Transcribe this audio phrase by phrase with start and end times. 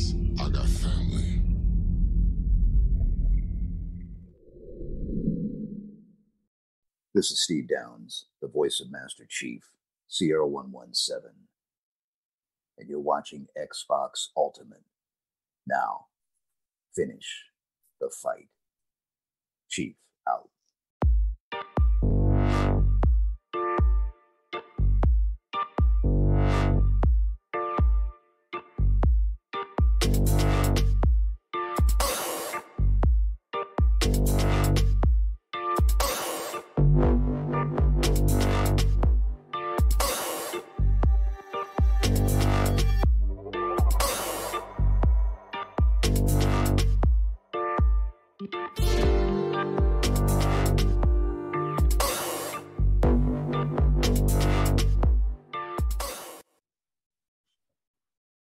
[0.00, 0.40] friends.
[0.40, 1.42] I got family.
[7.12, 9.62] This is Steve Downs, the voice of Master Chief,
[10.08, 11.30] Sierra 117.
[12.78, 14.84] And you're watching Xbox Ultimate.
[15.66, 16.06] Now,
[16.94, 17.46] finish
[18.00, 18.48] the fight.
[19.68, 19.94] Chief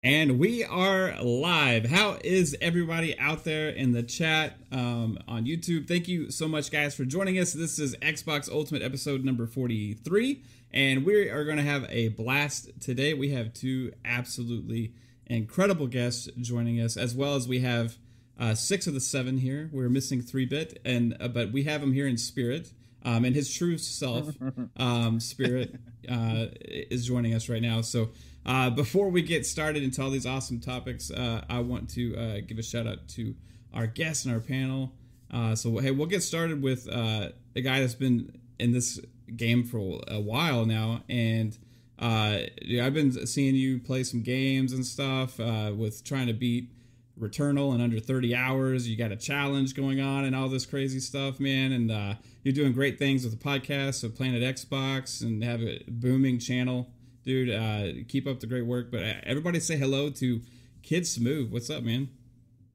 [0.07, 1.85] And we are live.
[1.85, 5.85] How is everybody out there in the chat um, on YouTube?
[5.85, 7.51] Thank you so much, guys, for joining us.
[7.51, 10.41] This is Xbox Ultimate episode number 43,
[10.71, 13.15] and we are going to have a blast today.
[13.15, 14.93] We have two absolutely
[15.25, 17.97] incredible guests joining us, as well as we have
[18.39, 19.69] uh, six of the seven here.
[19.73, 22.71] We're missing three bit, and uh, but we have him here in spirit.
[23.03, 24.35] Um, and his true self,
[24.77, 25.75] um, spirit,
[26.09, 27.81] uh, is joining us right now.
[27.81, 28.09] So,
[28.47, 32.37] uh, before we get started into all these awesome topics, uh, I want to uh,
[32.45, 33.35] give a shout out to
[33.73, 34.93] our guests and our panel.
[35.31, 38.99] Uh, so, hey, we'll get started with uh, a guy that's been in this
[39.35, 41.57] game for a while now, and
[41.99, 46.71] I've been seeing you play some games and stuff with trying to beat
[47.19, 48.87] Returnal in under 30 hours.
[48.87, 51.71] You got a challenge going on and all this crazy stuff, man.
[51.71, 55.83] And uh, you're doing great things with the podcast, so Planet Xbox, and have a
[55.87, 56.89] booming channel,
[57.27, 57.49] dude.
[57.51, 58.89] Uh, keep up the great work.
[58.89, 60.41] But uh, everybody say hello to
[60.81, 61.51] Kid Smooth.
[61.51, 62.09] What's up, man?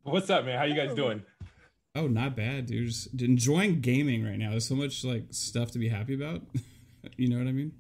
[0.05, 0.59] What's up, man?
[0.59, 1.25] How you guys doing?
[1.97, 2.87] Oh, not bad, dude.
[2.89, 4.51] Just enjoying gaming right now.
[4.51, 6.43] There's so much like stuff to be happy about.
[7.17, 7.73] you know what I mean?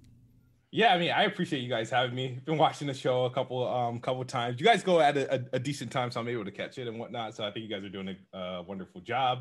[0.70, 2.40] Yeah, I mean, I appreciate you guys having me.
[2.46, 4.58] Been watching the show a couple um couple times.
[4.58, 6.88] You guys go at a, a, a, decent time, so I'm able to catch it
[6.88, 7.34] and whatnot.
[7.34, 9.40] So I think you guys are doing a uh, wonderful job.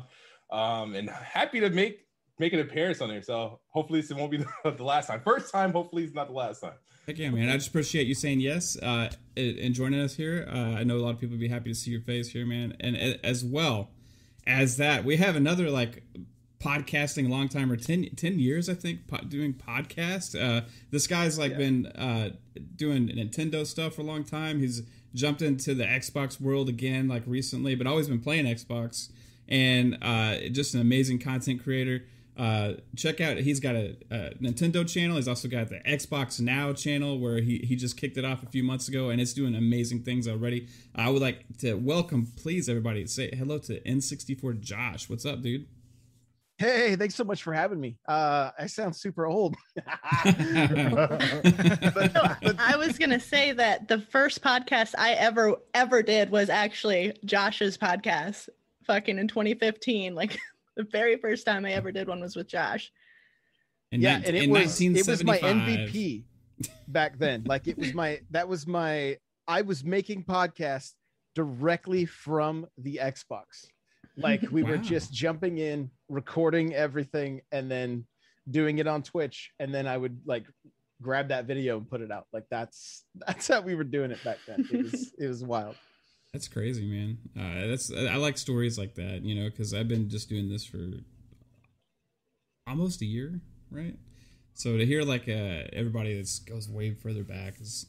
[0.50, 2.00] Um, and happy to make
[2.38, 3.22] make an appearance on there.
[3.22, 5.22] So hopefully this won't be the, the last time.
[5.24, 6.74] First time, hopefully it's not the last time.
[7.06, 7.48] Heck yeah, man!
[7.48, 10.46] I just appreciate you saying yes uh, and joining us here.
[10.48, 12.46] Uh, I know a lot of people would be happy to see your face here,
[12.46, 12.76] man.
[12.78, 13.90] And as well
[14.46, 16.04] as that, we have another like
[16.60, 21.36] podcasting long time or 10, 10 years i think po- doing podcast uh, this guy's
[21.36, 21.58] like yeah.
[21.58, 22.30] been uh,
[22.76, 27.24] doing nintendo stuff for a long time he's jumped into the xbox world again like
[27.26, 29.10] recently but always been playing xbox
[29.48, 32.04] and uh, just an amazing content creator
[32.36, 36.72] uh, check out he's got a, a, nintendo channel he's also got the xbox now
[36.72, 39.54] channel where he, he just kicked it off a few months ago and it's doing
[39.54, 45.10] amazing things already i would like to welcome please everybody say hello to n64 josh
[45.10, 45.66] what's up dude
[46.58, 47.98] Hey, thanks so much for having me.
[48.06, 49.56] Uh, I sound super old.
[49.74, 49.84] but,
[51.92, 57.14] but, I was gonna say that the first podcast I ever ever did was actually
[57.24, 58.48] Josh's podcast,
[58.86, 60.14] fucking in 2015.
[60.14, 60.38] Like
[60.76, 62.92] the very first time I ever did one was with Josh.
[63.90, 66.24] In yeah, 19, and it was it was my MVP
[66.88, 67.44] back then.
[67.44, 70.92] Like it was my that was my I was making podcasts
[71.34, 73.66] directly from the Xbox.
[74.16, 74.70] Like we wow.
[74.70, 78.06] were just jumping in, recording everything, and then
[78.50, 80.44] doing it on Twitch, and then I would like
[81.00, 82.26] grab that video and put it out.
[82.32, 84.66] Like that's that's how we were doing it back then.
[84.70, 85.76] It was it was wild.
[86.32, 87.18] That's crazy, man.
[87.38, 90.64] Uh, that's I like stories like that, you know, because I've been just doing this
[90.64, 90.78] for
[92.66, 93.38] almost a year,
[93.70, 93.96] right?
[94.54, 97.86] So to hear like uh, everybody that goes way further back is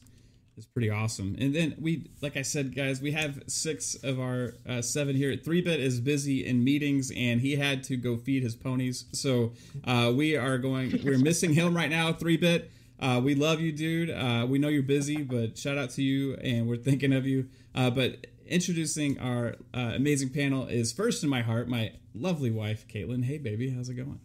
[0.58, 1.36] is pretty awesome.
[1.40, 5.34] And then we, like I said, guys, we have six of our uh, seven here.
[5.36, 9.06] Three Bit is busy in meetings, and he had to go feed his ponies.
[9.12, 9.52] So
[9.84, 11.00] uh, we are going.
[11.02, 12.12] We're missing him right now.
[12.12, 12.70] Three Bit.
[13.00, 14.10] Uh, we love you, dude.
[14.10, 17.48] Uh, we know you're busy, but shout out to you, and we're thinking of you.
[17.74, 22.86] Uh, but introducing our uh, amazing panel is first in my heart, my lovely wife,
[22.88, 23.24] Caitlin.
[23.24, 24.20] Hey, baby, how's it going?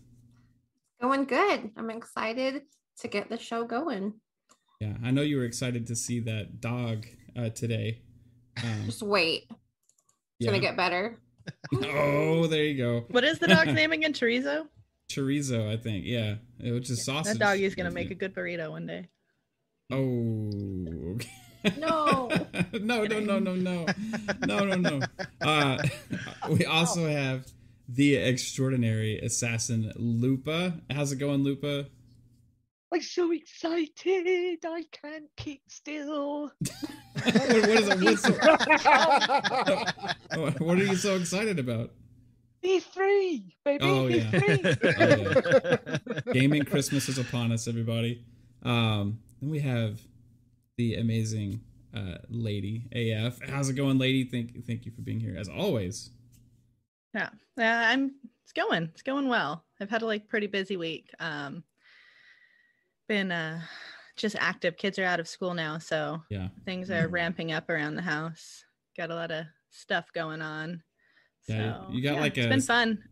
[1.01, 1.71] Going good.
[1.77, 2.63] I'm excited
[2.99, 4.13] to get the show going.
[4.79, 7.05] Yeah, I know you were excited to see that dog
[7.37, 8.01] uh, today.
[8.63, 9.47] Um, Just wait.
[9.49, 9.57] It's
[10.39, 10.51] yeah.
[10.51, 11.17] gonna get better.
[11.83, 13.05] oh, there you go.
[13.09, 14.13] What is the dog's name again?
[14.13, 14.67] Chorizo.
[15.09, 16.05] Chorizo, I think.
[16.05, 17.37] Yeah, which is sausage.
[17.37, 19.07] That dog is gonna make a good burrito one day.
[19.91, 21.15] Oh.
[21.15, 21.29] Okay.
[21.77, 22.29] No.
[22.73, 23.85] no, no, no, no, no,
[24.45, 24.99] no, no, no.
[25.41, 25.81] Uh,
[26.49, 27.45] we also have
[27.87, 30.73] the extraordinary assassin Lupa.
[30.89, 31.87] How's it going, Lupa?
[32.91, 34.65] I'm so excited.
[34.65, 36.51] I can't keep still.
[37.23, 38.31] what, is it, so,
[40.59, 41.91] what are you so excited about?
[42.61, 43.85] Be free, baby.
[43.85, 44.77] Oh, E3.
[44.83, 46.33] Oh, yeah.
[46.33, 48.25] Gaming Christmas is upon us, everybody.
[48.63, 50.01] Um, then we have
[50.79, 51.59] the amazing
[51.93, 53.37] uh, lady AF.
[53.49, 54.23] How's it going, lady?
[54.23, 56.11] Thank thank you for being here as always.
[57.13, 58.15] Yeah, yeah, I'm.
[58.43, 58.83] It's going.
[58.93, 59.65] It's going well.
[59.81, 61.09] I've had a like pretty busy week.
[61.19, 61.63] Um,
[63.09, 63.59] been uh
[64.15, 64.77] just active.
[64.77, 67.13] Kids are out of school now, so yeah, things are mm-hmm.
[67.13, 68.63] ramping up around the house.
[68.95, 70.81] Got a lot of stuff going on.
[71.49, 72.53] Yeah, so, you got yeah, like it's a.
[72.53, 73.03] It's been fun.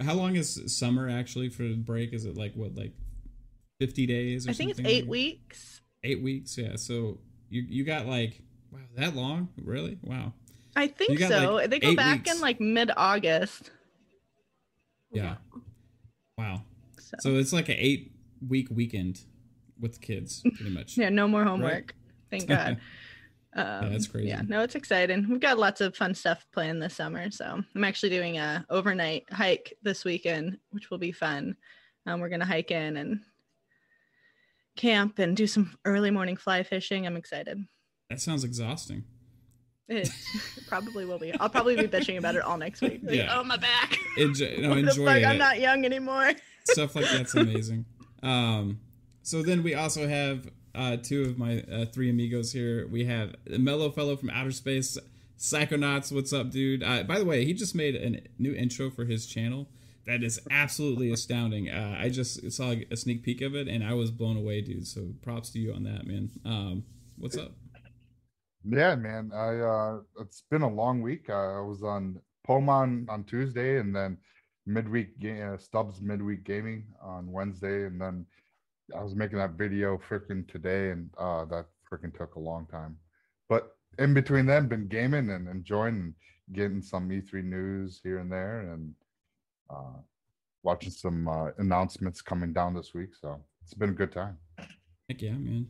[0.00, 2.14] How long is summer actually for the break?
[2.14, 2.94] Is it like what, like
[3.78, 4.48] fifty days?
[4.48, 4.86] I think something?
[4.86, 5.71] it's eight weeks.
[6.04, 6.76] Eight weeks, yeah.
[6.76, 7.18] So
[7.48, 8.40] you you got like
[8.72, 9.48] wow that long?
[9.62, 9.98] Really?
[10.02, 10.32] Wow.
[10.74, 11.54] I think so.
[11.54, 12.34] Like they go back weeks.
[12.34, 13.70] in like mid August.
[15.12, 15.36] Yeah.
[16.38, 16.62] Wow.
[16.98, 17.16] So.
[17.20, 17.34] so.
[17.36, 18.12] it's like an eight
[18.48, 19.20] week weekend
[19.78, 20.96] with kids, pretty much.
[20.96, 21.94] yeah, no more homework.
[22.30, 22.38] Right?
[22.40, 22.78] Thank God.
[23.54, 24.28] Um, yeah, that's crazy.
[24.28, 25.26] Yeah, no, it's exciting.
[25.28, 27.30] We've got lots of fun stuff planned this summer.
[27.30, 31.54] So I'm actually doing a overnight hike this weekend, which will be fun.
[32.06, 33.20] Um, we're gonna hike in and
[34.76, 37.06] camp and do some early morning fly fishing.
[37.06, 37.64] I'm excited.
[38.10, 39.04] That sounds exhausting.
[39.88, 40.10] It
[40.68, 41.32] probably will be.
[41.34, 43.00] I'll probably be bitching about it all next week.
[43.02, 43.38] Like, yeah.
[43.38, 43.96] Oh my back.
[44.16, 45.24] Enjoy, no, enjoy it.
[45.24, 46.32] I'm not young anymore.
[46.64, 47.84] Stuff like that's amazing.
[48.22, 48.80] Um,
[49.22, 52.86] so then we also have uh, two of my uh, three amigos here.
[52.86, 54.96] We have the mellow fellow from outer space,
[55.38, 56.12] Psychonauts.
[56.12, 56.82] What's up, dude?
[56.82, 59.68] Uh, by the way, he just made a new intro for his channel
[60.06, 61.68] that is absolutely astounding.
[61.70, 64.86] Uh, I just saw a sneak peek of it and I was blown away, dude.
[64.86, 66.30] So props to you on that, man.
[66.44, 66.84] Um,
[67.16, 67.52] what's up?
[68.64, 69.32] Yeah, man.
[69.34, 71.30] I uh, it's been a long week.
[71.30, 74.18] I was on Pomon on Tuesday, and then
[74.66, 78.24] midweek ga- uh, Stubbs midweek gaming on Wednesday, and then
[78.96, 82.96] I was making that video freaking today, and uh, that freaking took a long time.
[83.48, 86.14] But in between them, been gaming and enjoying
[86.52, 88.94] getting some E3 news here and there, and
[89.72, 89.98] uh,
[90.62, 93.10] watching some uh, announcements coming down this week.
[93.20, 94.38] So it's been a good time.
[95.08, 95.66] Heck yeah, man.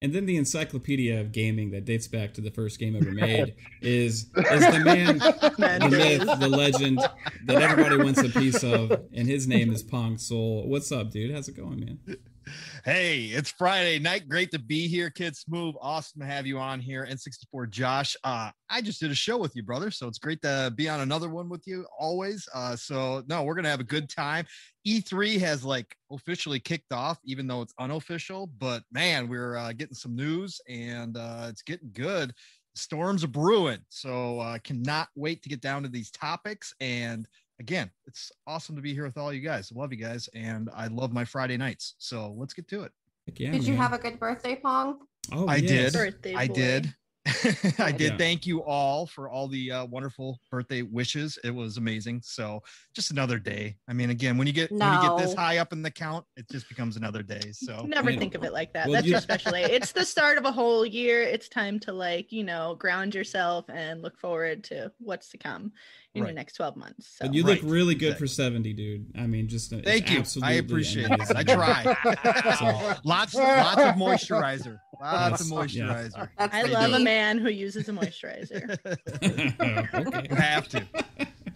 [0.00, 3.56] And then the encyclopedia of gaming that dates back to the first game ever made
[3.82, 7.00] is is the man, the myth, the legend
[7.46, 10.68] that everybody wants a piece of, and his name is Pong Soul.
[10.68, 11.34] What's up, dude?
[11.34, 11.98] How's it going, man?
[12.84, 14.28] Hey, it's Friday night.
[14.28, 15.74] Great to be here, Kid Smooth.
[15.80, 17.08] Awesome to have you on here.
[17.10, 18.16] N64 Josh.
[18.22, 19.90] Uh, I just did a show with you, brother.
[19.90, 22.48] So it's great to be on another one with you always.
[22.54, 24.46] Uh, so no, we're gonna have a good time.
[24.86, 28.48] E3 has like officially kicked off, even though it's unofficial.
[28.58, 32.32] But man, we're uh, getting some news and uh, it's getting good.
[32.76, 33.80] Storms are brewing.
[33.88, 37.26] So uh, cannot wait to get down to these topics and
[37.60, 39.72] again, it's awesome to be here with all you guys.
[39.74, 41.94] I love you guys, and I love my Friday nights.
[41.98, 42.92] So let's get to it.
[43.34, 43.62] Did man.
[43.62, 45.00] you have a good birthday, Pong?
[45.32, 45.92] Oh, I yes.
[45.92, 45.92] did.
[45.92, 46.94] Birthday I did.
[47.78, 48.16] I did yeah.
[48.16, 51.38] thank you all for all the uh, wonderful birthday wishes.
[51.44, 52.22] It was amazing.
[52.24, 52.62] So
[52.94, 53.76] just another day.
[53.88, 54.86] I mean, again, when you get no.
[54.86, 57.52] when you get this high up in the count, it just becomes another day.
[57.52, 58.86] So never think of it like that.
[58.86, 59.16] Well, That's you...
[59.16, 61.22] especially it's the start of a whole year.
[61.22, 65.72] It's time to like you know ground yourself and look forward to what's to come
[66.14, 66.28] in right.
[66.28, 67.16] your next 12 months.
[67.16, 67.26] So.
[67.26, 68.28] But you look really good exactly.
[68.28, 69.06] for 70, dude.
[69.16, 70.22] I mean, just thank you.
[70.42, 71.36] I appreciate it.
[71.36, 71.82] I try.
[72.58, 74.78] so, lots, lots of moisturizer.
[75.00, 76.28] Lots of moisturizer.
[76.38, 76.48] Yeah.
[76.52, 78.78] I love a man who uses a moisturizer.
[80.06, 80.26] okay.
[80.30, 80.84] You have to.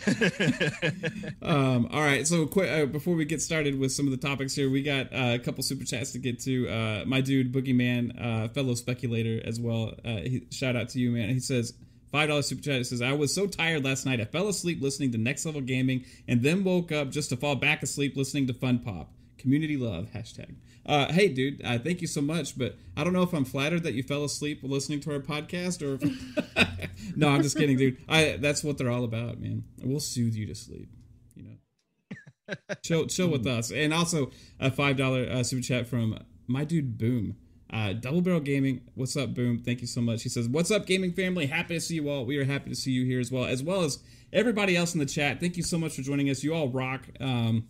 [1.43, 4.55] um, all right, so quick uh, before we get started with some of the topics
[4.55, 6.69] here, we got uh, a couple super chats to get to.
[6.69, 9.95] Uh, my dude Boogeyman, uh, fellow speculator as well.
[10.05, 11.29] Uh, he, shout out to you, man.
[11.29, 11.75] He says
[12.13, 14.21] Five dollars super chat He says, "I was so tired last night.
[14.21, 17.57] I fell asleep listening to Next Level Gaming, and then woke up just to fall
[17.57, 19.11] back asleep listening to Fun Pop.
[19.39, 20.55] Community love hashtag.
[20.85, 22.59] Uh, hey, dude, uh, thank you so much.
[22.59, 25.83] But I don't know if I'm flattered that you fell asleep listening to our podcast,
[25.83, 27.17] or if...
[27.17, 27.99] no, I'm just kidding, dude.
[28.09, 29.65] I that's what they're all about, man.
[29.83, 30.89] We'll soothe you to sleep.
[31.37, 33.71] You know, chill, chill with us.
[33.71, 37.37] And also a five dollar uh, super chat from my dude Boom.
[37.73, 39.59] Uh, Double Barrel Gaming, what's up, Boom?
[39.59, 40.23] Thank you so much.
[40.23, 41.47] He says, "What's up, gaming family?
[41.47, 42.27] Happy to see you all.
[42.27, 45.01] We are happy to see you here as well, as well as everybody else in
[45.01, 45.41] the chat.
[45.41, 46.45] Thank you so much for joining us.
[46.45, 47.07] You all rock.
[47.19, 47.69] Um,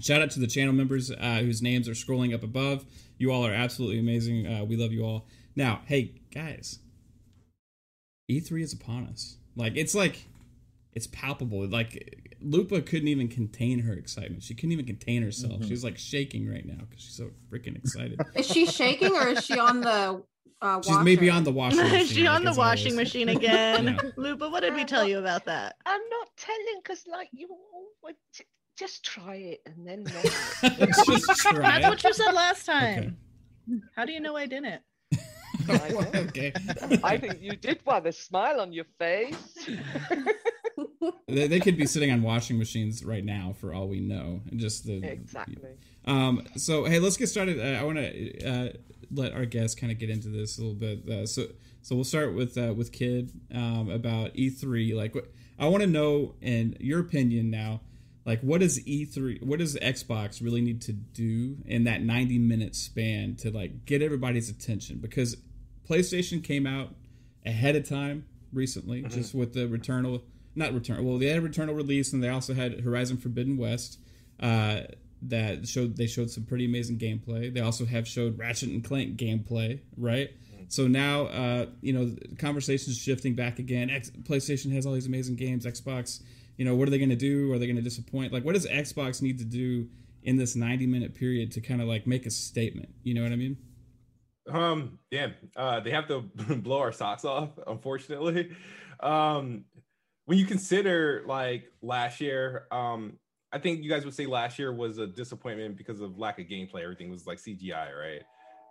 [0.00, 2.84] shout out to the channel members uh, whose names are scrolling up above.
[3.18, 4.46] You all are absolutely amazing.
[4.46, 5.26] Uh, we love you all.
[5.56, 6.78] Now, hey guys,
[8.30, 9.36] E3 is upon us.
[9.56, 10.26] Like it's like
[10.92, 11.66] it's palpable.
[11.66, 14.42] Like Lupa couldn't even contain her excitement.
[14.42, 15.54] She couldn't even contain herself.
[15.54, 15.68] Mm-hmm.
[15.68, 18.20] She's like shaking right now because she's so freaking excited.
[18.34, 20.22] is she shaking or is she on the?
[20.60, 22.00] Uh, she's maybe on the washing machine.
[22.00, 23.86] is she on the washing machine again?
[24.02, 24.10] yeah.
[24.16, 25.76] Lupa, what did we tell you about that?
[25.86, 27.48] I'm not telling because, like, you
[28.78, 30.04] just try it and then
[30.66, 31.88] just try That's it.
[31.88, 33.16] what you said last time.
[33.70, 33.80] Okay.
[33.94, 34.80] How do you know I didn't?
[35.68, 36.52] I okay.
[37.02, 39.36] I think you did with a smile on your face.
[41.28, 44.40] they, they, could be sitting on washing machines right now for all we know.
[44.50, 45.76] And just the exactly.
[46.06, 46.46] Um.
[46.56, 47.60] So hey, let's get started.
[47.60, 48.68] Uh, I want to uh,
[49.10, 51.06] let our guests kind of get into this a little bit.
[51.06, 51.48] Uh, so
[51.82, 54.94] so we'll start with uh, with Kid um, about E3.
[54.94, 57.80] Like, what I want to know, in your opinion, now,
[58.28, 62.76] like, what does E3, what does Xbox really need to do in that 90 minute
[62.76, 64.98] span to like get everybody's attention?
[64.98, 65.38] Because
[65.88, 66.90] PlayStation came out
[67.46, 69.14] ahead of time recently, mm-hmm.
[69.14, 70.20] just with the Returnal,
[70.54, 71.06] not Return.
[71.06, 73.98] Well, they had a Returnal release, and they also had Horizon Forbidden West.
[74.38, 74.82] Uh,
[75.22, 77.52] that showed they showed some pretty amazing gameplay.
[77.52, 80.30] They also have showed Ratchet and Clank gameplay, right?
[80.30, 80.64] Mm-hmm.
[80.68, 83.88] So now, uh, you know, conversations shifting back again.
[83.88, 85.64] X- PlayStation has all these amazing games.
[85.64, 86.20] Xbox,
[86.58, 87.50] you know, what are they going to do?
[87.52, 88.32] Are they going to disappoint?
[88.32, 89.88] Like, what does Xbox need to do
[90.24, 92.90] in this 90 minute period to kind of like make a statement?
[93.04, 93.56] You know what I mean?
[94.52, 96.20] Um, yeah, uh, they have to
[96.56, 98.50] blow our socks off, unfortunately.
[99.00, 99.64] Um,
[100.24, 103.18] when you consider like last year, um,
[103.52, 106.46] I think you guys would say last year was a disappointment because of lack of
[106.46, 106.82] gameplay.
[106.82, 108.22] Everything was like CGI, right?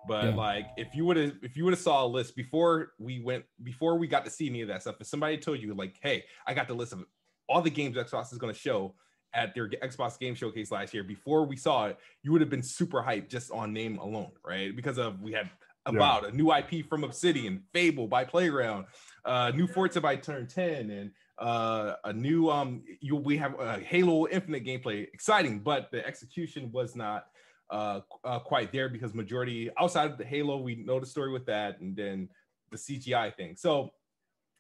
[0.08, 0.36] But yeah.
[0.36, 3.46] like, if you would have, if you would have saw a list before we went,
[3.64, 6.26] before we got to see any of that stuff, if somebody told you like, "Hey,
[6.46, 7.06] I got the list of
[7.48, 8.96] all the games Xbox is going to show
[9.34, 12.64] at their Xbox Game Showcase last year," before we saw it, you would have been
[12.64, 14.76] super hyped just on name alone, right?
[14.76, 15.50] Because of we had
[15.86, 16.30] about yeah.
[16.30, 18.86] a new IP from Obsidian, Fable by Playground,
[19.26, 23.80] uh, new Forza by Turn 10, and uh, a new um you we have a
[23.80, 27.28] Halo Infinite gameplay, exciting, but the execution was not
[27.70, 31.46] uh, uh, quite there because majority outside of the Halo, we know the story with
[31.46, 32.30] that, and then
[32.72, 33.56] the CGI thing.
[33.56, 33.92] So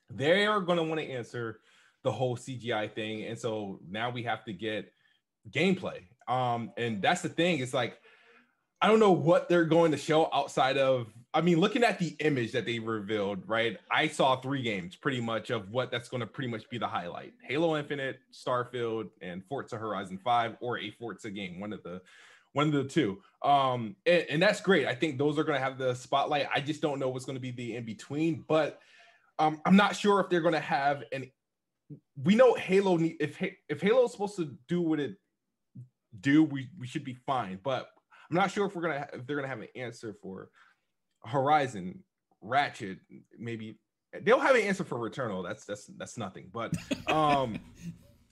[0.09, 1.59] they are going to want to answer
[2.07, 4.93] the whole CGI thing, and so now we have to get
[5.51, 6.03] gameplay.
[6.25, 7.59] Um, and that's the thing.
[7.59, 7.99] It's like
[8.81, 11.07] I don't know what they're going to show outside of.
[11.33, 13.77] I mean, looking at the image that they revealed, right?
[13.91, 16.87] I saw three games pretty much of what that's going to pretty much be the
[16.87, 22.01] highlight: Halo Infinite, Starfield, and Forza Horizon Five, or a Forza game, one of the
[22.53, 23.17] one of the two.
[23.43, 24.87] Um, and, and that's great.
[24.87, 26.47] I think those are going to have the spotlight.
[26.55, 28.79] I just don't know what's going to be the in between, but
[29.39, 31.29] um, I'm not sure if they're going to have an.
[32.23, 32.97] We know Halo.
[32.99, 35.15] If if Halo is supposed to do what it
[36.19, 37.59] do, we we should be fine.
[37.63, 37.89] But
[38.29, 40.49] I'm not sure if we're gonna if they're gonna have an answer for
[41.25, 42.03] Horizon,
[42.41, 42.99] Ratchet,
[43.37, 43.79] maybe
[44.23, 45.47] they'll have an answer for Returnal.
[45.47, 46.49] That's that's that's nothing.
[46.51, 46.73] But
[47.07, 47.59] um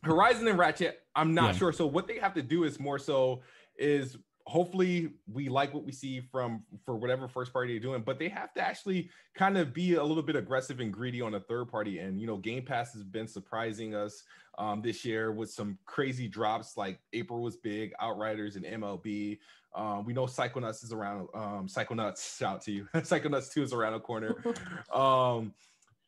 [0.03, 1.59] Horizon and Ratchet, I'm not yeah.
[1.59, 1.73] sure.
[1.73, 3.41] So what they have to do is more so
[3.77, 8.19] is hopefully we like what we see from for whatever first party they're doing but
[8.19, 11.39] they have to actually kind of be a little bit aggressive and greedy on a
[11.39, 14.23] third party and you know game pass has been surprising us
[14.57, 19.37] um, this year with some crazy drops like april was big outriders and mlb
[19.73, 22.87] um, we know psychonauts is around um, psychonauts shout to you.
[22.95, 24.33] Psychonauts 2 is around the corner.
[24.93, 25.53] Um,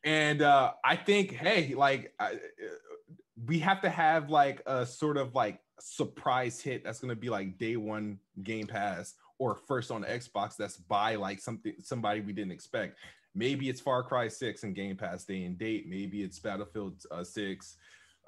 [0.04, 2.38] and uh, i think hey like I,
[3.46, 7.30] we have to have like a sort of like surprise hit that's going to be
[7.30, 12.32] like day one game pass or first on xbox that's by like something somebody we
[12.32, 12.98] didn't expect.
[13.34, 15.88] Maybe it's far cry 6 and game pass day and date.
[15.88, 17.76] Maybe it's battlefield uh, 6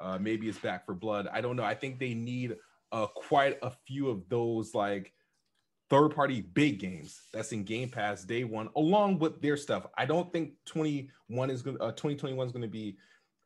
[0.00, 1.28] uh, maybe it's Back 4 Blood.
[1.32, 1.64] I don't know.
[1.64, 2.56] I think they need
[2.90, 5.12] uh, quite a few of those like
[5.90, 9.86] third party big games that's in game pass day one along with their stuff.
[9.96, 12.96] I don't think 21 is going to uh, 2021 is going to be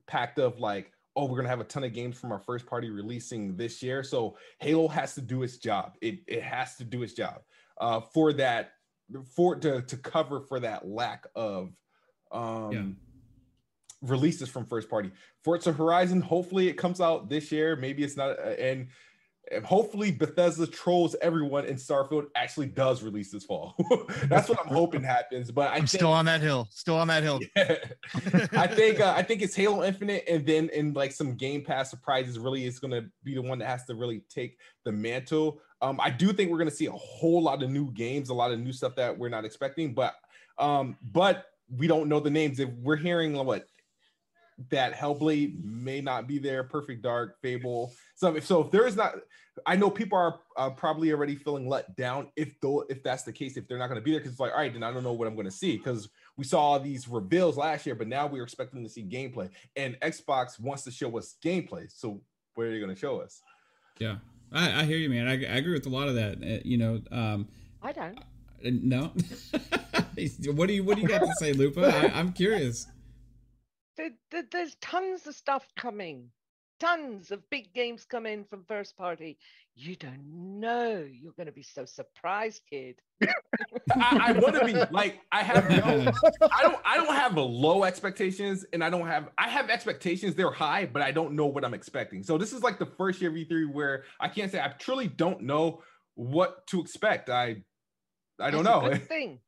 [0.07, 2.91] packed of like oh, we're gonna have a ton of games from our first party
[2.91, 4.03] releasing this year.
[4.03, 5.97] So Halo has to do its job.
[6.01, 7.43] It it has to do its job
[7.81, 8.73] uh, for that
[9.35, 11.71] for to to cover for that lack of
[12.33, 14.09] um yeah.
[14.09, 15.11] releases from first party.
[15.43, 17.77] Forza Horizon, hopefully it comes out this year.
[17.77, 18.89] Maybe it's not, uh, and
[19.53, 23.75] and hopefully Bethesda trolls everyone and Starfield actually does release this fall.
[24.25, 25.51] That's what I'm hoping happens.
[25.51, 26.69] But I am still on that hill.
[26.71, 27.41] Still on that hill.
[27.57, 27.77] Yeah.
[28.53, 31.91] I think uh, I think it's Halo Infinite, and then in like some Game Pass
[31.91, 35.61] surprises, really is going to be the one that has to really take the mantle.
[35.83, 38.35] Um, I do think we're going to see a whole lot of new games, a
[38.35, 40.15] lot of new stuff that we're not expecting, but
[40.59, 41.47] um, but
[41.77, 42.61] we don't know the names.
[42.61, 43.67] If we're hearing what
[44.71, 47.93] that Hellblade may not be there, Perfect Dark, Fable.
[48.15, 49.15] So if so, if there is not,
[49.67, 53.33] I know people are uh, probably already feeling let down if though if that's the
[53.33, 54.93] case, if they're not going to be there, because it's like, all right, then I
[54.93, 58.07] don't know what I'm going to see because we saw these reveals last year, but
[58.07, 61.87] now we're expecting to see gameplay, and Xbox wants to show us gameplay.
[61.93, 62.21] So
[62.55, 63.43] where are you going to show us?
[63.99, 64.17] Yeah,
[64.53, 65.27] I, I hear you, man.
[65.27, 66.39] I, I, agree with a lot of that.
[66.43, 67.49] Uh, you know, um,
[67.83, 68.19] I don't.
[68.19, 69.13] Uh, no.
[70.53, 71.87] what do you What do you got to say, Lupa?
[71.87, 72.87] I, I'm curious
[73.97, 76.31] there, there, there's tons of stuff coming.
[76.81, 79.39] tons of big games come in from first party.
[79.77, 81.05] You don't know.
[81.11, 82.97] You're going to be so surprised, kid.
[83.23, 86.13] I, I want to be like I have no.
[86.43, 86.79] I don't.
[86.85, 89.31] I don't have a low expectations, and I don't have.
[89.39, 90.35] I have expectations.
[90.35, 92.23] They're high, but I don't know what I'm expecting.
[92.23, 95.09] So this is like the first year of E3 where I can't say I truly
[95.09, 95.83] don't know
[96.15, 97.31] what to expect.
[97.31, 97.57] I.
[98.41, 98.87] I don't That's know.
[98.87, 99.41] A good thing.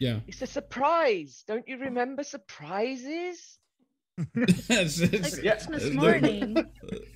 [0.00, 0.20] Yeah.
[0.26, 1.44] It's a surprise.
[1.46, 3.58] Don't you remember surprises?
[4.18, 5.54] Like yeah.
[5.54, 6.66] Christmas morning.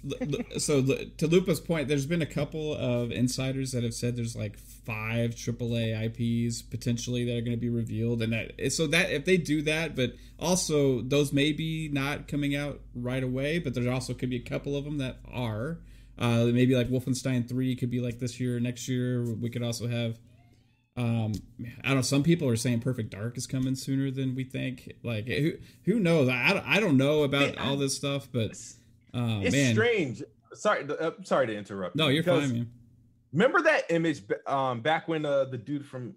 [0.58, 4.56] so to Lupa's point, there's been a couple of insiders that have said there's like
[4.58, 9.26] five AAA IPs potentially that are going to be revealed, and that so that if
[9.26, 13.92] they do that, but also those may be not coming out right away, but there
[13.92, 15.78] also could be a couple of them that are.
[16.18, 19.22] Uh, maybe like Wolfenstein Three could be like this year, next year.
[19.22, 20.18] We could also have
[20.96, 21.32] um
[21.84, 24.92] i don't know some people are saying perfect dark is coming sooner than we think
[25.02, 25.52] like who
[25.84, 28.50] who knows i, I don't know about all this stuff but
[29.14, 29.74] uh, it's man.
[29.74, 30.22] strange
[30.54, 32.70] sorry uh, sorry to interrupt no you're fine man
[33.32, 36.14] remember that image um back when uh the dude from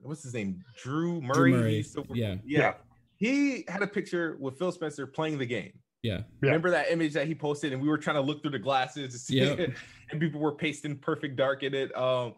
[0.00, 1.82] what's his name drew murray, drew murray.
[1.82, 2.36] To, yeah.
[2.44, 2.74] yeah yeah
[3.16, 5.72] he had a picture with phil spencer playing the game
[6.06, 6.20] yeah.
[6.40, 9.12] Remember that image that he posted, and we were trying to look through the glasses
[9.12, 9.58] to see yep.
[9.58, 9.74] it,
[10.10, 11.96] and people were pasting perfect dark in it.
[11.96, 12.34] Um,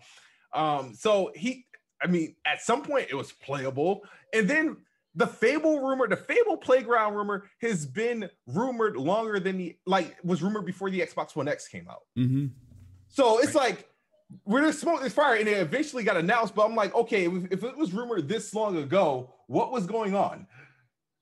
[0.54, 1.66] um, so he
[2.02, 4.02] I mean, at some point it was playable.
[4.33, 4.76] And then
[5.14, 10.43] the Fable rumor, the Fable Playground rumor has been rumored longer than the like was
[10.43, 12.02] rumored before the Xbox One X came out.
[12.17, 12.47] Mm-hmm.
[13.09, 13.71] So it's right.
[13.71, 13.88] like
[14.45, 16.55] we're just smoke this fire, and it eventually got announced.
[16.55, 20.14] But I'm like, okay, if, if it was rumored this long ago, what was going
[20.14, 20.47] on?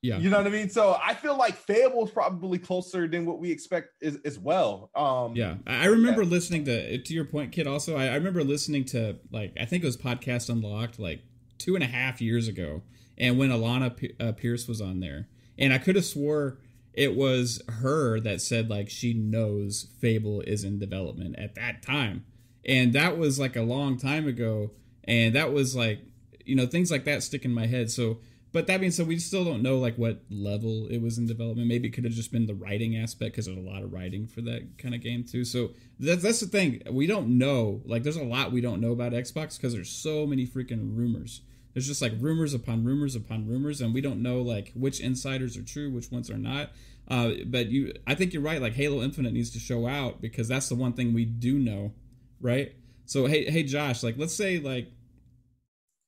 [0.01, 0.19] Yeah.
[0.19, 0.69] You know what I mean?
[0.69, 4.91] So I feel like Fable is probably closer than what we expect as, as well.
[4.95, 5.55] Um Yeah.
[5.65, 6.29] I remember yeah.
[6.29, 7.97] listening to to your point, kid, also.
[7.97, 11.21] I, I, remember listening to like I think it was Podcast Unlocked like
[11.57, 12.83] two and a half years ago.
[13.17, 15.27] And when Alanah P- uh, Pearce was on there.
[15.57, 16.59] And I could have swore
[16.93, 22.25] it was her that said like she knows Fable is in development at that time.
[22.65, 24.71] And that was like a long time ago.
[25.03, 25.99] And that was like,
[26.43, 27.91] you know, things like that stick in my head.
[27.91, 28.19] So
[28.53, 31.67] but that being said, we still don't know like what level it was in development.
[31.67, 34.25] Maybe it could have just been the writing aspect because there's a lot of writing
[34.25, 35.43] for that kind of game too.
[35.43, 36.81] So that's that's the thing.
[36.89, 37.81] We don't know.
[37.85, 41.41] Like, there's a lot we don't know about Xbox because there's so many freaking rumors.
[41.73, 45.57] There's just like rumors upon rumors upon rumors, and we don't know like which insiders
[45.57, 46.71] are true, which ones are not.
[47.09, 48.61] Uh, but you, I think you're right.
[48.61, 51.93] Like Halo Infinite needs to show out because that's the one thing we do know,
[52.41, 52.73] right?
[53.05, 54.91] So hey, hey, Josh, like let's say like,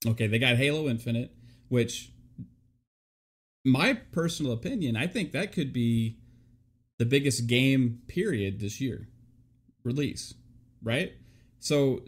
[0.07, 1.31] okay, they got Halo Infinite,
[1.67, 2.11] which
[3.69, 6.17] my personal opinion, I think that could be
[6.97, 9.07] the biggest game period this year
[9.83, 10.33] release,
[10.83, 11.13] right?
[11.59, 12.01] So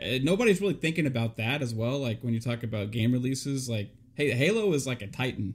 [0.00, 1.98] uh, nobody's really thinking about that as well.
[1.98, 5.54] Like when you talk about game releases, like hey, Halo is like a titan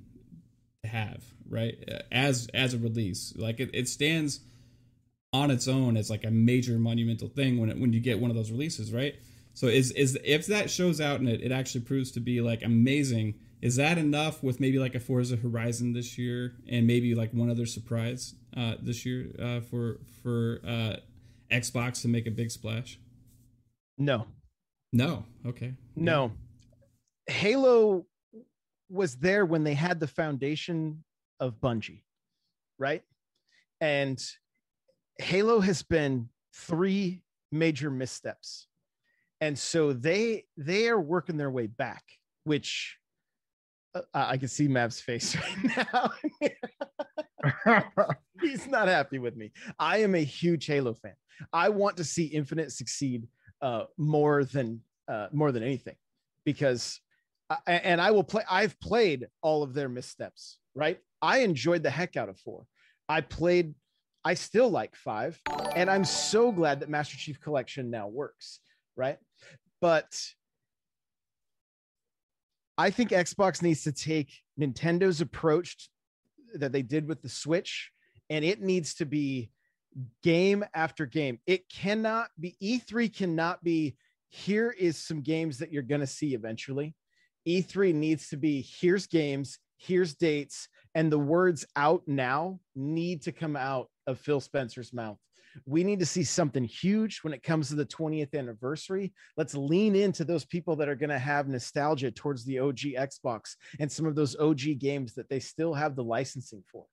[0.83, 1.77] to have, right?
[1.89, 4.41] Uh, as as a release, like it, it stands
[5.33, 8.29] on its own as like a major monumental thing when it, when you get one
[8.31, 9.15] of those releases, right?
[9.53, 12.63] So is is if that shows out and it, it actually proves to be like
[12.63, 17.33] amazing is that enough with maybe like a Forza Horizon this year and maybe like
[17.33, 20.97] one other surprise uh, this year uh, for for uh,
[21.51, 22.99] Xbox to make a big splash?
[23.97, 24.27] No.
[24.93, 25.25] No.
[25.45, 25.73] Okay.
[25.95, 26.31] No.
[27.27, 27.33] Yeah.
[27.33, 28.05] Halo
[28.89, 31.03] was there when they had the foundation
[31.39, 32.03] of Bungie,
[32.77, 33.03] right?
[33.81, 34.23] And
[35.19, 38.67] Halo has been three major missteps.
[39.41, 42.03] And so they they are working their way back,
[42.43, 42.97] which
[43.95, 45.87] uh, I can see Mav's face right
[47.65, 47.83] now.
[48.41, 49.51] He's not happy with me.
[49.79, 51.15] I am a huge Halo fan.
[51.53, 53.27] I want to see Infinite succeed
[53.61, 55.95] uh, more than uh, more than anything,
[56.43, 56.99] because
[57.49, 58.43] I, and I will play.
[58.49, 60.59] I've played all of their missteps.
[60.75, 60.99] Right.
[61.21, 62.65] I enjoyed the heck out of four.
[63.09, 63.73] I played.
[64.23, 65.39] I still like five,
[65.75, 68.59] and I'm so glad that Master Chief Collection now works.
[68.95, 69.17] Right.
[69.79, 70.19] But
[72.77, 75.89] I think Xbox needs to take Nintendo's approach
[76.55, 77.91] that they did with the Switch,
[78.29, 79.49] and it needs to be
[80.23, 81.39] game after game.
[81.47, 83.95] It cannot be E3 cannot be
[84.29, 86.93] here is some games that you're going to see eventually.
[87.47, 93.31] E3 needs to be here's games, here's dates, and the words out now need to
[93.31, 95.17] come out of Phil Spencer's mouth.
[95.65, 99.13] We need to see something huge when it comes to the 20th anniversary.
[99.35, 103.55] Let's lean into those people that are going to have nostalgia towards the OG Xbox
[103.79, 106.85] and some of those OG games that they still have the licensing for.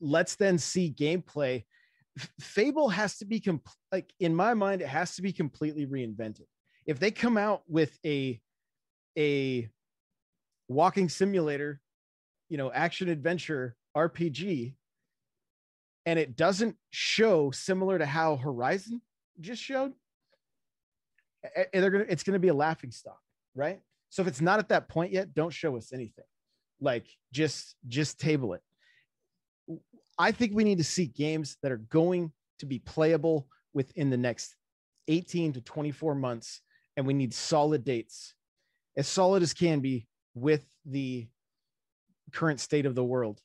[0.00, 1.64] Let's then see gameplay.
[2.40, 6.46] Fable has to be comp- like in my mind, it has to be completely reinvented.
[6.86, 8.40] If they come out with a
[9.16, 9.68] a
[10.68, 11.80] walking simulator,
[12.48, 14.74] you know, action adventure RPG
[16.06, 19.00] and it doesn't show similar to how Horizon
[19.40, 19.92] just showed,
[21.72, 23.20] they're gonna it's gonna be a laughing stock,
[23.54, 23.80] right?
[24.10, 26.24] So if it's not at that point yet, don't show us anything.
[26.80, 28.62] Like just just table it.
[30.18, 34.16] I think we need to see games that are going to be playable within the
[34.16, 34.54] next
[35.08, 36.60] 18 to 24 months,
[36.96, 38.34] and we need solid dates,
[38.96, 41.26] as solid as can be with the
[42.32, 43.40] current state of the world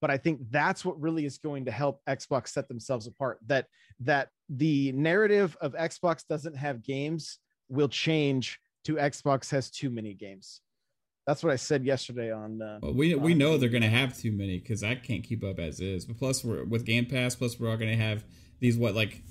[0.00, 3.66] but i think that's what really is going to help xbox set themselves apart that
[4.00, 10.14] that the narrative of xbox doesn't have games will change to xbox has too many
[10.14, 10.60] games.
[11.26, 14.16] That's what i said yesterday on uh, well, we we know they're going to have
[14.16, 16.04] too many because i can't keep up as is.
[16.04, 18.24] But plus we're with game pass plus we're all going to have
[18.60, 19.24] these what like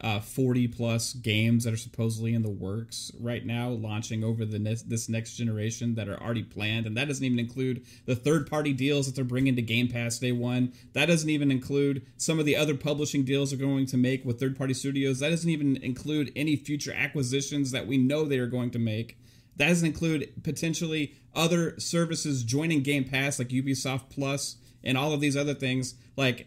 [0.00, 4.58] uh, 40 plus games that are supposedly in the works right now launching over the
[4.58, 6.86] ne- this next generation that are already planned.
[6.86, 10.18] And that doesn't even include the third party deals that they're bringing to game pass
[10.18, 10.72] day one.
[10.92, 14.38] That doesn't even include some of the other publishing deals they're going to make with
[14.38, 15.18] third party studios.
[15.18, 19.18] That doesn't even include any future acquisitions that we know they are going to make.
[19.56, 25.20] That doesn't include potentially other services joining game pass like ubisoft plus and all of
[25.20, 25.94] these other things.
[26.16, 26.46] Like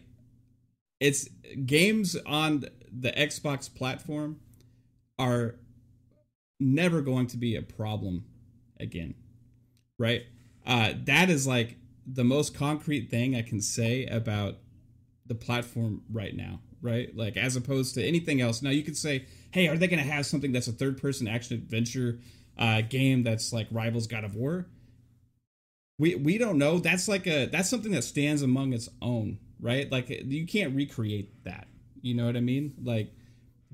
[1.00, 1.28] it's
[1.66, 2.64] games on
[2.96, 4.40] the Xbox platform
[5.18, 5.56] are
[6.60, 8.24] never going to be a problem
[8.78, 9.14] again.
[9.98, 10.22] Right?
[10.66, 11.76] Uh, that is like
[12.06, 14.56] the most concrete thing I can say about
[15.26, 17.14] the platform right now, right?
[17.16, 18.62] Like as opposed to anything else.
[18.62, 21.28] Now you could say, hey, are they going to have something that's a third person
[21.28, 22.18] action adventure
[22.58, 24.66] uh, game that's like rivals God of War?
[25.98, 26.78] We we don't know.
[26.78, 29.90] That's like a that's something that stands among its own, right?
[29.90, 31.68] Like you can't recreate that.
[32.02, 32.74] You know what I mean?
[32.82, 33.12] Like,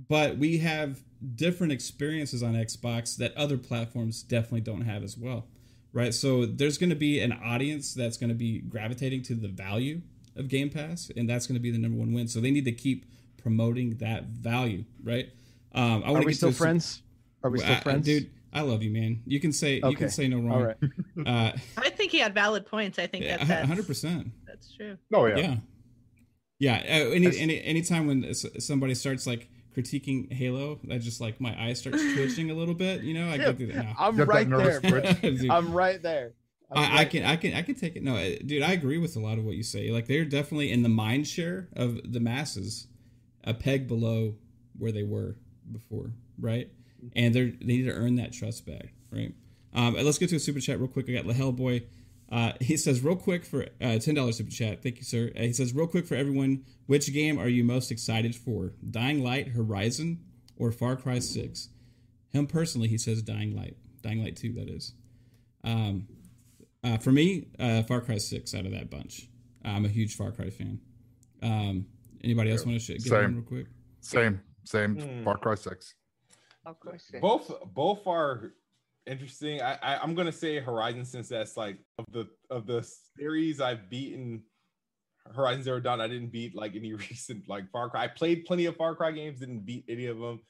[0.09, 1.01] but we have
[1.35, 5.47] different experiences on Xbox that other platforms definitely don't have as well,
[5.93, 6.15] right?
[6.15, 10.03] So there's going to be an audience that's going to be gravitating to the value
[10.37, 12.29] of Game Pass, and that's going to be the number one win.
[12.29, 13.07] So they need to keep
[13.43, 15.31] promoting that value, right?
[15.73, 17.03] Um, I Are we still friends?
[17.43, 18.31] Are we still I, friends, dude?
[18.53, 19.23] I love you, man.
[19.27, 19.91] You can say okay.
[19.91, 20.53] you can say no wrong.
[20.53, 20.77] All right.
[21.27, 22.99] uh, I think he had valid points.
[22.99, 24.29] I think that hundred percent.
[24.47, 24.97] That's true.
[25.13, 25.37] Oh yeah.
[25.37, 25.57] Yeah.
[26.59, 31.57] Yeah, uh, any, any anytime when somebody starts like critiquing Halo, I just like my
[31.61, 33.03] eyes start twitching a little bit.
[33.03, 33.85] You know, I go through that.
[33.85, 33.93] No.
[33.99, 34.81] I'm right there.
[35.51, 36.33] I'm right there.
[36.71, 38.03] I, right I, can I can I can take it.
[38.03, 39.91] No, uh, dude, I agree with a lot of what you say.
[39.91, 42.89] Like they're definitely in the mind share of the masses,
[43.45, 44.35] a peg below
[44.77, 45.37] where they were
[45.71, 46.71] before, right?
[47.15, 49.33] And they're they need to earn that trust back, right?
[49.75, 51.09] Um, let's get to a super chat real quick.
[51.09, 51.85] I got the Hellboy.
[52.31, 54.83] Uh, he says, real quick for uh, ten dollars super chat.
[54.83, 55.31] Thank you, sir.
[55.35, 58.75] Uh, he says, real quick for everyone, which game are you most excited for?
[58.91, 60.25] Dying Light, Horizon,
[60.57, 61.71] or Far Cry Six?
[62.31, 64.93] Him personally, he says Dying Light, Dying Light Two, that is.
[65.65, 66.07] Um,
[66.85, 69.29] uh, for me, uh, Far Cry Six out of that bunch.
[69.65, 70.81] I'm a huge Far Cry fan.
[71.43, 71.87] Um,
[72.23, 73.37] anybody else want to get Same.
[73.37, 73.67] real quick?
[74.01, 74.97] Same, same.
[74.97, 75.25] Mm.
[75.25, 75.95] Far Cry Six.
[76.67, 77.11] Of course.
[77.23, 78.53] Both both are
[79.09, 79.61] interesting.
[79.63, 83.91] I, I am gonna say Horizon since that's like of the of the series I've
[83.91, 84.43] beaten.
[85.35, 88.05] Horizon Zero Dawn, I didn't beat like any recent like Far Cry.
[88.05, 90.41] I played plenty of Far Cry games, didn't beat any of them.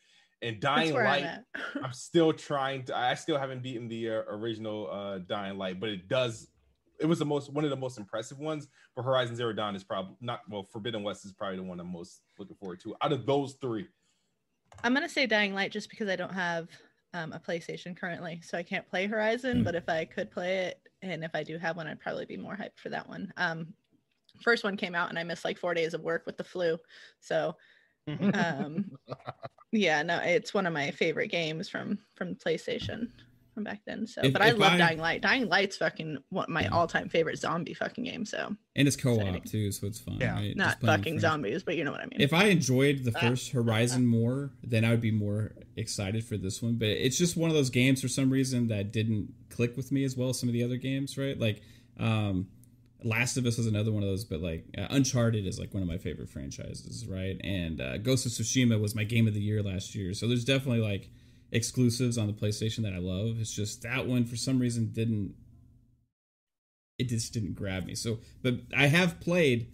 [0.40, 1.44] And Dying Light, I'm,
[1.84, 2.96] I'm, still trying to.
[2.96, 6.48] I still haven't beaten the uh, original uh, Dying Light, but it does.
[7.00, 8.68] It was the most one of the most impressive ones.
[8.94, 10.40] But Horizon Zero Dawn is probably not.
[10.48, 13.56] Well, Forbidden West is probably the one I'm most looking forward to out of those
[13.60, 13.88] three.
[14.84, 16.68] I'm gonna say Dying Light just because I don't have
[17.18, 19.60] um, a PlayStation currently, so I can't play Horizon.
[19.60, 19.64] Mm.
[19.64, 22.36] But if I could play it, and if I do have one, I'd probably be
[22.36, 23.32] more hyped for that one.
[23.36, 23.74] Um,
[24.42, 26.78] first one came out, and I missed like four days of work with the flu,
[27.20, 27.56] so
[28.34, 28.90] um,
[29.72, 33.08] yeah, no, it's one of my favorite games from from PlayStation
[33.58, 34.06] from back then.
[34.06, 35.20] So, if, but I love I, Dying Light.
[35.20, 38.24] Dying Light's fucking one my all time favorite zombie fucking game.
[38.24, 40.18] So, and it's co op too, so it's fun.
[40.20, 40.56] Yeah, right?
[40.56, 42.20] not fucking zombies, but you know what I mean.
[42.20, 43.20] If I enjoyed the ah.
[43.20, 46.76] first Horizon more, then I would be more excited for this one.
[46.76, 50.04] But it's just one of those games for some reason that didn't click with me
[50.04, 51.18] as well as some of the other games.
[51.18, 51.62] Right, like.
[51.98, 52.48] um
[53.04, 55.84] Last of Us is another one of those, but like uh, Uncharted is like one
[55.84, 57.40] of my favorite franchises, right?
[57.44, 60.44] And uh, Ghost of Tsushima was my game of the year last year, so there's
[60.44, 61.08] definitely like
[61.50, 63.38] exclusives on the PlayStation that I love.
[63.40, 65.34] It's just that one for some reason didn't
[66.98, 67.94] it just didn't grab me.
[67.94, 69.72] So, but I have played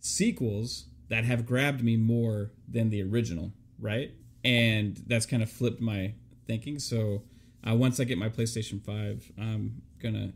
[0.00, 4.12] sequels that have grabbed me more than the original, right?
[4.42, 6.14] And that's kind of flipped my
[6.46, 6.78] thinking.
[6.78, 7.22] So,
[7.68, 10.32] uh, once I get my PlayStation 5, I'm going to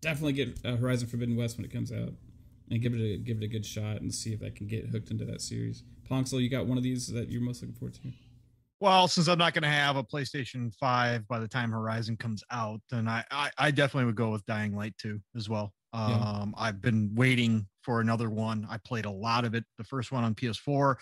[0.00, 2.12] definitely get uh, Horizon Forbidden West when it comes out
[2.70, 4.88] and give it a give it a good shot and see if I can get
[4.88, 5.84] hooked into that series.
[6.10, 8.12] Ponxel, you got one of these that you're most looking forward to?
[8.80, 12.44] Well, since I'm not going to have a PlayStation 5 by the time Horizon comes
[12.50, 15.72] out, then I, I, I, definitely would go with Dying Light 2 as well.
[15.92, 16.44] Um, yeah.
[16.64, 18.66] I've been waiting for another one.
[18.70, 19.64] I played a lot of it.
[19.78, 20.94] The first one on PS4.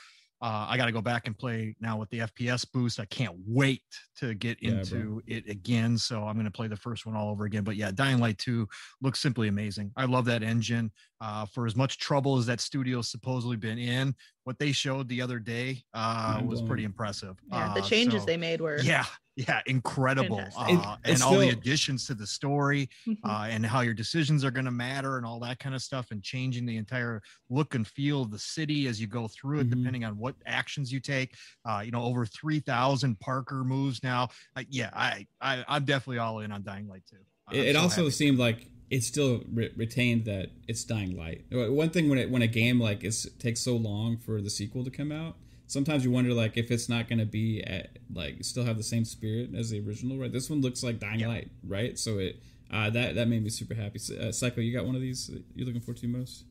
[0.43, 3.01] Uh, I got to go back and play now with the FPS boost.
[3.01, 3.83] I can't wait
[4.19, 5.21] to get yeah, into bro.
[5.27, 5.97] it again.
[5.97, 7.65] So I'm going to play the first one all over again.
[7.65, 8.69] But yeah, Dying Light 2
[9.01, 9.93] looks simply amazing.
[9.97, 10.93] I love that engine.
[11.23, 15.23] Uh, for as much trouble as that studio's supposedly been in, what they showed the
[15.23, 17.37] other day uh, was pretty impressive.
[17.51, 20.43] Yeah, the uh, changes so, they made were yeah, yeah, incredible.
[20.57, 23.29] Uh, and all the additions to the story mm-hmm.
[23.29, 26.11] uh, and how your decisions are going to matter and all that kind of stuff
[26.11, 29.65] and changing the entire look and feel of the city as you go through it,
[29.69, 29.79] mm-hmm.
[29.79, 31.35] depending on what actions you take.
[31.67, 34.29] Uh, you know, over 3,000 parkour moves now.
[34.71, 37.17] yeah, I, I, I'm definitely all in on Dying Light too.
[37.53, 38.11] It, it so also happy.
[38.13, 41.45] seemed like it still re- retained that it's Dying Light.
[41.51, 44.83] One thing when it, when a game like it takes so long for the sequel
[44.85, 48.37] to come out, sometimes you wonder like if it's not going to be at like
[48.43, 50.33] still have the same spirit as the original right?
[50.33, 51.29] This one looks like dying yeah.
[51.29, 51.99] light right?
[51.99, 52.41] So it
[52.73, 54.01] uh that that made me super happy.
[54.21, 56.45] Uh, psycho you got one of these you're looking forward to most?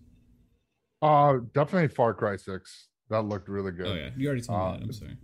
[1.01, 3.87] Uh definitely far cry 6 that looked really good.
[3.87, 4.09] Oh yeah.
[4.17, 4.83] You already told uh, me that.
[4.83, 5.17] I'm sorry.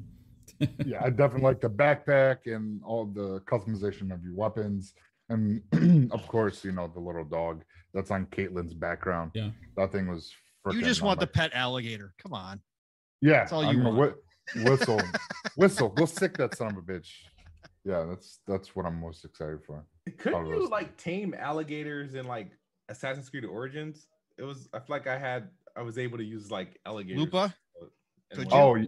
[0.86, 4.93] yeah i definitely like the backpack and all the customization of your weapons.
[5.30, 5.62] And
[6.12, 9.32] of course you know the little dog that's on Caitlin's background.
[9.34, 9.49] Yeah.
[9.75, 10.32] That thing was
[10.71, 12.13] you just want the pet alligator.
[12.21, 12.62] Come on
[13.21, 14.15] yeah, that's all you I'm want.
[14.55, 15.01] Wh- whistle,
[15.55, 15.93] whistle.
[15.95, 17.10] We'll sic that son of a bitch.
[17.84, 19.86] Yeah, that's that's what I'm most excited for.
[20.17, 22.51] Couldn't you like tame alligators in like
[22.89, 24.07] Assassin's Creed Origins?
[24.38, 24.69] It was.
[24.73, 25.49] I feel like I had.
[25.75, 27.19] I was able to use like alligators.
[27.19, 27.55] Lupa.
[28.38, 28.86] Oh, oh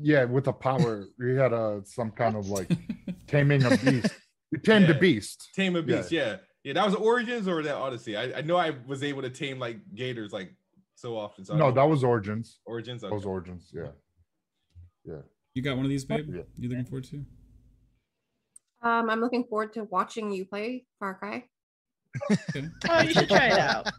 [0.00, 2.70] yeah, with the power, you had a some kind of like
[3.26, 4.14] taming a beast.
[4.50, 4.94] You tamed yeah.
[4.94, 5.48] a beast.
[5.54, 6.12] Tame a beast.
[6.12, 6.26] Yeah.
[6.26, 6.36] yeah.
[6.64, 8.16] yeah, That was Origins or that Odyssey.
[8.16, 10.54] I, I know I was able to tame like gators like
[11.02, 11.44] so often.
[11.44, 12.60] So no, that was Origins.
[12.64, 13.02] Origins.
[13.02, 13.10] Okay.
[13.10, 13.70] That was Origins.
[13.74, 13.88] Yeah.
[15.04, 15.22] Yeah.
[15.54, 16.26] You got one of these, babe?
[16.32, 16.42] Yeah.
[16.56, 17.16] You looking forward to?
[18.82, 21.44] Um, I'm looking forward to watching you play Far Cry.
[22.88, 23.90] oh, you should try it out.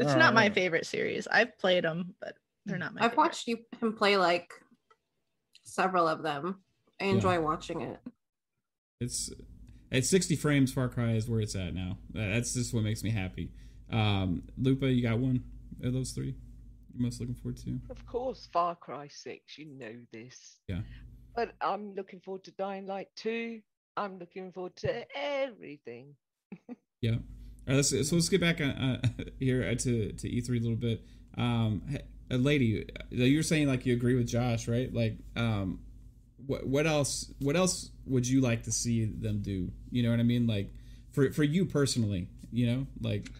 [0.00, 1.26] it's not my favorite series.
[1.26, 3.00] I've played them, but they're not my.
[3.00, 3.24] I've favorite.
[3.24, 4.52] watched you him play like
[5.64, 6.62] several of them.
[7.00, 7.38] I enjoy yeah.
[7.38, 7.98] watching it.
[9.00, 9.30] It's
[9.90, 10.72] at 60 frames.
[10.72, 11.98] Far Cry is where it's at now.
[12.12, 13.50] That's just what makes me happy.
[13.90, 15.42] Um, Lupa, you got one?
[15.84, 16.34] Are those three
[16.94, 17.80] you're most looking forward to?
[17.90, 19.58] Of course, Far Cry 6.
[19.58, 20.58] You know this.
[20.68, 20.80] Yeah.
[21.34, 23.60] But I'm looking forward to Dying Light 2.
[23.96, 26.14] I'm looking forward to everything.
[27.00, 27.12] yeah.
[27.12, 27.18] All
[27.68, 28.96] right, let's, so let's get back uh, uh
[29.38, 31.02] here uh, to, to E3 a little bit.
[31.38, 31.82] Um,
[32.30, 34.92] a lady, uh, you're saying like you agree with Josh, right?
[34.92, 35.80] Like, um,
[36.46, 37.32] what what else?
[37.38, 39.70] What else would you like to see them do?
[39.90, 40.46] You know what I mean?
[40.46, 40.72] Like,
[41.12, 43.30] for for you personally, you know, like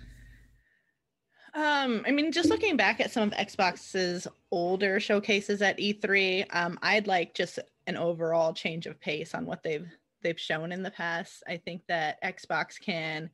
[1.54, 6.78] um, I mean, just looking back at some of Xbox's older showcases at E3, um,
[6.82, 9.88] I'd like just an overall change of pace on what they've
[10.22, 11.42] they've shown in the past.
[11.48, 13.28] I think that Xbox can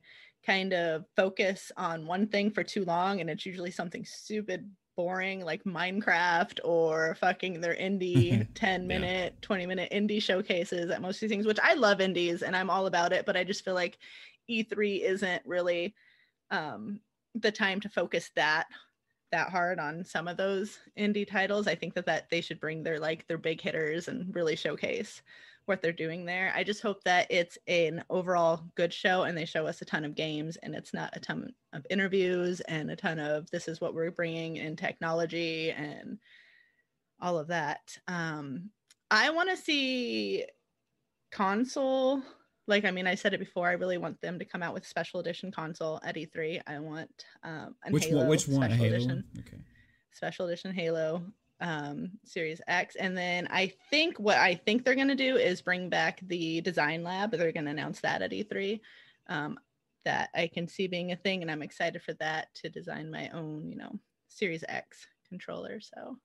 [0.45, 5.45] kind of focus on one thing for too long, and it's usually something stupid boring
[5.45, 9.39] like Minecraft or fucking their indie 10 minute, yeah.
[9.47, 12.69] 20 minute indie showcases at most of these things, which I love indies and I'm
[12.69, 13.97] all about it, but I just feel like
[14.49, 15.95] E3 isn't really
[16.51, 16.99] um
[17.41, 18.67] the time to focus that
[19.31, 21.67] that hard on some of those indie titles.
[21.67, 25.21] I think that that they should bring their like their big hitters and really showcase
[25.65, 26.51] what they're doing there.
[26.55, 30.03] I just hope that it's an overall good show and they show us a ton
[30.03, 33.79] of games and it's not a ton of interviews and a ton of this is
[33.79, 36.17] what we're bringing in technology and
[37.21, 37.97] all of that.
[38.07, 38.71] Um,
[39.11, 40.45] I want to see
[41.31, 42.23] console
[42.69, 43.67] like I mean, I said it before.
[43.67, 46.61] I really want them to come out with special edition console at E3.
[46.67, 48.27] I want um, which Halo one?
[48.29, 48.69] Which one?
[48.69, 48.95] Special Halo?
[48.95, 49.23] edition.
[49.39, 49.57] Okay.
[50.11, 51.23] Special edition Halo
[51.59, 55.61] um, Series X, and then I think what I think they're going to do is
[55.61, 57.31] bring back the design lab.
[57.31, 58.79] They're going to announce that at E3.
[59.27, 59.59] Um,
[60.05, 63.29] that I can see being a thing, and I'm excited for that to design my
[63.29, 65.79] own, you know, Series X controller.
[65.81, 66.17] So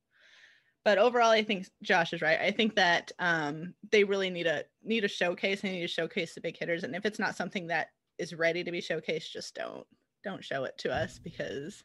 [0.85, 4.65] but overall i think josh is right i think that um, they really need a
[4.83, 7.67] need a showcase they need to showcase the big hitters and if it's not something
[7.67, 9.87] that is ready to be showcased just don't
[10.23, 11.85] don't show it to us because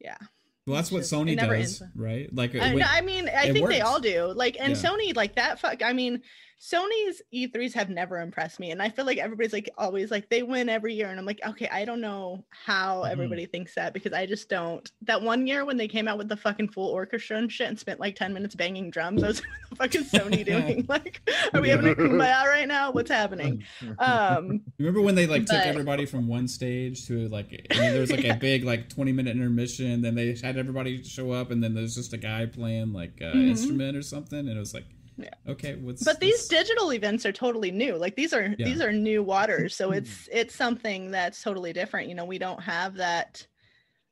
[0.00, 0.18] yeah
[0.66, 1.82] well, that's what Sony does, ends.
[1.96, 2.32] right?
[2.32, 3.74] Like, I, wait, I mean, I think works.
[3.74, 4.26] they all do.
[4.26, 4.78] Like, and yeah.
[4.78, 5.58] Sony, like that.
[5.58, 5.82] Fuck.
[5.82, 6.22] I mean,
[6.60, 8.70] Sony's E3s have never impressed me.
[8.70, 11.08] And I feel like everybody's like always like they win every year.
[11.08, 13.12] And I'm like, okay, I don't know how mm-hmm.
[13.12, 14.90] everybody thinks that because I just don't.
[15.00, 17.78] That one year when they came out with the fucking full orchestra and shit and
[17.78, 19.42] spent like 10 minutes banging drums, I was
[19.76, 20.84] fucking Sony doing?
[20.86, 21.22] Like,
[21.54, 22.92] are we having a kumbaya right now?
[22.92, 23.64] What's happening?
[23.98, 25.54] Um remember when they like but...
[25.54, 28.34] took everybody from one stage to like and then there was like yeah.
[28.34, 31.94] a big like 20 minute intermission, then they had everybody show up and then there's
[31.94, 33.48] just a guy playing like an mm-hmm.
[33.48, 34.84] instrument or something, and it was like
[35.22, 35.52] Yeah.
[35.52, 35.74] Okay.
[35.76, 37.96] What's but these digital events are totally new.
[37.96, 38.64] Like these are yeah.
[38.64, 39.74] these are new waters.
[39.74, 42.08] So it's it's something that's totally different.
[42.08, 43.46] You know, we don't have that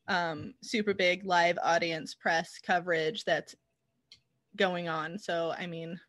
[0.08, 3.54] um super big live audience press coverage that's
[4.56, 5.18] going on.
[5.18, 6.00] So I mean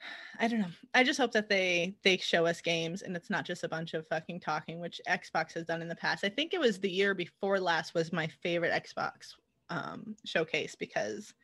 [0.38, 0.72] I don't know.
[0.92, 3.94] I just hope that they they show us games and it's not just a bunch
[3.94, 6.24] of fucking talking, which Xbox has done in the past.
[6.24, 9.34] I think it was the year before last was my favorite Xbox
[9.70, 11.34] um, showcase because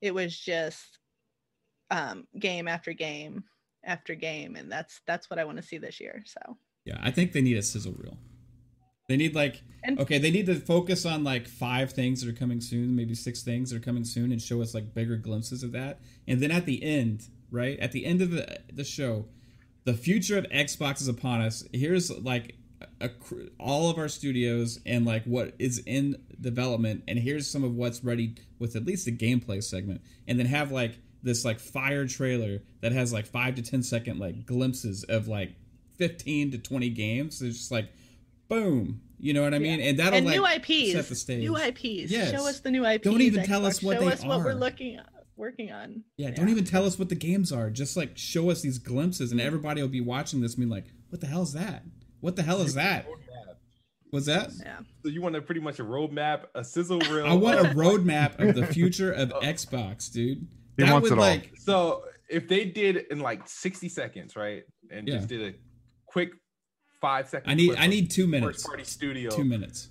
[0.00, 0.98] it was just
[1.90, 3.44] um, game after game
[3.84, 6.22] after game, and that's that's what I want to see this year.
[6.26, 8.16] So yeah, I think they need a sizzle reel.
[9.08, 12.38] They need like and, okay, they need to focus on like five things that are
[12.38, 15.62] coming soon, maybe six things that are coming soon, and show us like bigger glimpses
[15.62, 16.00] of that.
[16.26, 19.26] And then at the end, right at the end of the the show,
[19.84, 21.64] the future of Xbox is upon us.
[21.72, 22.56] Here's like
[23.00, 23.10] a,
[23.58, 28.02] all of our studios and like what is in development, and here's some of what's
[28.02, 32.62] ready with at least a gameplay segment, and then have like this like fire trailer
[32.80, 35.54] that has like five to ten second like glimpses of like
[35.96, 37.42] 15 to 20 games.
[37.42, 37.88] It's just like
[38.48, 39.00] boom.
[39.18, 39.80] You know what I mean?
[39.80, 39.86] Yeah.
[39.86, 41.40] And that'll and like new IPs, set the stage.
[41.40, 42.10] New IPs.
[42.10, 42.30] Yes.
[42.30, 43.04] Show us the new IPs.
[43.04, 44.22] Don't even tell us what show they us are.
[44.22, 46.04] Show us what we're looking at, working on.
[46.16, 47.70] Yeah, yeah, don't even tell us what the games are.
[47.70, 50.86] Just like show us these glimpses, and everybody will be watching this and be like,
[51.08, 51.84] "What the hell is that?
[52.20, 53.06] What the hell is that?"
[54.14, 54.52] What's that?
[54.62, 54.78] Yeah.
[55.02, 57.26] So you want a pretty much a roadmap, a sizzle reel.
[57.26, 59.40] I want a roadmap of the future of oh.
[59.40, 60.46] Xbox, dude.
[60.76, 61.58] He that wants would it like all.
[61.58, 64.64] so if they did in like 60 seconds, right?
[64.90, 65.16] And yeah.
[65.16, 65.56] just did a
[66.06, 66.30] quick
[67.00, 67.50] five seconds.
[67.50, 68.62] I need I need two minutes.
[68.62, 69.30] First party studio.
[69.30, 69.90] Two minutes.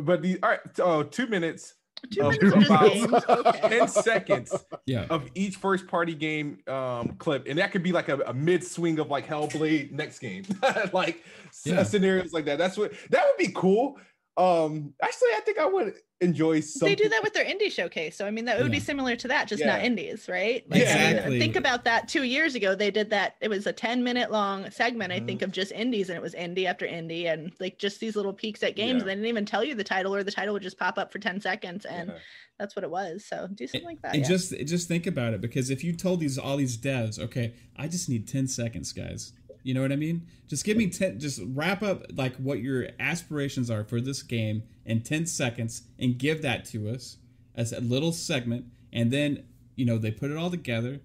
[0.00, 1.74] But the all right, oh, two minutes.
[2.10, 3.68] Two minutes about okay.
[3.78, 5.06] 10 seconds yeah.
[5.08, 7.46] of each first party game um, clip.
[7.48, 10.44] And that could be like a, a mid swing of like Hellblade next game.
[10.92, 11.22] like
[11.64, 11.82] yeah.
[11.82, 12.58] scenarios like that.
[12.58, 13.98] That's what that would be cool.
[14.36, 16.88] Um, actually, I think I would enjoy something.
[16.88, 18.16] They do that with their indie showcase.
[18.16, 18.72] So I mean that would yeah.
[18.72, 19.74] be similar to that, just yeah.
[19.74, 20.68] not indies, right?
[20.68, 21.38] Like, exactly.
[21.38, 22.74] think about that two years ago.
[22.74, 23.36] They did that.
[23.40, 25.26] It was a 10 minute long segment, I mm-hmm.
[25.26, 28.32] think, of just indies, and it was indie after indie and like just these little
[28.32, 29.02] peeks at games.
[29.02, 29.06] Yeah.
[29.06, 31.20] They didn't even tell you the title, or the title would just pop up for
[31.20, 32.12] 10 seconds and
[32.58, 33.24] that's what it was.
[33.24, 34.16] So do something like that.
[34.16, 37.54] And just just think about it, because if you told these all these devs, okay,
[37.76, 39.32] I just need 10 seconds, guys
[39.64, 40.28] you know what I mean?
[40.46, 44.62] Just give me 10 just wrap up like what your aspirations are for this game
[44.84, 47.16] in 10 seconds and give that to us
[47.56, 51.00] as a little segment and then, you know, they put it all together.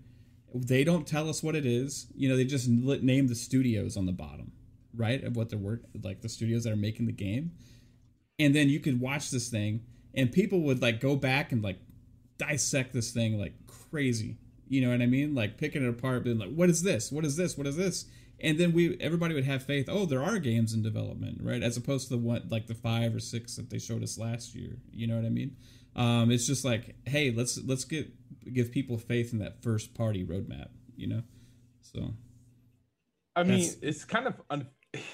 [0.54, 2.08] They don't tell us what it is.
[2.14, 4.52] You know, they just name the studios on the bottom,
[4.94, 5.24] right?
[5.24, 7.54] Of what they're work like the studios that are making the game.
[8.38, 11.80] And then you could watch this thing and people would like go back and like
[12.38, 14.38] dissect this thing like crazy.
[14.68, 15.34] You know what I mean?
[15.34, 17.12] Like picking it apart, being like, what is this?
[17.12, 17.58] What is this?
[17.58, 18.06] What is this?
[18.42, 21.64] And then we everybody would have faith oh there are games in development right?
[21.64, 24.56] As opposed to the one like the five or six that they showed us last
[24.56, 24.78] year.
[24.92, 25.56] You know what i mean?
[25.96, 28.12] Um, it's just like hey let's let's get
[28.52, 31.24] give people faith in that first party roadmap you know?
[31.82, 32.14] So.
[33.36, 34.68] I mean it's kind of un-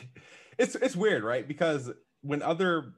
[0.57, 1.47] it's it's weird right?
[1.47, 2.93] Because when other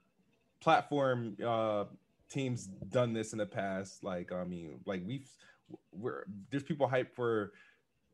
[0.61, 1.85] platform uh
[2.29, 5.29] teams done this in the past like i mean like we've
[5.91, 7.51] we're there's people hype for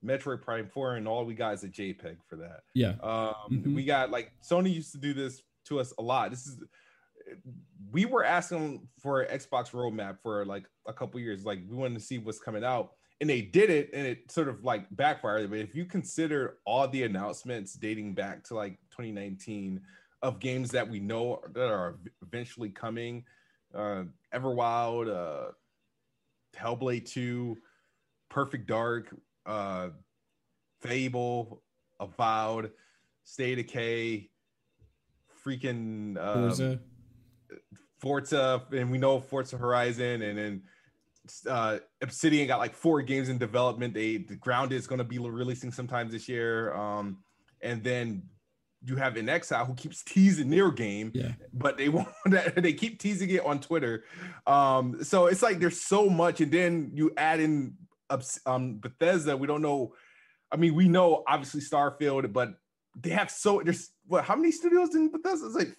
[0.06, 2.62] Metroid Prime 4, and all we got is a JPEG for that.
[2.74, 2.96] Yeah.
[3.02, 3.76] Um, mm-hmm.
[3.76, 6.32] We got like Sony used to do this to us a lot.
[6.32, 6.58] This is
[7.92, 11.46] we were asking for an Xbox roadmap for like a couple years.
[11.46, 14.50] Like we wanted to see what's coming out, and they did it, and it sort
[14.50, 15.50] of like backfired.
[15.50, 19.82] But if you consider all the announcements dating back to like 2019
[20.22, 23.26] of games that we know that are eventually coming,
[23.74, 25.52] uh, Everwild, uh,
[26.58, 27.58] Hellblade 2,
[28.30, 29.90] Perfect Dark, uh,
[30.82, 31.62] Fable,
[32.00, 32.72] Avowed,
[33.24, 34.30] State of Decay,
[35.46, 36.80] freaking uh, Forza.
[38.00, 40.62] Forza, and we know Forza Horizon, and then
[41.50, 43.94] uh, Obsidian got like four games in development.
[43.94, 47.20] They the Grounded is going to be releasing sometime this year, um,
[47.62, 48.24] and then
[48.86, 51.32] you have inXile who keeps teasing their game, yeah.
[51.54, 54.04] but they want that they keep teasing it on Twitter.
[54.46, 57.76] Um, so it's like there's so much, and then you add in
[58.46, 59.94] um, Bethesda, we don't know.
[60.52, 62.56] I mean, we know obviously Starfield, but
[63.00, 64.24] they have so there's what?
[64.24, 65.48] How many studios in Bethesda?
[65.48, 65.78] It's like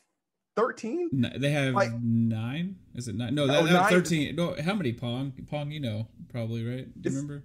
[0.56, 1.08] thirteen.
[1.12, 2.76] No, they have like, nine.
[2.94, 3.34] Is it nine?
[3.34, 4.34] No, that, oh, that thirteen.
[4.36, 5.32] No, how many Pong?
[5.50, 6.86] Pong, you know, probably right.
[7.00, 7.44] Do you remember?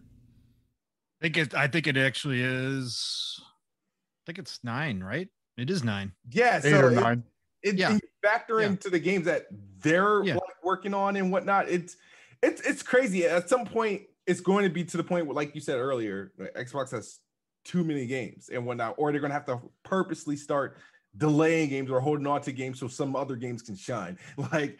[1.21, 1.53] I think it.
[1.53, 3.39] I think it actually is.
[3.41, 5.27] I think it's nine, right?
[5.57, 6.13] It is nine.
[6.29, 7.23] Yeah, eight so or nine.
[7.61, 7.97] It, it, yeah.
[8.23, 8.67] factor yeah.
[8.67, 9.47] into the games that
[9.81, 10.35] they're yeah.
[10.35, 11.69] like working on and whatnot.
[11.69, 11.97] It's
[12.41, 13.25] it's it's crazy.
[13.25, 16.31] At some point, it's going to be to the point where, like you said earlier,
[16.55, 17.19] Xbox has
[17.65, 20.77] too many games and whatnot, or they're going to have to purposely start
[21.17, 24.19] delaying games or holding on to games so some other games can shine.
[24.51, 24.77] Like,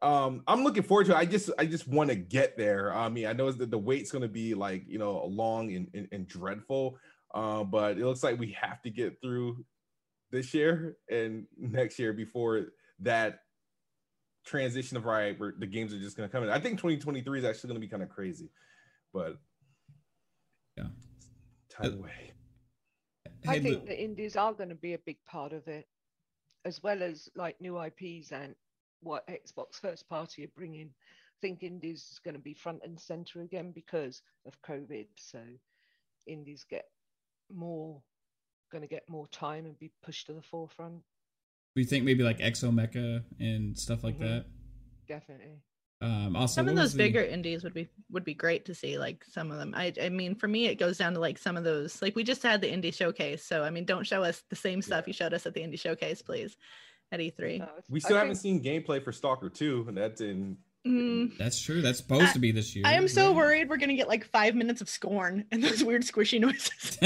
[0.00, 1.16] um, I'm looking forward to it.
[1.16, 2.94] I just I just want to get there.
[2.94, 5.88] I mean, I know that the wait's going to be like you know long and,
[5.92, 6.98] and, and dreadful,
[7.34, 9.64] uh, but it looks like we have to get through
[10.30, 12.66] this year and next year before
[13.00, 13.40] that
[14.46, 16.50] transition of right where the games are just going to come in.
[16.50, 18.48] I think 2023 is actually going to be kind of crazy,
[19.16, 19.38] but
[20.76, 20.88] yeah,
[21.70, 22.32] time away.
[23.48, 25.86] I think the indies are going to be a big part of it,
[26.66, 28.54] as well as like new IPs and
[29.00, 30.90] what Xbox first party are bringing.
[30.90, 35.06] I think indies is going to be front and center again because of COVID.
[35.16, 35.40] So
[36.26, 36.84] indies get
[37.50, 38.02] more,
[38.70, 41.00] going to get more time and be pushed to the forefront.
[41.74, 44.24] We think maybe like Exomecha and stuff like mm-hmm.
[44.24, 44.46] that.
[45.08, 45.62] Definitely.
[46.02, 46.98] Um, also, some of those the...
[46.98, 48.98] bigger indies would be would be great to see.
[48.98, 51.56] Like some of them, I I mean, for me, it goes down to like some
[51.56, 52.02] of those.
[52.02, 54.82] Like we just had the indie showcase, so I mean, don't show us the same
[54.82, 55.08] stuff yeah.
[55.08, 56.56] you showed us at the indie showcase, please,
[57.12, 57.66] at E3.
[57.88, 58.62] we still I haven't think...
[58.62, 60.58] seen gameplay for Stalker Two, and that's in.
[60.86, 61.36] Mm.
[61.36, 61.82] That's true.
[61.82, 62.84] That's supposed I, to be this year.
[62.86, 66.02] I am so worried we're gonna get like five minutes of scorn and those weird
[66.02, 66.98] squishy noises.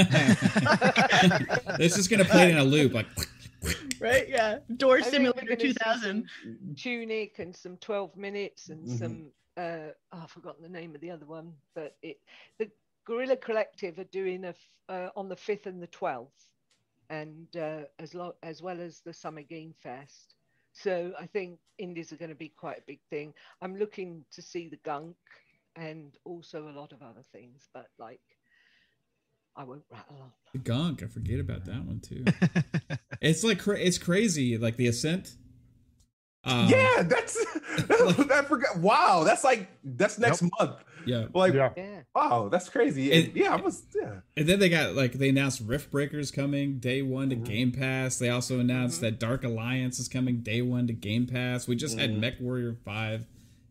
[1.79, 3.07] it's just gonna play it in a loop, like
[3.99, 4.27] right?
[4.27, 4.59] Yeah.
[4.77, 6.27] Door I Simulator 2000.
[6.75, 8.97] Tunic and some 12 minutes and mm-hmm.
[8.97, 12.19] some uh oh, I've forgotten the name of the other one, but it
[12.57, 12.69] the
[13.05, 14.55] Guerrilla Collective are doing a
[14.89, 16.27] uh, on the 5th and the 12th
[17.09, 20.35] and uh, as lo- as well as the Summer Game Fest.
[20.73, 23.33] So I think indies are going to be quite a big thing.
[23.61, 25.15] I'm looking to see the gunk
[25.75, 28.21] and also a lot of other things, but like
[29.55, 30.31] I won't rattle on.
[30.53, 32.23] The gunk, I forget about that one too.
[33.21, 35.35] it's like it's crazy, like the ascent.
[36.43, 37.37] Um, yeah, that's,
[37.87, 38.77] that's like, I forgot.
[38.77, 40.51] Wow, that's like that's next yep.
[40.59, 40.83] month.
[41.05, 42.01] Yeah, like yeah.
[42.15, 43.11] wow, that's crazy.
[43.11, 44.21] And, and, yeah, I was yeah.
[44.37, 47.45] And then they got like they announced Rift Breakers coming day one to mm-hmm.
[47.45, 48.17] Game Pass.
[48.17, 49.05] They also announced mm-hmm.
[49.05, 51.67] that Dark Alliance is coming day one to Game Pass.
[51.67, 52.11] We just mm-hmm.
[52.13, 53.25] had Mech Warrior Five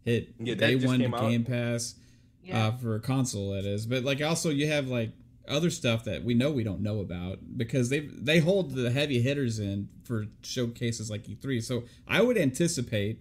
[0.05, 1.21] hit yeah, day one to out.
[1.21, 1.95] Game Pass
[2.43, 2.69] yeah.
[2.69, 3.53] uh, for a console.
[3.53, 5.11] That is, but like also you have like
[5.51, 9.21] other stuff that we know we don't know about because they they hold the heavy
[9.21, 11.63] hitters in for showcases like E3.
[11.63, 13.21] So I would anticipate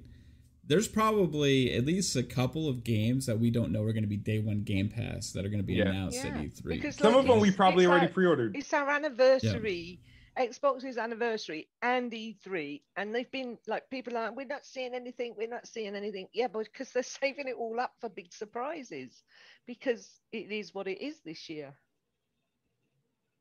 [0.70, 4.08] there's probably at least a couple of games that we don't know are going to
[4.08, 5.90] be day one Game Pass that are going to be yeah.
[5.90, 6.28] announced yeah.
[6.28, 6.64] at E3.
[6.64, 8.56] Because some like, of them we probably already our, pre-ordered.
[8.56, 10.00] It's our anniversary.
[10.00, 10.06] Yeah.
[10.38, 15.50] Xbox's anniversary and E3, and they've been like people are we're not seeing anything, we're
[15.50, 16.28] not seeing anything.
[16.32, 19.24] Yeah, but because they're saving it all up for big surprises,
[19.66, 21.74] because it is what it is this year.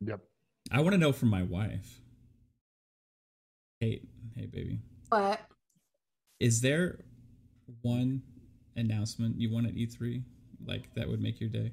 [0.01, 0.21] Yep.
[0.71, 2.01] I want to know from my wife.
[3.81, 4.03] Hey,
[4.37, 4.81] hey, baby.
[5.09, 5.41] What?
[6.41, 7.01] Is there
[7.83, 8.23] one
[8.77, 10.23] announcement you want at E3
[10.67, 11.73] like that would make your day?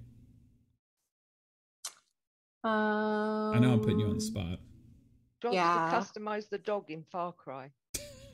[2.63, 4.59] Um, I know I'm putting you on the spot.
[5.41, 5.91] Do you yeah.
[5.91, 7.69] to customize the dog in Far Cry?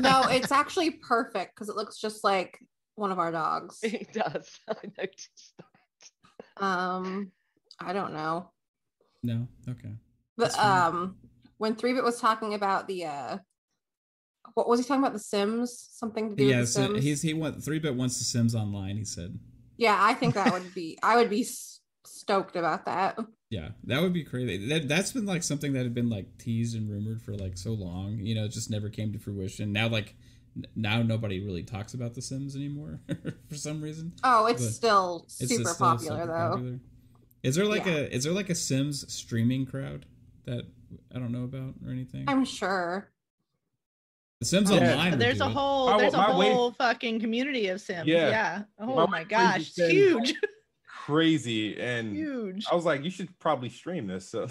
[0.00, 2.60] no, it's actually perfect because it looks just like
[2.94, 3.80] one of our dogs.
[3.82, 4.48] It does.
[4.68, 6.64] I noticed that.
[6.64, 7.32] Um,
[7.80, 8.50] I don't know.
[9.26, 9.48] No.
[9.68, 9.92] Okay.
[10.36, 11.16] But um,
[11.58, 13.38] when Three Bit was talking about the uh,
[14.54, 15.12] what was he talking about?
[15.12, 17.04] The Sims, something to do yeah, with the so Sims.
[17.04, 18.96] he's he went Three Bit wants the Sims online.
[18.96, 19.38] He said.
[19.76, 20.98] Yeah, I think that would be.
[21.02, 21.46] I would be
[22.06, 23.18] stoked about that.
[23.50, 24.68] Yeah, that would be crazy.
[24.68, 27.72] That that's been like something that had been like teased and rumored for like so
[27.72, 28.18] long.
[28.18, 29.72] You know, it just never came to fruition.
[29.72, 30.14] Now, like
[30.74, 33.00] now nobody really talks about the Sims anymore
[33.48, 34.12] for some reason.
[34.24, 36.50] Oh, it's but still super it's still popular super though.
[36.50, 36.78] Popular.
[37.46, 37.92] Is there like yeah.
[37.92, 40.04] a is there like a Sims streaming crowd
[40.46, 40.64] that
[41.14, 42.24] I don't know about or anything?
[42.26, 43.08] I'm sure.
[44.40, 44.90] The Sims yeah.
[44.90, 45.16] Online.
[45.16, 48.08] There's a whole there's a whole fucking community of Sims.
[48.08, 48.28] Yeah.
[48.30, 48.62] yeah.
[48.80, 50.34] Oh my, my gosh, it's huge.
[50.88, 52.66] Crazy and huge.
[52.70, 54.28] I was like, you should probably stream this.
[54.28, 54.48] So.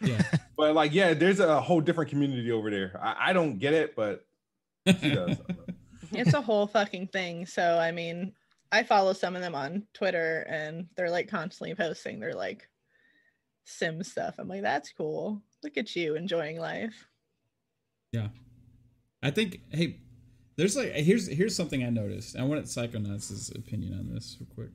[0.00, 0.20] yeah.
[0.56, 3.00] But like, yeah, there's a whole different community over there.
[3.02, 4.24] I, I don't get it, but
[4.86, 5.36] she does.
[6.12, 7.44] it's a whole fucking thing.
[7.44, 8.32] So I mean,
[8.74, 12.68] I follow some of them on Twitter and they're like constantly posting their like
[13.64, 14.34] sim stuff.
[14.36, 15.40] I'm like, that's cool.
[15.62, 17.06] Look at you enjoying life.
[18.10, 18.28] Yeah.
[19.22, 20.00] I think hey,
[20.56, 22.36] there's like here's here's something I noticed.
[22.36, 24.70] I wanted Psychonauts' opinion on this real quick.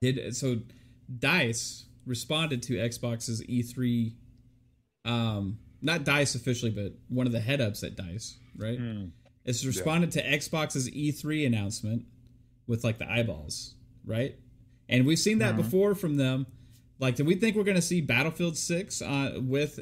[0.00, 0.60] Did so
[1.18, 4.12] DICE responded to Xbox's E3
[5.04, 8.78] um not DICE officially, but one of the head ups at DICE, right?
[8.78, 9.10] Mm.
[9.44, 10.22] It's responded yeah.
[10.22, 12.04] to Xbox's E3 announcement
[12.66, 14.36] with like the eyeballs, right?
[14.88, 15.62] And we've seen that mm-hmm.
[15.62, 16.46] before from them.
[16.98, 19.80] Like, do we think we're going to see Battlefield 6 uh, with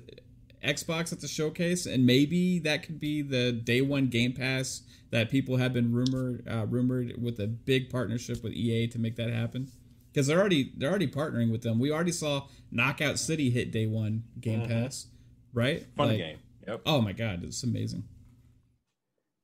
[0.64, 1.86] Xbox at the showcase?
[1.86, 6.46] And maybe that could be the day one Game Pass that people have been rumored
[6.48, 9.70] uh, rumored with a big partnership with EA to make that happen.
[10.12, 11.78] Because they're already they're already partnering with them.
[11.78, 14.70] We already saw Knockout City hit day one Game mm-hmm.
[14.70, 15.06] Pass,
[15.52, 15.86] right?
[15.96, 16.38] Fun like, game.
[16.66, 16.82] Yep.
[16.86, 18.04] Oh my god, it's amazing.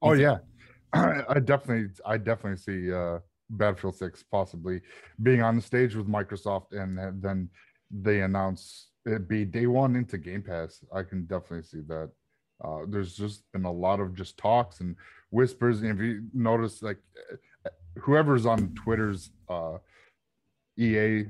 [0.03, 0.39] Oh yeah,
[0.93, 3.19] I definitely, I definitely see uh,
[3.51, 4.81] Battlefield Six possibly
[5.23, 7.49] being on the stage with Microsoft, and then
[7.91, 10.85] they announce it be day one into Game Pass.
[10.95, 12.11] I can definitely see that.
[12.63, 14.95] Uh, there's just been a lot of just talks and
[15.31, 15.81] whispers.
[15.81, 16.99] And if you notice, like
[17.99, 19.79] whoever's on Twitter's uh,
[20.77, 21.25] EA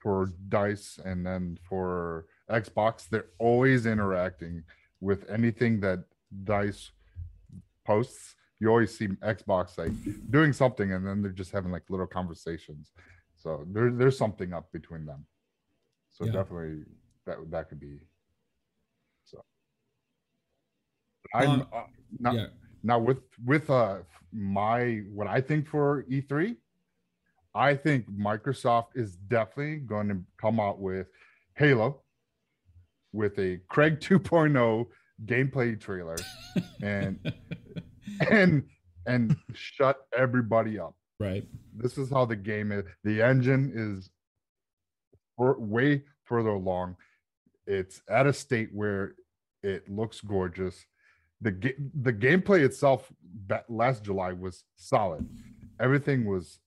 [0.00, 4.62] for Dice and then for Xbox, they're always interacting
[5.00, 6.04] with anything that
[6.44, 6.92] Dice
[7.84, 8.36] posts.
[8.60, 9.92] You always see Xbox like
[10.30, 12.92] doing something, and then they're just having like little conversations.
[13.36, 15.24] So there, there's something up between them.
[16.10, 16.32] So yeah.
[16.32, 16.84] definitely
[17.26, 18.00] that that could be.
[19.24, 19.44] So
[21.34, 21.82] I'm um, uh,
[22.18, 22.46] not yeah.
[22.82, 23.98] now with with uh
[24.32, 26.56] my what I think for E3.
[27.54, 31.08] I think Microsoft is definitely going to come out with
[31.54, 32.02] Halo
[33.12, 34.86] with a Craig 2.0
[35.24, 36.16] gameplay trailer
[36.82, 37.18] and
[38.30, 38.64] and
[39.06, 40.94] and shut everybody up.
[41.18, 41.46] Right.
[41.74, 42.84] This is how the game is.
[43.02, 44.10] The engine is
[45.36, 46.96] for, way further along.
[47.66, 49.14] It's at a state where
[49.62, 50.86] it looks gorgeous.
[51.40, 53.12] The the gameplay itself
[53.68, 55.28] last July was solid.
[55.80, 56.58] Everything was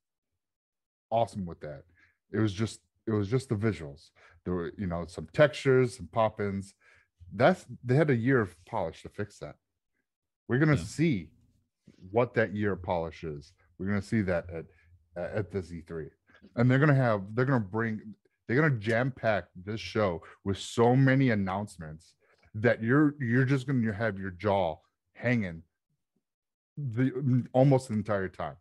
[1.10, 1.84] awesome with that.
[2.32, 4.10] It was just it was just the visuals.
[4.46, 6.74] There were you know some textures, some pop-ins.
[7.34, 9.56] That's they had a year of polish to fix that.
[10.48, 10.84] We're gonna yeah.
[10.84, 11.30] see
[12.10, 13.54] what that year of polish is.
[13.78, 14.66] We're gonna see that at
[15.16, 16.60] at this E3, mm-hmm.
[16.60, 18.02] and they're gonna have they're gonna bring
[18.48, 22.16] they're gonna jam pack this show with so many announcements
[22.56, 24.76] that you're you're just gonna have your jaw
[25.14, 25.64] hanging
[26.78, 28.56] the mm, almost the entire time.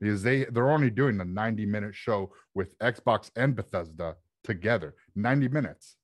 [0.00, 4.94] Because they they're only doing a 90 minute show with Xbox and Bethesda together.
[5.14, 5.96] 90 minutes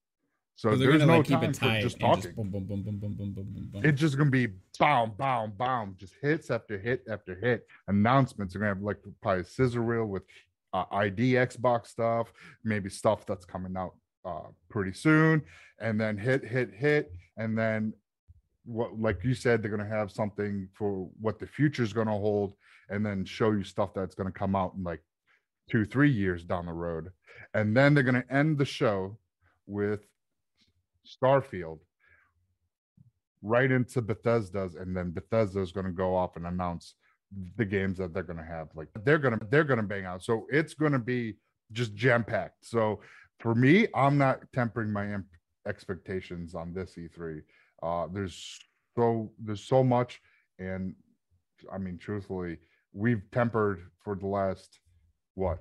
[0.58, 3.14] so, so there's no like time for just talking just boom, boom, boom, boom, boom,
[3.14, 4.48] boom, boom, boom, it's just gonna be
[4.78, 7.66] boom boom boom just hits after hit after hit.
[7.86, 10.24] Announcements are gonna have like probably a scissor reel with
[10.72, 12.32] uh, ID Xbox stuff,
[12.64, 13.94] maybe stuff that's coming out
[14.24, 15.42] uh, pretty soon,
[15.78, 17.92] and then hit, hit, hit, and then
[18.64, 22.06] what, like you said, they're going to have something for what the future is going
[22.06, 22.54] to hold,
[22.90, 25.00] and then show you stuff that's going to come out in like
[25.70, 27.10] two, three years down the road,
[27.54, 29.16] and then they're going to end the show
[29.66, 30.00] with
[31.16, 31.78] Starfield
[33.42, 36.94] right into Bethesda's, and then Bethesda is going to go off and announce
[37.56, 38.68] the games that they're going to have.
[38.74, 40.22] Like they're going to they're going to bang out.
[40.22, 41.36] So it's going to be
[41.72, 42.66] just jam packed.
[42.66, 43.00] So
[43.40, 45.26] for me, I'm not tempering my imp-
[45.66, 47.42] expectations on this E3.
[47.82, 48.58] Uh, there's
[48.96, 50.20] so there's so much,
[50.58, 50.94] and
[51.72, 52.58] I mean, truthfully,
[52.92, 54.80] we've tempered for the last
[55.34, 55.58] what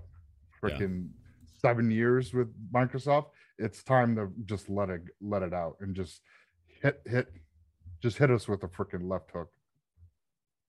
[0.63, 1.59] freaking yeah.
[1.61, 3.27] seven years with Microsoft.
[3.59, 6.21] It's time to just let it let it out and just
[6.81, 7.27] hit hit
[8.01, 9.49] just hit us with a freaking left hook.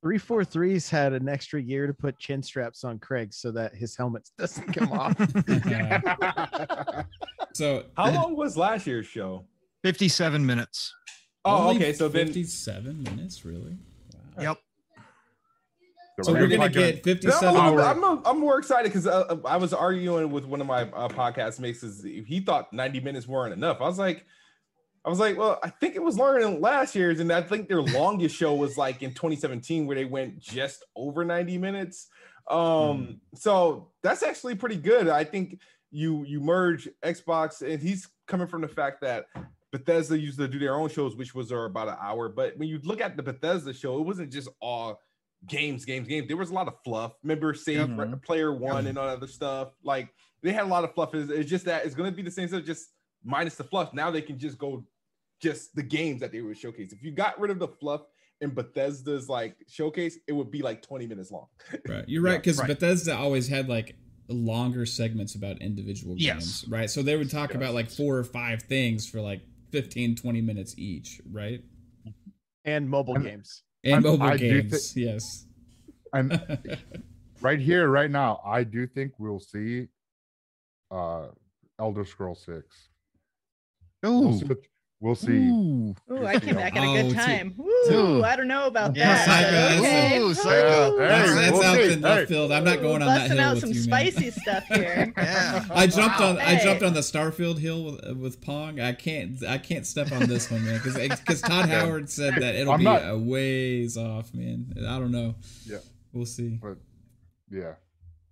[0.03, 3.74] Three four threes had an extra year to put chin straps on Craig so that
[3.74, 5.16] his helmet doesn't come off.
[7.55, 9.45] so how long was last year's show?
[9.82, 10.95] 57 minutes.
[11.45, 11.93] Oh, okay.
[11.93, 13.76] So 57 minutes, really?
[14.36, 14.43] Wow.
[14.43, 14.59] Yep.
[16.22, 17.54] So we're gonna get 57.
[17.54, 20.82] No, I'm, I'm, I'm, more excited because uh, I was arguing with one of my
[20.82, 21.84] uh, podcast mates.
[22.02, 23.80] He thought 90 minutes weren't enough.
[23.80, 24.24] I was like,
[25.04, 27.68] I was like, well, I think it was longer than last year's, and I think
[27.68, 32.08] their longest show was like in 2017 where they went just over 90 minutes.
[32.50, 33.18] Um, mm.
[33.34, 35.08] so that's actually pretty good.
[35.08, 35.60] I think
[35.90, 39.26] you you merge Xbox, and he's coming from the fact that
[39.70, 42.28] Bethesda used to do their own shows, which was about an hour.
[42.28, 45.00] But when you look at the Bethesda show, it wasn't just all
[45.47, 46.28] games, games, games.
[46.28, 47.12] There was a lot of fluff.
[47.22, 48.14] Remember, save mm-hmm.
[48.24, 49.68] player one and all that other stuff.
[49.84, 50.09] Like
[50.43, 51.14] they had a lot of fluff.
[51.14, 52.89] It's, it's just that it's going to be the same stuff, just
[53.24, 53.93] minus the fluff.
[53.95, 54.84] Now they can just go
[55.41, 56.93] just the games that they would showcase.
[56.93, 58.03] If you got rid of the fluff
[58.41, 61.47] in Bethesda's like showcase, it would be like 20 minutes long.
[61.89, 62.05] Right.
[62.09, 62.68] You're right, because yeah, right.
[62.68, 63.97] Bethesda always had like
[64.28, 66.62] longer segments about individual games.
[66.62, 66.64] Yes.
[66.68, 66.91] Right.
[66.91, 67.57] So they would talk yes.
[67.57, 71.62] about like four or five things for like 15, 20 minutes each, right?
[72.64, 73.62] And mobile and, games.
[73.89, 75.47] And I'm, mobile I games, th- yes.
[76.12, 76.41] And
[77.41, 79.89] right here, right now, I do think we'll see
[80.91, 81.28] uh
[81.78, 82.89] Elder Scroll 6.
[84.03, 84.57] Oh, we'll
[85.01, 85.30] We'll see.
[85.30, 87.55] Ooh, Ooh I came back at a oh, good oh, time.
[87.61, 89.78] Ooh, I don't know about yeah, that.
[89.78, 90.18] okay.
[90.18, 90.99] Ooh, Psycho.
[90.99, 92.51] Hey, that's, that's we'll out in left field.
[92.51, 95.12] I'm not going on that hill out with some you, spicy stuff here.
[95.16, 95.64] yeah.
[95.70, 96.30] I jumped wow.
[96.30, 96.38] on.
[96.38, 96.57] Hey.
[96.57, 98.80] I jumped on the Starfield hill with, with Pong.
[98.80, 99.40] I can't.
[99.44, 102.80] I can't step on this one, man, because because Todd Howard said that it'll I'm
[102.80, 104.74] be not, a ways off, man.
[104.78, 105.36] I don't know.
[105.64, 105.78] Yeah,
[106.12, 106.59] we'll see.
[106.61, 106.78] But
[107.53, 107.74] yeah,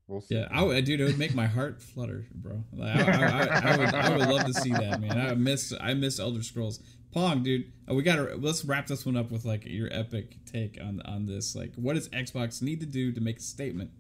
[0.09, 0.37] we'll see.
[0.37, 2.65] Yeah, I would, dude, it would make my heart flutter, bro.
[2.73, 5.19] Like, I, I, I, I, would, I would love to see that, man.
[5.19, 6.81] I miss, I miss Elder Scrolls.
[7.13, 10.79] Pong, dude, uh, we gotta let's wrap this one up with like your epic take
[10.81, 11.57] on on this.
[11.57, 13.91] Like, what does Xbox need to do to make a statement?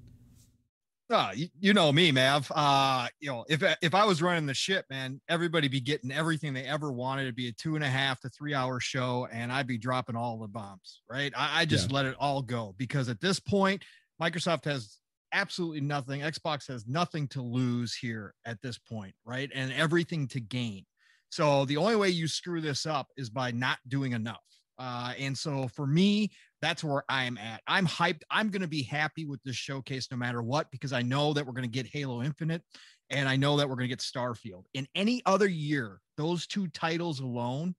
[1.09, 2.51] Uh, you, you know me, Mav.
[2.55, 6.53] Uh, you know, if if I was running the ship, man, everybody be getting everything
[6.53, 9.53] they ever wanted to be a two and a half to three hour show, and
[9.53, 11.33] I'd be dropping all the bombs, right?
[11.37, 11.95] I, I just yeah.
[11.95, 13.85] let it all go because at this point,
[14.21, 14.99] Microsoft has
[15.33, 16.20] absolutely nothing.
[16.20, 19.51] Xbox has nothing to lose here at this point, right?
[19.55, 20.85] And everything to gain.
[21.31, 24.41] So the only way you screw this up is by not doing enough.
[24.79, 27.62] Uh, and so for me, that's where I'm at.
[27.66, 28.22] I'm hyped.
[28.31, 31.47] I'm going to be happy with this showcase no matter what, because I know that
[31.47, 32.62] we're going to get Halo Infinite
[33.11, 34.64] and I know that we're going to get Starfield.
[34.74, 37.74] In any other year, those two titles alone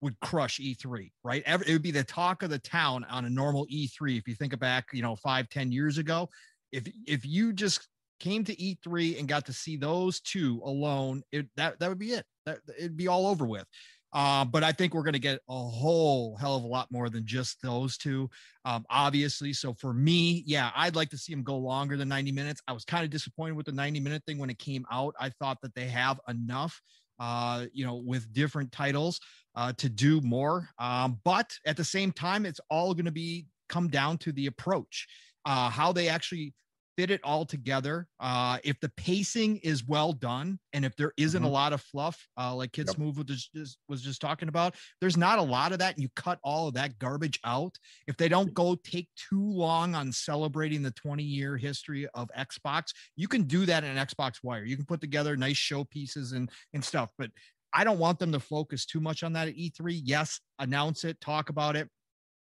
[0.00, 1.42] would crush E3, right?
[1.46, 4.18] It would be the talk of the town on a normal E3.
[4.18, 6.28] If you think back, you know, five, ten years ago,
[6.74, 7.88] if if you just
[8.20, 12.12] came to E3 and got to see those two alone, it, that that would be
[12.12, 12.24] it.
[12.46, 13.66] That it'd be all over with.
[14.12, 17.10] Uh, but I think we're going to get a whole hell of a lot more
[17.10, 18.30] than just those two,
[18.64, 19.52] um, obviously.
[19.52, 22.62] So for me, yeah, I'd like to see them go longer than 90 minutes.
[22.68, 25.16] I was kind of disappointed with the 90 minute thing when it came out.
[25.18, 26.80] I thought that they have enough,
[27.18, 29.18] uh, you know, with different titles
[29.56, 30.68] uh, to do more.
[30.78, 34.46] Um, but at the same time, it's all going to be come down to the
[34.46, 35.08] approach,
[35.44, 36.54] uh, how they actually
[36.96, 38.06] fit it all together.
[38.20, 41.48] Uh, if the pacing is well done, and if there isn't mm-hmm.
[41.48, 42.96] a lot of fluff, uh, like Kid yep.
[42.96, 45.94] Smooth was just, was just talking about, there's not a lot of that.
[45.94, 47.76] And you cut all of that garbage out.
[48.06, 52.84] If they don't go take too long on celebrating the 20 year history of Xbox,
[53.16, 54.64] you can do that in an Xbox Wire.
[54.64, 57.30] You can put together nice showpieces and and stuff, but.
[57.76, 60.00] I don't want them to focus too much on that at E3.
[60.04, 61.88] Yes, announce it, talk about it,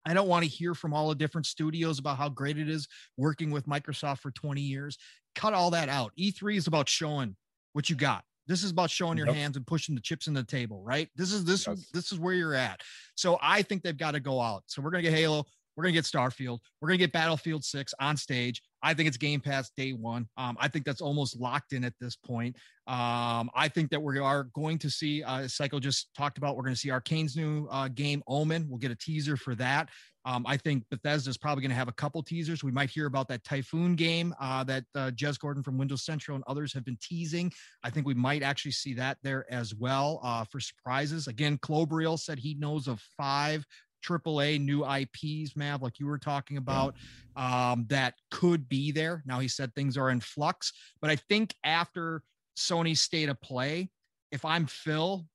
[0.05, 2.87] I don't want to hear from all the different studios about how great it is
[3.17, 4.97] working with Microsoft for 20 years.
[5.35, 6.11] Cut all that out.
[6.19, 7.35] E3 is about showing
[7.73, 8.23] what you got.
[8.47, 9.35] This is about showing your yep.
[9.35, 11.07] hands and pushing the chips in the table, right?
[11.15, 11.85] This is this yes.
[11.93, 12.81] this is where you're at.
[13.13, 14.63] So I think they've got to go out.
[14.65, 15.45] So we're gonna get Halo,
[15.75, 18.63] we're gonna get Starfield, we're gonna get Battlefield 6 on stage.
[18.81, 20.27] I think it's Game Pass day one.
[20.37, 22.55] Um, I think that's almost locked in at this point.
[22.87, 26.63] Um, I think that we are going to see, uh, Psycho just talked about, we're
[26.63, 28.67] going to see Arkane's new uh, game, Omen.
[28.67, 29.89] We'll get a teaser for that.
[30.25, 32.63] Um, I think Bethesda's probably going to have a couple teasers.
[32.63, 36.35] We might hear about that Typhoon game uh, that uh, Jez Corden from Windows Central
[36.35, 37.51] and others have been teasing.
[37.83, 41.27] I think we might actually see that there as well uh, for surprises.
[41.27, 43.65] Again, Klobrille said he knows of five
[44.05, 46.95] AAA new IPs, Mav, like you were talking about,
[47.35, 49.23] um, that could be there.
[49.25, 52.23] Now he said things are in flux, but I think after
[52.57, 53.89] Sony's state of play,
[54.31, 55.25] if I'm Phil,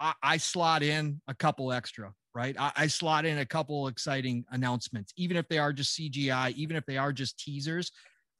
[0.00, 2.56] I, I slot in a couple extra, right?
[2.58, 6.76] I, I, slot in a couple exciting announcements, even if they are just CGI, even
[6.76, 7.90] if they are just teasers.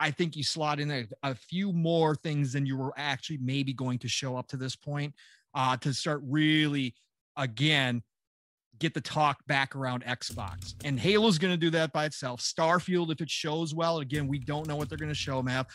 [0.00, 3.72] I think you slot in a, a few more things than you were actually maybe
[3.72, 5.12] going to show up to this point
[5.54, 6.94] uh, to start really,
[7.36, 8.02] again,
[8.78, 10.74] get the talk back around Xbox.
[10.84, 12.40] And Halo's going to do that by itself.
[12.40, 15.66] Starfield, if it shows well, again, we don't know what they're going to show, Mav.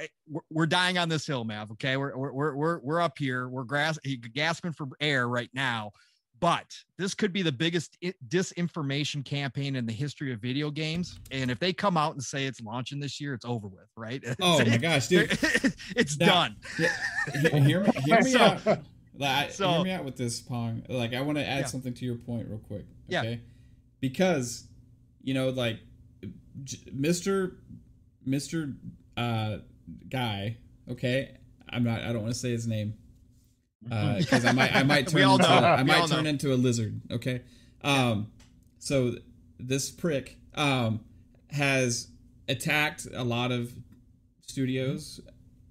[0.00, 0.06] Eh,
[0.50, 1.70] we're dying on this hill, Mav.
[1.72, 3.48] Okay, we're we're we're we're up here.
[3.48, 3.98] We're grass,
[4.32, 5.92] gasping for air right now.
[6.40, 11.18] But this could be the biggest disinformation campaign in the history of video games.
[11.32, 14.22] And if they come out and say it's launching this year, it's over with, right?
[14.40, 15.30] Oh my gosh, dude,
[15.96, 16.56] it's now, done.
[17.64, 18.78] Hear me, hear me so, out.
[19.18, 20.84] Like, so, hear me out with this, Pong.
[20.88, 21.66] Like, I want to add yeah.
[21.66, 22.86] something to your point real quick.
[23.12, 23.30] Okay?
[23.30, 23.36] Yeah.
[24.00, 24.64] Because,
[25.22, 25.80] you know, like,
[26.64, 27.56] Mr.
[28.26, 28.76] Mr.
[29.16, 29.58] Uh,
[30.08, 30.56] guy.
[30.90, 31.36] Okay,
[31.68, 32.02] I'm not.
[32.02, 32.94] I don't want to say his name
[33.82, 34.74] because uh, I might.
[34.74, 35.22] I might turn.
[35.22, 36.30] into, I might turn know.
[36.30, 37.00] into a lizard.
[37.10, 37.42] Okay.
[37.82, 38.30] Um.
[38.78, 39.16] So
[39.58, 41.00] this prick um
[41.50, 42.08] has
[42.48, 43.72] attacked a lot of
[44.46, 45.20] studios,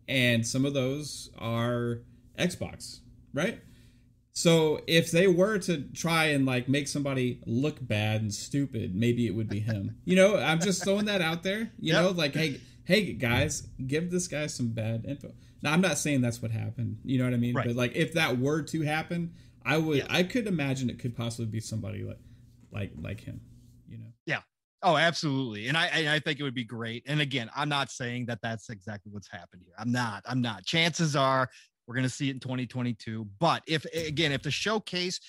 [0.08, 2.00] and some of those are
[2.38, 3.00] Xbox
[3.34, 3.62] right?
[4.38, 9.26] So if they were to try and like make somebody look bad and stupid, maybe
[9.26, 9.98] it would be him.
[10.06, 11.72] you know, I'm just throwing that out there.
[11.80, 12.04] You yep.
[12.04, 15.34] know, like hey, hey guys, give this guy some bad info.
[15.64, 17.00] Now I'm not saying that's what happened.
[17.04, 17.56] You know what I mean?
[17.56, 17.66] Right.
[17.66, 19.34] But like if that were to happen,
[19.66, 22.20] I would I could imagine it could possibly be somebody like
[22.72, 23.42] like like him.
[23.88, 24.12] You know?
[24.28, 24.42] Yeah.
[24.84, 25.68] Oh, absolutely.
[25.68, 27.04] And I, and I think it would be great.
[27.08, 29.74] And again, I'm not saying that that's exactly what's happened here.
[29.80, 30.22] I'm not.
[30.28, 30.64] I'm not.
[30.66, 31.50] Chances are
[31.88, 33.28] we're going to see it in 2022.
[33.40, 35.20] But if, again, if the showcase,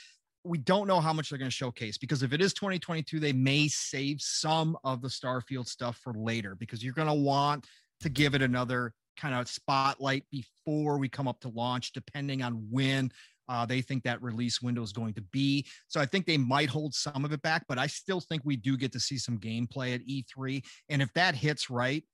[0.44, 3.32] we don't know how much they're going to showcase because if it is 2022, they
[3.32, 7.66] may save some of the Starfield stuff for later because you're going to want
[8.00, 12.66] to give it another kind of spotlight before we come up to launch, depending on
[12.70, 13.10] when
[13.48, 15.66] uh, they think that release window is going to be.
[15.88, 18.56] So I think they might hold some of it back, but I still think we
[18.56, 20.62] do get to see some gameplay at E3.
[20.88, 22.04] And if that hits right,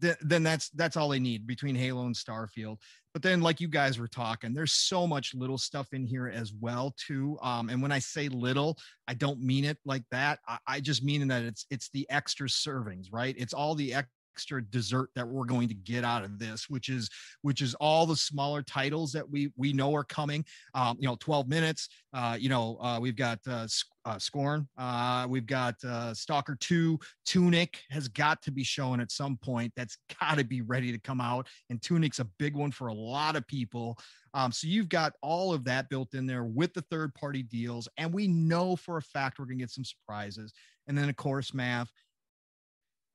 [0.00, 2.78] th- then that's that's all they need between Halo and Starfield.
[3.18, 6.52] But then, like you guys were talking, there's so much little stuff in here as
[6.52, 7.36] well too.
[7.42, 10.38] Um, and when I say little, I don't mean it like that.
[10.46, 13.34] I, I just mean that it's it's the extra servings, right?
[13.36, 13.92] It's all the
[14.38, 17.10] extra dessert that we're going to get out of this which is
[17.42, 20.44] which is all the smaller titles that we we know are coming.
[20.74, 23.66] Um you know 12 minutes uh you know uh we've got uh,
[24.04, 29.10] uh scorn uh we've got uh stalker 2 tunic has got to be shown at
[29.10, 29.72] some point.
[29.74, 32.94] That's got to be ready to come out and tunic's a big one for a
[32.94, 33.98] lot of people.
[34.34, 37.88] Um, so you've got all of that built in there with the third party deals
[37.96, 40.52] and we know for a fact we're going to get some surprises.
[40.86, 41.90] And then of course mav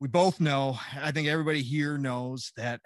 [0.03, 2.81] we both know, I think everybody here knows that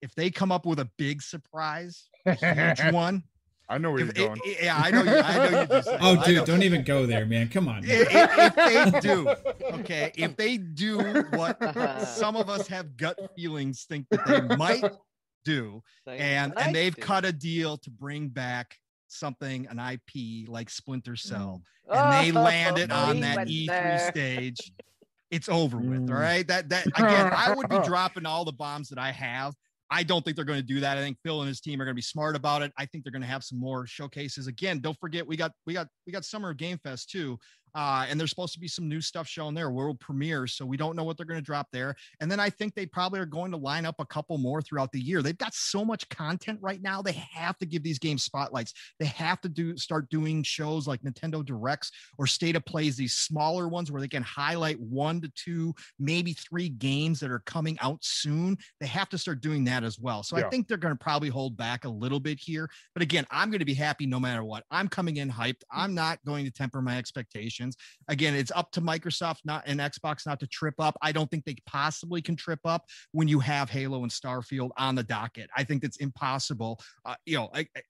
[0.00, 3.24] if they come up with a big surprise, a huge one.
[3.68, 4.40] I know where you're going.
[4.44, 5.02] It, yeah, I know.
[5.02, 5.88] You, I know you just.
[6.00, 7.48] Oh, dude, don't even go there, man.
[7.48, 7.82] Come on.
[7.84, 9.28] If, if, they do,
[9.80, 10.98] okay, if they do
[11.30, 11.58] what
[12.06, 14.84] some of us have gut feelings think that they might
[15.44, 18.76] do, and and they've cut a deal to bring back
[19.08, 21.96] something an IP like Splinter Cell, mm.
[21.96, 24.10] and they landed on that E3 there.
[24.12, 24.72] stage
[25.30, 26.06] it's over with.
[26.06, 26.10] Mm.
[26.10, 26.46] All right.
[26.46, 29.54] That that again, I would be dropping all the bombs that I have.
[29.92, 30.98] I don't think they're going to do that.
[30.98, 32.72] I think Phil and his team are going to be smart about it.
[32.78, 34.46] I think they're going to have some more showcases.
[34.46, 37.38] Again, don't forget we got we got we got Summer Game Fest too.
[37.74, 40.54] Uh, and there's supposed to be some new stuff shown there, world premieres.
[40.54, 41.94] So we don't know what they're going to drop there.
[42.20, 44.92] And then I think they probably are going to line up a couple more throughout
[44.92, 45.22] the year.
[45.22, 47.02] They've got so much content right now.
[47.02, 48.72] They have to give these games spotlights.
[48.98, 53.14] They have to do start doing shows like Nintendo Directs or State of Plays, these
[53.14, 57.78] smaller ones where they can highlight one to two, maybe three games that are coming
[57.80, 58.56] out soon.
[58.80, 60.22] They have to start doing that as well.
[60.22, 60.46] So yeah.
[60.46, 62.68] I think they're going to probably hold back a little bit here.
[62.94, 64.64] But again, I'm going to be happy no matter what.
[64.70, 65.62] I'm coming in hyped.
[65.70, 67.59] I'm not going to temper my expectations
[68.08, 70.96] Again, it's up to Microsoft not and Xbox not to trip up.
[71.02, 74.94] I don't think they possibly can trip up when you have Halo and Starfield on
[74.94, 75.50] the docket.
[75.56, 76.80] I think that's impossible.
[77.04, 77.82] Uh, you know, I, I,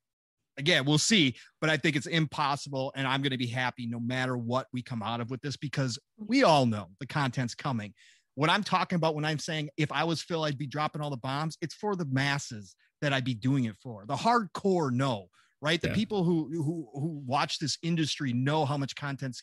[0.58, 2.92] again, we'll see, but I think it's impossible.
[2.94, 5.56] And I'm going to be happy no matter what we come out of with this
[5.56, 7.94] because we all know the content's coming.
[8.34, 11.10] What I'm talking about when I'm saying if I was Phil, I'd be dropping all
[11.10, 14.04] the bombs, it's for the masses that I'd be doing it for.
[14.06, 15.28] The hardcore, no
[15.60, 15.80] right?
[15.80, 15.94] The yeah.
[15.94, 19.42] people who who who watch this industry know how much content's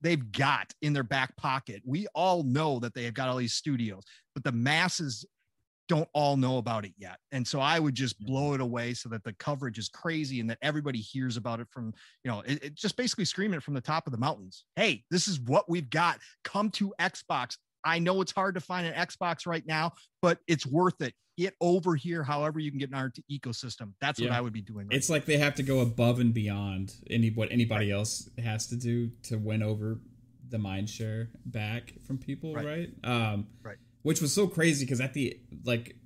[0.00, 1.82] they've got in their back pocket.
[1.84, 5.24] We all know that they have got all these studios, but the masses
[5.88, 7.18] don't all know about it yet.
[7.32, 10.48] And so I would just blow it away so that the coverage is crazy and
[10.50, 13.74] that everybody hears about it from, you know, it, it just basically screaming it from
[13.74, 14.64] the top of the mountains.
[14.76, 16.18] Hey, this is what we've got.
[16.44, 17.56] Come to Xbox.
[17.84, 21.14] I know it's hard to find an Xbox right now, but it's worth it.
[21.36, 23.92] Get over here, however you can get in our ecosystem.
[24.00, 24.30] That's yeah.
[24.30, 24.88] what I would be doing.
[24.88, 25.14] Right it's now.
[25.14, 29.10] like they have to go above and beyond any what anybody else has to do
[29.24, 30.00] to win over
[30.48, 32.66] the mind share back from people, right?
[32.66, 32.90] Right.
[33.04, 33.76] Um, right.
[34.02, 35.96] Which was so crazy because at the like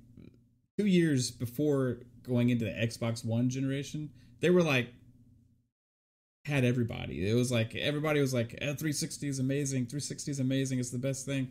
[0.77, 4.09] two years before going into the Xbox One generation,
[4.39, 4.93] they were like
[6.45, 7.29] had everybody.
[7.29, 9.85] It was like everybody was like, eh, 360 is amazing.
[9.85, 10.79] 360 is amazing.
[10.79, 11.49] It's the best thing.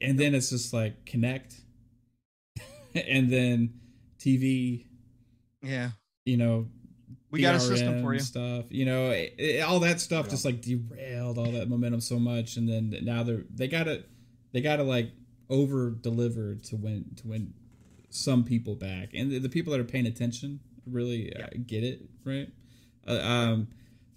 [0.00, 1.60] And then it's just like Kinect,
[2.94, 3.74] and then
[4.18, 4.86] TV.
[5.62, 5.90] Yeah.
[6.24, 6.66] You know,
[7.30, 8.20] we got a system for you.
[8.20, 8.66] Stuff.
[8.70, 10.30] You know, it, it, all that stuff yeah.
[10.30, 14.04] just like derailed all that momentum so much, and then now they're they gotta
[14.52, 15.10] they gotta like
[15.50, 17.52] over deliver to win to win
[18.08, 21.44] some people back, and the, the people that are paying attention really uh, yeah.
[21.46, 22.48] uh, get it right.
[23.06, 23.68] Uh, um,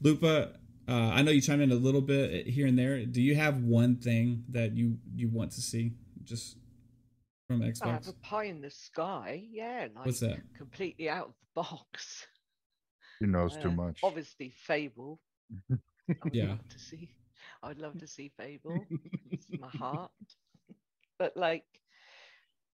[0.02, 0.54] Lupa,
[0.88, 3.06] uh, I know you chimed in a little bit here and there.
[3.06, 5.94] Do you have one thing that you you want to see
[6.24, 6.58] just
[7.48, 7.84] from Xbox?
[7.84, 9.44] I have a pie in the sky.
[9.52, 10.40] Yeah, like what's that?
[10.58, 12.26] Completely out of the box.
[13.20, 14.00] He knows uh, too much.
[14.04, 15.20] Obviously, Fable.
[16.32, 16.56] yeah.
[16.70, 17.10] to see.
[17.64, 18.86] I'd love to see Fable.
[19.32, 20.12] it's my heart.
[21.18, 21.66] But like,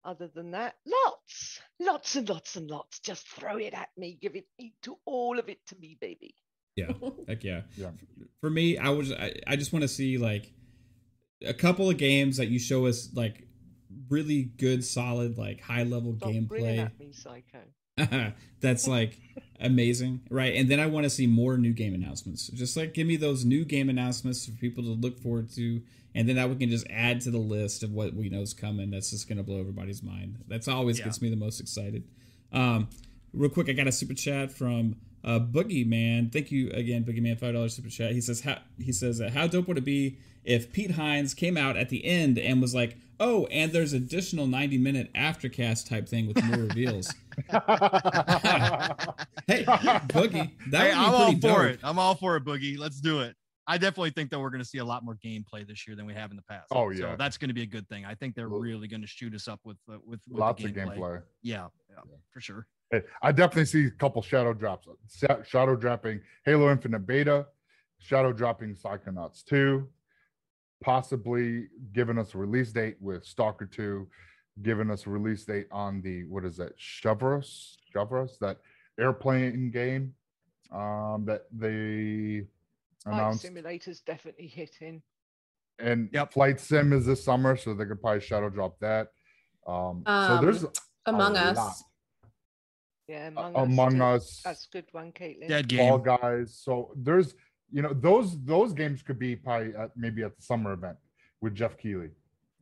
[0.04, 3.00] other than that, lots, lots and lots and lots.
[3.00, 4.18] Just throw it at me.
[4.22, 4.46] Give it
[4.84, 6.36] to all of it to me, baby.
[6.76, 6.92] Yeah,
[7.28, 7.62] heck yeah.
[7.78, 7.92] yeah.
[8.42, 10.52] For me, I was I, I just want to see like
[11.46, 13.48] a couple of games that you show us like
[14.10, 16.80] really good, solid, like high level Stop gameplay.
[16.80, 18.34] At me, psycho.
[18.60, 19.20] That's like
[19.60, 20.56] amazing, right?
[20.56, 22.48] And then I want to see more new game announcements.
[22.48, 25.82] Just like give me those new game announcements for people to look forward to,
[26.16, 28.54] and then that we can just add to the list of what we know is
[28.54, 28.90] coming.
[28.90, 30.44] That's just going to blow everybody's mind.
[30.48, 31.06] That's always yeah.
[31.06, 32.04] gets me the most excited.
[32.52, 32.88] Um,
[33.32, 37.22] real quick, I got a super chat from uh, Boogie Man, thank you again, Boogie
[37.22, 38.12] Man, five dollars super chat.
[38.12, 41.58] He says, how, he says, uh, how dope would it be if Pete Hines came
[41.58, 46.08] out at the end and was like, oh, and there's additional ninety minute aftercast type
[46.08, 47.08] thing with more reveals.
[49.48, 49.64] hey,
[50.10, 51.80] Boogie, that hey, would be I'm all for it.
[51.84, 52.78] I'm all for it, Boogie.
[52.78, 53.36] Let's do it.
[53.66, 56.06] I definitely think that we're going to see a lot more gameplay this year than
[56.06, 56.68] we have in the past.
[56.72, 58.04] Oh yeah, so that's going to be a good thing.
[58.06, 60.70] I think they're really going to shoot us up with uh, with, with lots gameplay.
[60.70, 61.22] of gameplay.
[61.42, 62.68] Yeah, yeah, yeah, for sure.
[63.22, 64.88] I definitely see a couple shadow drops.
[65.46, 67.48] Shadow dropping Halo Infinite Beta,
[68.00, 69.88] shadow dropping Psychonauts 2,
[70.82, 74.08] possibly giving us a release date with Stalker 2,
[74.62, 78.58] giving us a release date on the what is that Chevros Chevros that
[79.00, 80.14] airplane game
[80.72, 82.46] um, that they
[83.06, 83.42] announced.
[83.42, 85.02] Flight Simulator's definitely hitting.
[85.80, 86.34] And yep.
[86.34, 89.12] Flight Sim is this summer, so they could probably shadow drop that.
[89.66, 90.66] Um, um so there's
[91.06, 91.58] Among Us.
[91.58, 91.76] Lot.
[93.08, 94.24] Yeah, Among, uh, Among Us.
[94.24, 94.42] Us.
[94.44, 95.48] That's good one, Caitlin.
[95.48, 95.80] Dead game.
[95.80, 96.56] Fall Guys.
[96.56, 97.36] So there's
[97.72, 100.98] you know those those games could be probably at, maybe at the summer event
[101.42, 102.10] with Geoff Keighley.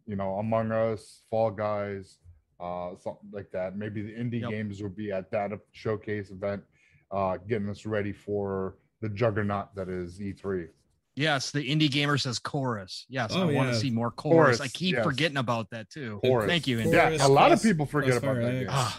[0.08, 2.18] You know, Among Us, Fall Guys,
[2.60, 3.78] uh, something like that.
[3.78, 4.50] Maybe the indie yep.
[4.50, 6.64] games would be at that showcase event,
[7.12, 10.68] uh, getting us ready for the juggernaut that is E3.
[11.16, 13.06] Yes, the indie gamer says chorus.
[13.10, 13.58] Yes, oh, I yeah.
[13.58, 14.58] want to see more chorus.
[14.58, 15.04] chorus I keep yes.
[15.04, 16.20] forgetting about that too.
[16.24, 16.48] Chorus.
[16.48, 16.80] Thank you.
[16.80, 16.94] Indie.
[16.94, 18.96] Yeah, a lot of people forget about that.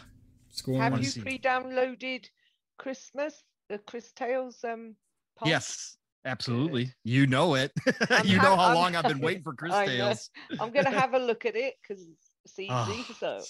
[0.68, 2.26] Ah, Have you pre-downloaded
[2.78, 4.96] Christmas, the Cris Tales um
[5.44, 5.96] Yes.
[6.24, 6.84] Absolutely.
[6.84, 6.94] Good.
[7.04, 7.72] You know it.
[8.24, 10.30] you know how I'm, long I've been waiting for Cris Tales.
[10.60, 12.06] I'm going to have a look at it because
[12.44, 12.68] it's easy.
[12.70, 13.40] Oh, so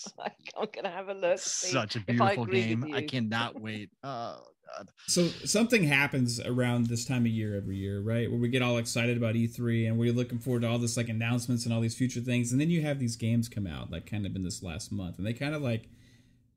[0.57, 1.39] I'm going to have a look.
[1.39, 2.95] Such a beautiful game.
[2.95, 3.91] I cannot wait.
[4.03, 4.41] Oh,
[4.75, 4.89] God.
[5.07, 8.31] So something happens around this time of year every year, right?
[8.31, 11.11] Where we get all excited about E3 and we're looking forward to all this like
[11.11, 12.53] announcements and all these future things.
[12.53, 15.19] And then you have these games come out like kind of in this last month
[15.19, 15.91] and they kind of like–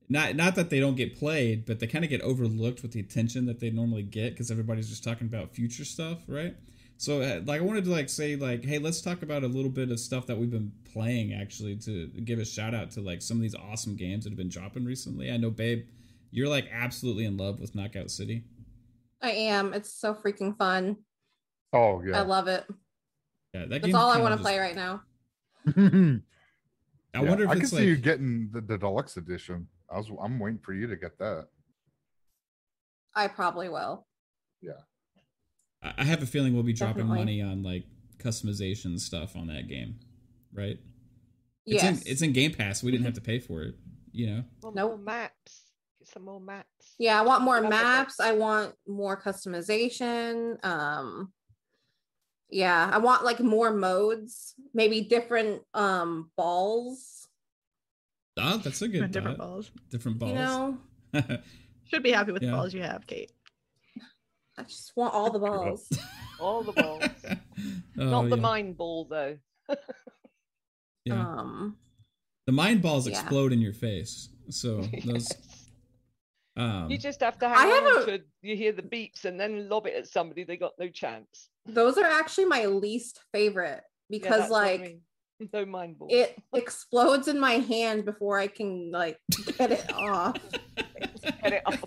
[0.09, 2.99] not not that they don't get played, but they kind of get overlooked with the
[2.99, 6.55] attention that they normally get because everybody's just talking about future stuff, right?
[6.97, 9.71] So uh, like I wanted to like say like hey let's talk about a little
[9.71, 13.21] bit of stuff that we've been playing actually to give a shout out to like
[13.21, 15.31] some of these awesome games that have been dropping recently.
[15.31, 15.85] I know babe,
[16.31, 18.43] you're like absolutely in love with Knockout City.
[19.21, 19.73] I am.
[19.73, 20.97] It's so freaking fun.
[21.73, 22.19] Oh yeah.
[22.19, 22.65] I love it.
[23.53, 24.43] Yeah, that That's all I want to just...
[24.43, 25.01] play right now.
[27.15, 27.69] I yeah, wonder if I can like...
[27.69, 29.67] see you getting the, the deluxe edition.
[29.89, 31.47] I was I'm waiting for you to get that.
[33.15, 34.05] I probably will.
[34.61, 34.81] Yeah.
[35.97, 37.19] I have a feeling we'll be dropping Definitely.
[37.19, 37.83] money on like
[38.17, 39.99] customization stuff on that game,
[40.51, 40.79] right?
[41.65, 42.01] It's yes.
[42.01, 42.83] in it's in Game Pass.
[42.83, 43.75] We didn't have to pay for it,
[44.11, 44.43] you know.
[44.61, 44.99] Well, nope.
[45.03, 45.63] Maps.
[45.99, 46.95] Get some more maps.
[46.97, 48.19] Yeah, I want more maps.
[48.19, 50.63] I want more customization.
[50.65, 51.31] Um
[52.49, 57.14] yeah, I want like more modes, maybe different um balls
[58.37, 59.71] Oh, that's a good different balls.
[59.89, 60.31] Different balls.
[60.31, 60.77] You know,
[61.85, 62.51] should be happy with yeah.
[62.51, 63.31] the balls you have, Kate.
[64.57, 65.89] I just want all the balls.
[66.39, 67.03] all the balls.
[67.27, 67.35] oh,
[67.95, 68.41] Not the yeah.
[68.41, 69.37] mind ball though.
[71.05, 71.21] yeah.
[71.21, 71.77] Um
[72.45, 73.13] the mind balls yeah.
[73.13, 74.29] explode in your face.
[74.49, 75.29] So those
[76.57, 79.67] um, you just have to have, I have a, you hear the beeps and then
[79.67, 81.49] lob it at somebody, they got no chance.
[81.65, 85.01] Those are actually my least favorite because like I mean.
[85.53, 86.07] No mind ball.
[86.11, 89.19] It explodes in my hand before I can like
[89.57, 90.37] get it off.
[91.21, 91.83] get it off.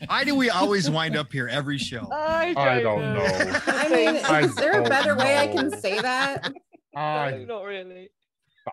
[0.06, 2.08] Why do we always wind up here every show?
[2.12, 3.26] I don't, I don't know.
[3.26, 3.60] know.
[3.66, 5.24] I mean, I is there a better know.
[5.24, 6.52] way I can say that?
[6.94, 7.30] I...
[7.30, 8.10] No, not really.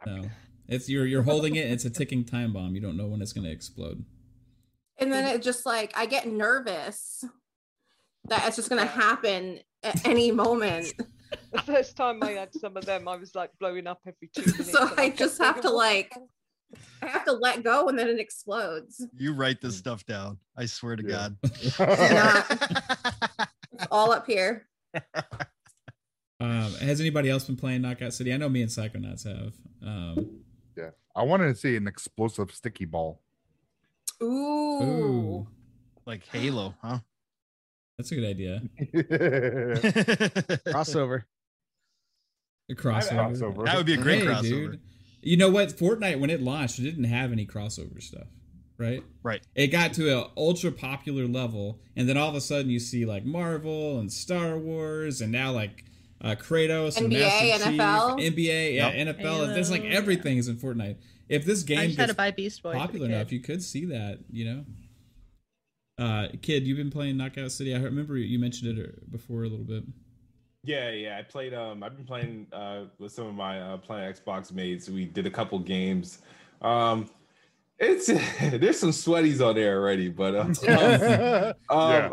[0.05, 0.29] No,
[0.67, 1.71] it's you're you're holding it.
[1.71, 2.75] It's a ticking time bomb.
[2.75, 4.03] You don't know when it's going to explode.
[4.97, 7.23] And then it just like I get nervous
[8.25, 10.93] that it's just going to happen at any moment
[11.51, 14.41] the first time I had some of them, I was like blowing up every two
[14.51, 14.71] minutes.
[14.71, 16.13] so I, I just have to like,
[17.01, 19.05] I have to let go and then it explodes.
[19.17, 20.37] You write this stuff down.
[20.57, 21.29] I swear to yeah.
[21.29, 21.37] God.
[23.73, 24.67] it's all up here.
[26.39, 28.33] Um, has anybody else been playing Knockout City?
[28.33, 29.53] I know me and Psychonauts have.
[29.81, 30.41] Um,
[30.75, 33.21] yeah, I wanted to see an explosive sticky ball.
[34.21, 34.83] Ooh.
[34.83, 35.47] Ooh.
[36.05, 36.99] Like Halo, huh?
[38.03, 38.61] That's a good idea.
[40.67, 41.23] crossover.
[42.69, 43.31] A crossover.
[43.31, 43.65] crossover.
[43.65, 44.71] That would be a great hey, crossover.
[44.71, 44.81] Dude.
[45.21, 45.69] You know what?
[45.69, 48.27] Fortnite when it launched, it didn't have any crossover stuff,
[48.77, 49.01] right?
[49.23, 49.41] Right.
[49.55, 53.05] It got to an ultra popular level, and then all of a sudden you see
[53.05, 55.85] like Marvel and Star Wars, and now like
[56.19, 59.17] uh, Kratos NBA, and Master NFL, Chief, NBA, yeah, yep.
[59.17, 59.53] NFL.
[59.53, 60.97] There's like everything is in Fortnite.
[61.29, 62.13] If this game gets
[62.59, 64.19] popular enough, you could see that.
[64.29, 64.65] You know.
[65.97, 67.75] Uh, kid, you've been playing Knockout City.
[67.75, 69.83] I remember you mentioned it uh, before a little bit.
[70.63, 71.17] Yeah, yeah.
[71.19, 71.53] I played.
[71.53, 74.89] Um, I've been playing uh, with some of my uh, playing Xbox mates.
[74.89, 76.19] We did a couple games.
[76.61, 77.09] Um,
[77.79, 78.07] it's
[78.57, 80.47] there's some sweaties on there already, but um,
[81.69, 82.09] um, yeah.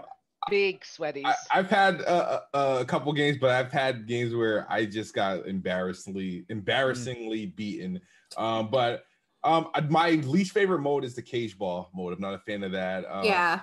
[0.51, 1.25] big sweaties.
[1.25, 5.47] I, have had a, a, couple games, but I've had games where I just got
[5.47, 7.57] embarrassingly embarrassingly mm.
[7.57, 8.01] beaten.
[8.37, 9.05] Um, but
[9.43, 12.13] um, my least favorite mode is the cage ball mode.
[12.13, 13.05] I'm not a fan of that.
[13.09, 13.61] Um, yeah.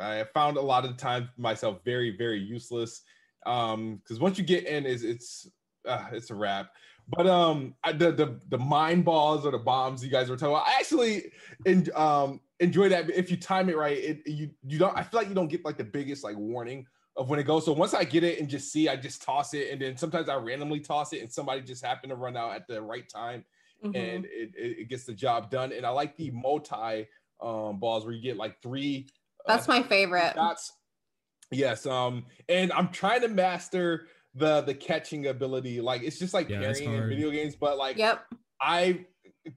[0.00, 3.02] I found a lot of the time myself very, very useless
[3.46, 5.48] Um, because once you get in, is it's
[5.88, 6.72] uh, it's a wrap.
[7.08, 10.54] But um, I, the the the mine balls or the bombs you guys were talking
[10.54, 11.32] about, I actually
[11.64, 13.08] in, um enjoy that.
[13.10, 14.96] If you time it right, it you you don't.
[14.96, 16.86] I feel like you don't get like the biggest like warning
[17.16, 17.64] of when it goes.
[17.64, 20.28] So once I get it and just see, I just toss it, and then sometimes
[20.28, 23.44] I randomly toss it, and somebody just happened to run out at the right time,
[23.82, 23.96] mm-hmm.
[23.96, 25.72] and it, it gets the job done.
[25.72, 27.08] And I like the multi
[27.40, 29.08] um balls where you get like three.
[29.46, 30.32] Uh, That's uh, my favorite.
[30.34, 30.72] That's
[31.50, 31.86] yes.
[31.86, 35.80] Um, and I'm trying to master the the catching ability.
[35.80, 38.24] Like it's just like yeah, parrying in video games, but like yep.
[38.60, 39.06] I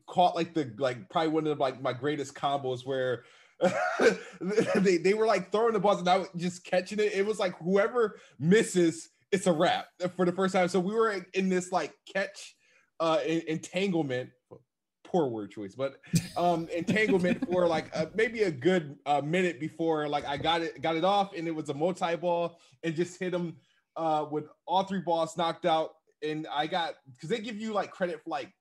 [0.07, 3.23] caught like the like probably one of like my greatest combos where
[4.79, 7.13] they, they were like throwing the balls and I was just catching it.
[7.13, 10.67] It was like whoever misses, it's a wrap for the first time.
[10.67, 12.55] So we were in this like catch
[12.99, 14.29] uh entanglement
[15.13, 15.99] poor word choice, but
[16.35, 20.81] um entanglement for like uh, maybe a good uh, minute before like I got it
[20.81, 23.55] got it off and it was a multi ball and just hit him
[23.95, 25.91] uh with all three balls knocked out
[26.23, 28.51] and I got because they give you like credit for like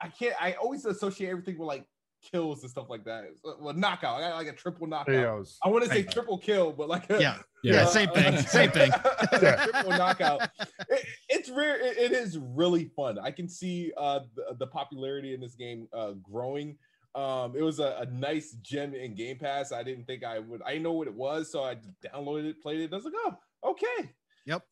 [0.00, 1.84] I can't I always associate everything with like
[2.22, 3.24] kills and stuff like that.
[3.60, 4.18] Well, knockout.
[4.18, 5.46] I got like a triple knockout.
[5.64, 8.70] I want to say triple kill, but like a, yeah, yeah, uh, same thing, same
[8.70, 8.90] thing.
[9.38, 10.50] triple knockout.
[10.88, 11.04] It,
[11.48, 11.80] it's rare.
[11.80, 13.18] It, it is really fun.
[13.18, 16.76] I can see uh, the, the popularity in this game uh, growing.
[17.14, 19.72] Um, it was a, a, nice gem in Game Pass.
[19.72, 20.62] I didn't think I would.
[20.64, 22.92] I know what it was, so I downloaded it, played it.
[22.92, 23.34] I was like, oh,
[23.70, 24.10] okay.
[24.46, 24.62] Yep,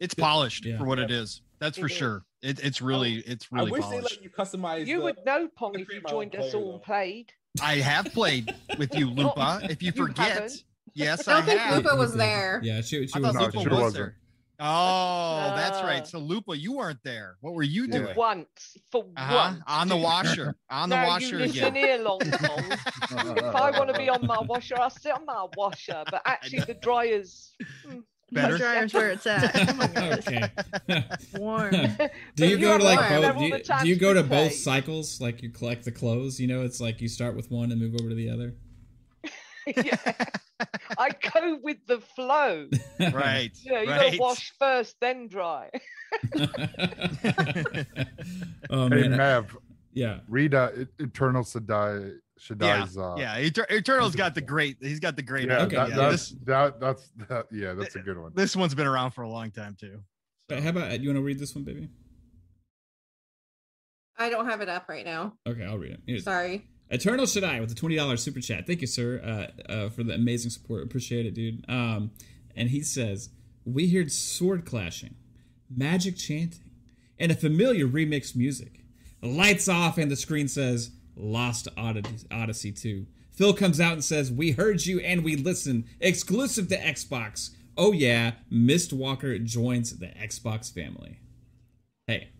[0.00, 0.78] it's polished yeah.
[0.78, 1.42] for what it is.
[1.60, 2.24] That's for sure.
[2.42, 3.68] It, it's really, it's really.
[3.68, 4.08] I wish polished.
[4.08, 4.86] they let you customize.
[4.86, 7.32] You the, would know, Pong, if you joined us all and played.
[7.62, 9.60] I have played with you, Lupa.
[9.64, 10.64] if you, you forget, haven't.
[10.94, 11.84] yes, I, I think have.
[11.84, 12.60] Lupa was there.
[12.64, 14.16] Yeah, she, she was, Lupa was, was there.
[14.62, 16.02] Oh, that's right.
[16.02, 16.04] Uh.
[16.04, 17.36] So Lupa, you weren't there.
[17.40, 18.14] What were you doing?
[18.14, 19.34] Once for uh-huh.
[19.34, 20.54] once on the washer.
[20.68, 21.74] On the now washer you listen again.
[21.74, 26.04] here, long if I want to be on my washer, I'll sit on my washer.
[26.10, 27.54] But actually, the dryers.
[27.86, 28.00] Hmm,
[28.32, 28.58] Better.
[28.58, 29.96] dryer's where it's at.
[30.28, 31.04] okay.
[31.38, 31.70] warm.
[32.36, 33.38] do you go to like both?
[33.38, 35.20] Do you, do you go to both cycles?
[35.20, 36.38] Like you collect the clothes.
[36.38, 38.54] You know, it's like you start with one and move over to the other.
[39.84, 39.96] yeah.
[40.98, 42.68] I go with the flow.
[43.12, 43.50] Right.
[43.62, 44.12] Yeah, you, right.
[44.12, 45.70] gotta wash first, then dry.
[48.70, 49.02] oh man.
[49.02, 49.56] Hey, Mav.
[49.94, 50.20] Yeah.
[50.28, 52.96] Read uh, Eternal Shaddai Shaddai's.
[52.96, 53.40] Yeah, uh, yeah.
[53.40, 54.76] Eter- Eternal's got the great.
[54.80, 55.48] He's got the great.
[55.48, 55.76] Yeah, okay.
[55.76, 55.96] That, yeah.
[55.96, 58.32] That's, this, that, that's that, yeah, that's a good one.
[58.34, 60.00] This one's been around for a long time too.
[60.50, 60.60] So.
[60.60, 61.88] How about you want to read this one, baby?
[64.18, 65.34] I don't have it up right now.
[65.48, 66.00] Okay, I'll read it.
[66.06, 66.66] Here's Sorry.
[66.90, 68.66] Eternal Shaddai with a twenty dollars super chat.
[68.66, 69.20] Thank you, sir,
[69.68, 70.82] uh, uh, for the amazing support.
[70.82, 71.64] Appreciate it, dude.
[71.68, 72.10] Um,
[72.56, 73.30] and he says
[73.64, 75.14] we heard sword clashing,
[75.74, 76.70] magic chanting,
[77.18, 78.80] and a familiar remixed music.
[79.22, 83.06] lights off, and the screen says Lost Odyssey 2.
[83.30, 85.84] Phil comes out and says, We heard you and we listen.
[86.00, 87.50] Exclusive to Xbox.
[87.76, 88.32] Oh, yeah.
[88.52, 91.18] Mistwalker joins the Xbox family.
[92.06, 92.30] Hey.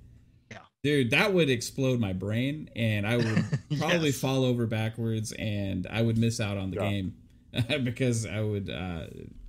[0.82, 0.92] Yeah.
[0.92, 3.44] Dude, that would explode my brain and I would
[3.78, 4.20] probably yes.
[4.20, 6.90] fall over backwards and I would miss out on the yeah.
[6.90, 7.14] game
[7.84, 9.06] because I would, uh,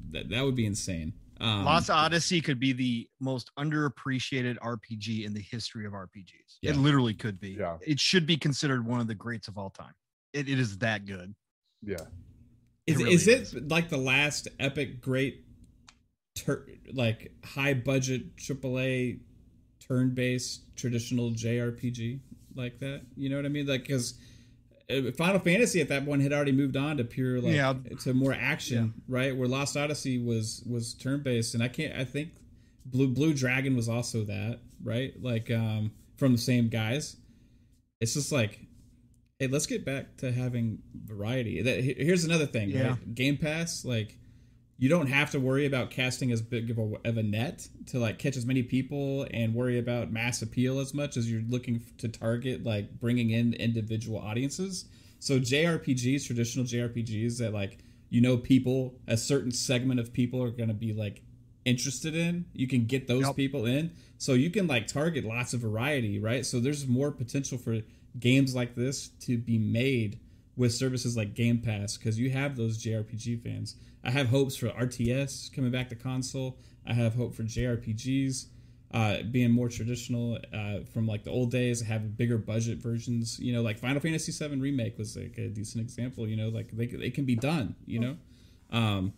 [0.10, 1.14] that, that would be insane.
[1.40, 6.58] Um, Lost Odyssey could be the most underappreciated RPG in the history of RPGs.
[6.62, 6.72] Yeah.
[6.72, 7.52] It literally could be.
[7.52, 7.78] Yeah.
[7.82, 9.94] It should be considered one of the greats of all time.
[10.34, 11.34] It, it is that good.
[11.82, 11.96] Yeah.
[12.86, 13.56] Is it, really is it is.
[13.56, 15.46] like the last epic great
[16.36, 19.20] ter- like high budget AAA
[19.92, 22.20] turn based traditional JRPG
[22.56, 23.02] like that?
[23.18, 23.68] You know what I mean?
[23.68, 24.16] Like cuz
[24.90, 27.74] uh, Final Fantasy at that point had already moved on to pure like yeah.
[28.02, 29.04] to more action, yeah.
[29.08, 29.36] right?
[29.36, 31.96] Where Lost Odyssey was was turn based, and I can't.
[31.96, 32.30] I think
[32.86, 35.14] Blue Blue Dragon was also that, right?
[35.22, 37.18] Like um from the same guys.
[38.00, 38.60] It's just like,
[39.40, 41.62] hey, let's get back to having variety.
[41.62, 42.90] That here's another thing, yeah.
[42.90, 43.16] right?
[43.16, 44.18] Game Pass, like
[44.82, 48.00] you don't have to worry about casting as big of a, of a net to
[48.00, 51.84] like catch as many people and worry about mass appeal as much as you're looking
[52.00, 54.86] to target like bringing in individual audiences.
[55.20, 57.78] So JRPGs, traditional JRPGs that like
[58.10, 61.22] you know people a certain segment of people are going to be like
[61.64, 63.36] interested in, you can get those yep.
[63.36, 63.92] people in.
[64.18, 66.44] So you can like target lots of variety, right?
[66.44, 67.82] So there's more potential for
[68.20, 70.20] games like this to be made
[70.56, 73.76] with services like Game Pass because you have those JRPG fans.
[74.04, 76.58] I have hopes for RTS coming back to console.
[76.86, 78.46] I have hope for JRPGs
[78.94, 81.82] uh, being more traditional uh, from like the old days.
[81.82, 83.40] Have bigger budget versions.
[83.40, 86.28] You know, like Final Fantasy VII remake was like a decent example.
[86.28, 87.76] You know, like they they can be done.
[87.86, 88.18] You know.
[88.72, 89.14] Um,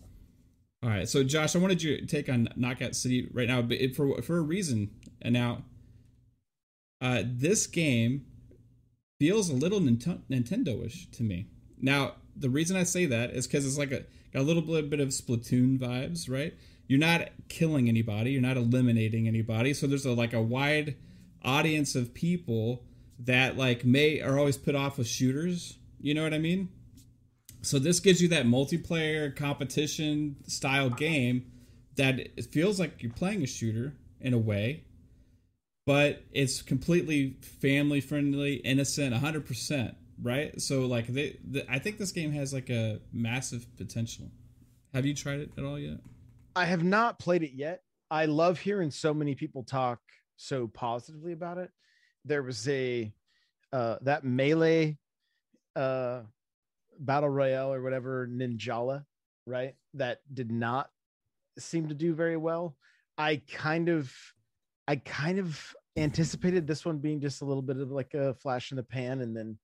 [0.84, 3.96] all right, so Josh, I wanted your take on Knockout City right now, but it,
[3.96, 4.92] for for a reason.
[5.22, 5.64] And now,
[7.00, 8.26] uh, this game
[9.24, 11.48] feels a little Nintendo-ish to me.
[11.82, 14.04] Now, the reason I say that is because it's like a
[14.36, 16.54] a little bit, of Splatoon vibes, right?
[16.88, 19.74] you're not killing anybody, you're not eliminating anybody.
[19.74, 20.96] So there's a like a wide
[21.44, 22.84] audience of people
[23.20, 25.78] that like may are always put off with shooters.
[26.00, 26.70] You know what I mean?
[27.62, 31.46] So this gives you that multiplayer competition style game
[31.96, 34.84] that it feels like you're playing a shooter in a way,
[35.86, 40.60] but it's completely family friendly, innocent, 100%, right?
[40.62, 44.32] So like they, the, I think this game has like a massive potential.
[44.94, 46.00] Have you tried it at all yet?
[46.56, 47.82] I have not played it yet.
[48.12, 50.00] I love hearing so many people talk
[50.38, 51.72] so positively about it.
[52.26, 53.12] There was a
[53.72, 54.98] uh that melee
[55.76, 56.22] uh
[57.00, 59.04] battle royale or whatever ninjala,
[59.48, 59.74] right?
[59.96, 60.90] That did not
[61.58, 62.78] seem to do very well.
[63.18, 64.14] I kind of
[64.88, 68.72] I kind of anticipated this one being just a little bit of like a flash
[68.72, 69.58] in the pan and then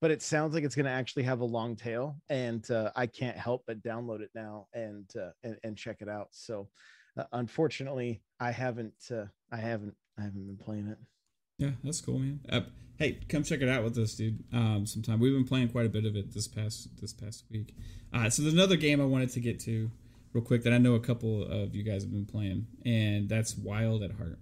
[0.00, 3.06] but it sounds like it's going to actually have a long tail and uh, i
[3.06, 6.28] can't help but download it now and uh, and, and, check it out.
[6.30, 6.68] So
[7.18, 10.98] uh, unfortunately i haven't uh, i haven't i haven't been playing it.
[11.58, 12.40] Yeah that's cool man.
[12.48, 12.62] Uh,
[12.98, 15.20] hey come check it out with us dude um sometime.
[15.20, 17.74] We've been playing quite a bit of it this past this past week.
[18.12, 19.90] Uh so there's another game i wanted to get to
[20.32, 23.56] real quick that i know a couple of you guys have been playing and that's
[23.56, 24.38] wild at heart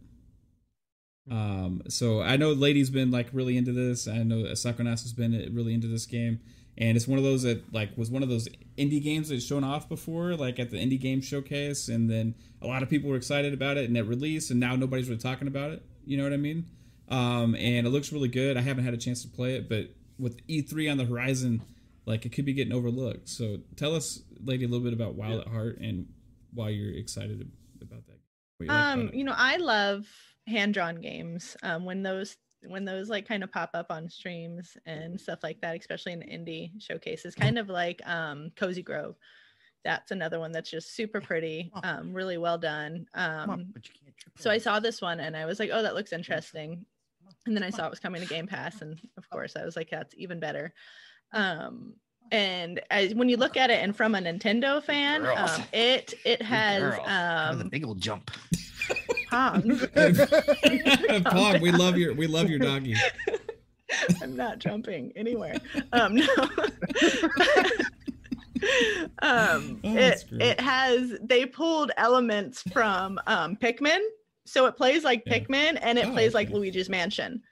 [1.31, 4.09] um, so I know Lady's been like really into this.
[4.09, 6.41] I know Sakonas has been really into this game,
[6.77, 9.65] and it's one of those that like was one of those indie games that's shown
[9.65, 13.17] off before, like at the indie game showcase, and then a lot of people were
[13.17, 15.83] excited about it and it released, and now nobody's really talking about it.
[16.05, 16.67] You know what I mean?
[17.09, 18.57] Um, and it looks really good.
[18.57, 21.63] I haven't had a chance to play it, but with E3 on the horizon,
[22.07, 23.29] like it could be getting overlooked.
[23.29, 25.41] So tell us, Lady, a little bit about Wild yeah.
[25.41, 26.07] at Heart and
[26.55, 27.49] why you're excited
[27.81, 28.19] about that.
[28.61, 30.07] You um, you know, I love
[30.47, 32.37] hand drawn games um, when those
[32.67, 36.21] when those like kind of pop up on streams and stuff like that especially in
[36.21, 39.17] indie showcases kind of like um, cozy grove.
[39.85, 43.73] That's another one that's just super pretty um, really well done um,
[44.39, 46.85] so i saw this one and i was like oh that looks interesting.
[47.47, 49.77] And then i saw it was coming to game pass and of course i was
[49.77, 50.73] like that's even better.
[51.33, 51.95] Um,
[52.31, 56.41] and as, when you look at it and from a nintendo fan um, it it
[56.43, 58.31] has um, a big old jump
[59.33, 59.81] Pong.
[61.25, 62.95] Pong, we love your we love your doggy.
[64.23, 65.57] I'm not jumping anywhere.
[65.93, 66.27] Um, no.
[69.21, 74.01] um, oh, it it has they pulled elements from um, Pikmin,
[74.47, 75.39] so it plays like yeah.
[75.39, 76.47] Pikmin and it oh, plays okay.
[76.47, 77.43] like Luigi's Mansion.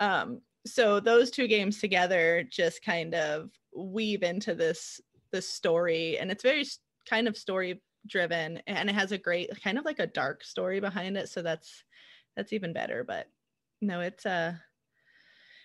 [0.00, 5.00] Um, so those two games together just kind of weave into this
[5.30, 6.66] this story, and it's very
[7.08, 10.80] kind of story driven and it has a great kind of like a dark story
[10.80, 11.84] behind it so that's
[12.36, 13.28] that's even better but
[13.80, 14.52] no it's uh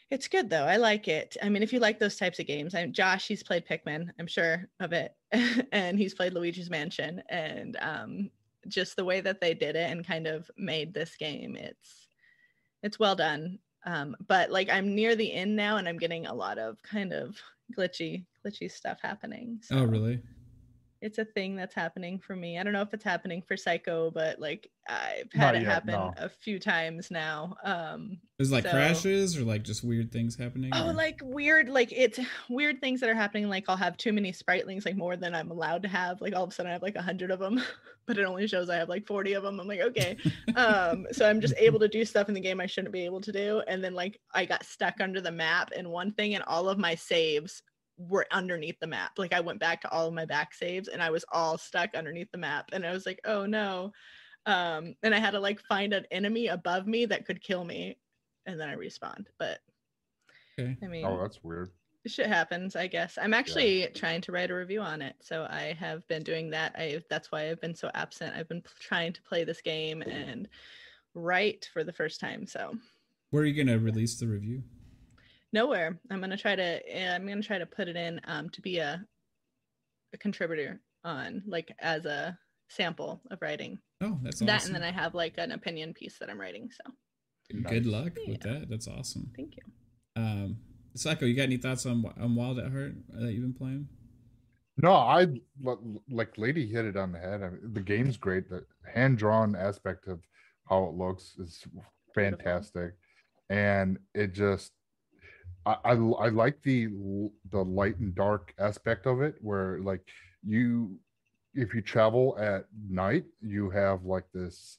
[0.09, 0.63] it's good though.
[0.63, 1.35] I like it.
[1.43, 4.27] I mean if you like those types of games i'm josh he's played pikmin i'm
[4.27, 5.13] sure of it
[5.71, 8.29] and he's played luigi's mansion and um
[8.67, 12.07] just the way that they did it and kind of made this game it's
[12.83, 13.59] it's well done.
[13.85, 17.13] Um but like i'm near the end now and i'm getting a lot of kind
[17.13, 17.37] of
[17.77, 19.77] glitchy glitchy stuff happening so.
[19.77, 20.21] oh really
[21.01, 22.57] it's a thing that's happening for me.
[22.57, 25.71] I don't know if it's happening for Psycho, but like I've had Not it yet,
[25.71, 26.13] happen no.
[26.17, 27.55] a few times now.
[27.63, 30.71] Um Is like so, crashes or like just weird things happening?
[30.73, 30.93] Oh, or?
[30.93, 32.19] like weird, like it's
[32.49, 33.49] weird things that are happening.
[33.49, 36.21] Like I'll have too many spritelings, like more than I'm allowed to have.
[36.21, 37.61] Like all of a sudden I have like a hundred of them,
[38.07, 39.59] but it only shows I have like 40 of them.
[39.59, 40.17] I'm like, okay.
[40.55, 43.21] um, so I'm just able to do stuff in the game I shouldn't be able
[43.21, 43.61] to do.
[43.67, 46.77] And then like I got stuck under the map in one thing and all of
[46.77, 47.61] my saves
[47.97, 49.13] were underneath the map.
[49.17, 51.95] Like I went back to all of my back saves and I was all stuck
[51.95, 52.69] underneath the map.
[52.71, 53.91] And I was like, oh no.
[54.45, 57.97] Um, and I had to like find an enemy above me that could kill me.
[58.45, 59.25] And then I respawned.
[59.39, 59.59] But
[60.59, 60.77] okay.
[60.81, 61.71] I mean Oh, that's weird.
[62.05, 63.17] Shit happens, I guess.
[63.21, 63.89] I'm actually yeah.
[63.89, 65.15] trying to write a review on it.
[65.19, 66.73] So I have been doing that.
[66.77, 68.35] I that's why I've been so absent.
[68.35, 70.47] I've been trying to play this game and
[71.15, 72.45] write for the first time.
[72.45, 72.77] So
[73.31, 74.63] where are you gonna release the review?
[75.53, 75.99] Nowhere.
[76.11, 78.49] I'm going to try to eh, i'm going to try to put it in um,
[78.51, 79.03] to be a,
[80.13, 82.37] a contributor on like as a
[82.69, 83.79] sample of writing.
[84.01, 86.91] Oh that's that and then i have like an opinion piece that i'm writing so.
[87.69, 88.33] Good luck yeah.
[88.33, 88.69] with that.
[88.69, 89.31] That's awesome.
[89.35, 89.63] Thank you.
[90.21, 90.57] Um
[90.95, 93.87] Psycho, you got any thoughts on on Wild at Heart that you've been playing?
[94.77, 95.27] No, I
[96.09, 97.41] like Lady hit it on the head.
[97.41, 98.49] I mean, the game's great.
[98.49, 98.63] The
[98.93, 100.19] hand drawn aspect of
[100.69, 101.63] how it looks is
[102.13, 102.93] fantastic,
[103.49, 104.71] and it just
[105.67, 106.87] I, I, like the
[107.51, 110.01] the light and dark aspect of it, where like
[110.45, 110.97] you,
[111.53, 114.77] if you travel at night, you have like this,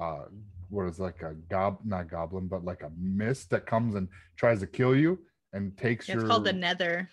[0.00, 0.24] uh,
[0.68, 4.60] what is like a gob not goblin, but like a mist that comes and tries
[4.60, 5.18] to kill you
[5.52, 6.24] and takes yeah, your.
[6.24, 7.08] It's called the Never.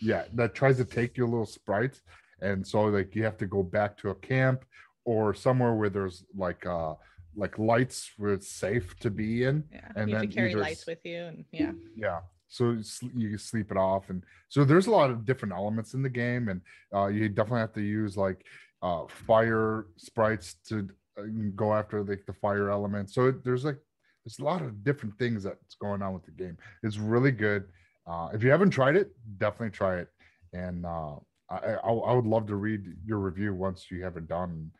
[0.00, 2.02] Yeah, that tries to take your little sprites,
[2.42, 4.64] and so like you have to go back to a camp
[5.04, 6.94] or somewhere where there's like uh
[7.36, 9.64] like lights where it's safe to be in.
[9.70, 12.20] Yeah, and you then carry either, lights with you, and yeah, yeah.
[12.48, 12.76] So
[13.14, 16.48] you sleep it off, and so there's a lot of different elements in the game,
[16.48, 16.60] and
[16.94, 18.44] uh, you definitely have to use like
[18.82, 21.22] uh, fire sprites to uh,
[21.54, 23.10] go after like the fire element.
[23.10, 23.78] So it, there's like
[24.24, 26.56] there's a lot of different things that's going on with the game.
[26.82, 27.64] It's really good.
[28.06, 30.08] Uh, if you haven't tried it, definitely try it.
[30.52, 31.16] And uh,
[31.50, 34.70] I, I, I would love to read your review once you have it done.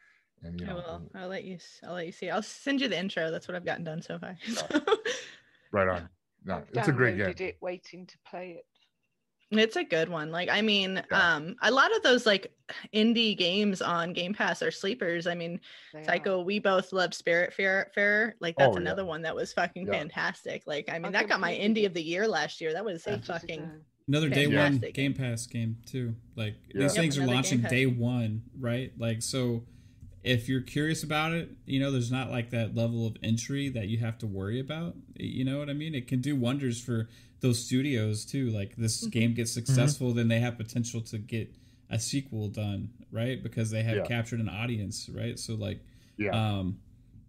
[0.42, 1.02] And you know, I will.
[1.14, 1.58] I'll let you.
[1.84, 2.30] I'll let you see.
[2.30, 3.30] I'll send you the intro.
[3.30, 4.36] That's what I've gotten done so far.
[5.72, 6.08] right on.
[6.46, 7.34] No, it's a great game.
[7.36, 8.66] It waiting to play it.
[9.50, 10.32] It's a good one.
[10.32, 11.34] Like, I mean, yeah.
[11.34, 12.52] um, a lot of those like
[12.92, 15.26] indie games on Game Pass are sleepers.
[15.26, 15.60] I mean,
[15.92, 16.44] they Psycho, are.
[16.44, 18.32] we both love Spiritfarer.
[18.40, 19.08] Like, that's oh, another yeah.
[19.08, 19.92] one that was fucking yeah.
[19.92, 20.64] fantastic.
[20.66, 22.72] Like, I mean, that got my indie of the year last year.
[22.72, 23.70] That was a fucking
[24.08, 26.14] another day one Game Pass game too.
[26.34, 28.92] Like these things yep, are launching day one, right?
[28.98, 29.62] Like, so
[30.26, 33.86] if you're curious about it, you know, there's not like that level of entry that
[33.86, 34.96] you have to worry about.
[35.14, 35.94] You know what I mean?
[35.94, 37.08] It can do wonders for
[37.40, 38.50] those studios too.
[38.50, 39.10] Like this mm-hmm.
[39.10, 39.64] game gets mm-hmm.
[39.64, 40.16] successful, mm-hmm.
[40.16, 41.54] then they have potential to get
[41.90, 43.40] a sequel done, right?
[43.40, 44.02] Because they have yeah.
[44.02, 45.38] captured an audience, right?
[45.38, 45.80] So like,
[46.16, 46.80] yeah, um,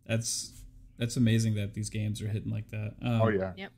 [0.07, 0.53] that's
[0.97, 2.95] that's amazing that these games are hitting like that.
[3.03, 3.53] Um, oh yeah.
[3.57, 3.71] Yep.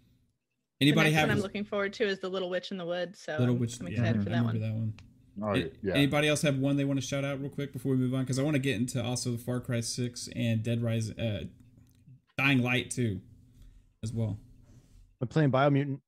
[0.80, 1.28] Anybody have?
[1.28, 3.20] One I'm looking forward to is the Little Witch in the Woods.
[3.20, 4.60] So Little Witch, I'm excited yeah, for that one.
[4.62, 4.94] that one.
[5.44, 5.94] Oh, yeah.
[5.94, 8.22] Anybody else have one they want to shout out real quick before we move on?
[8.22, 11.44] Because I want to get into also Far Cry Six and Dead Rise, uh,
[12.38, 13.20] Dying Light 2,
[14.04, 14.38] as well.
[15.22, 16.00] I'm playing Biomutant.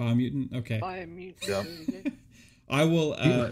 [0.00, 0.54] Biomutant.
[0.56, 0.80] Okay.
[0.80, 2.04] Biomutant.
[2.04, 2.10] Yeah.
[2.68, 3.14] I will.
[3.18, 3.50] uh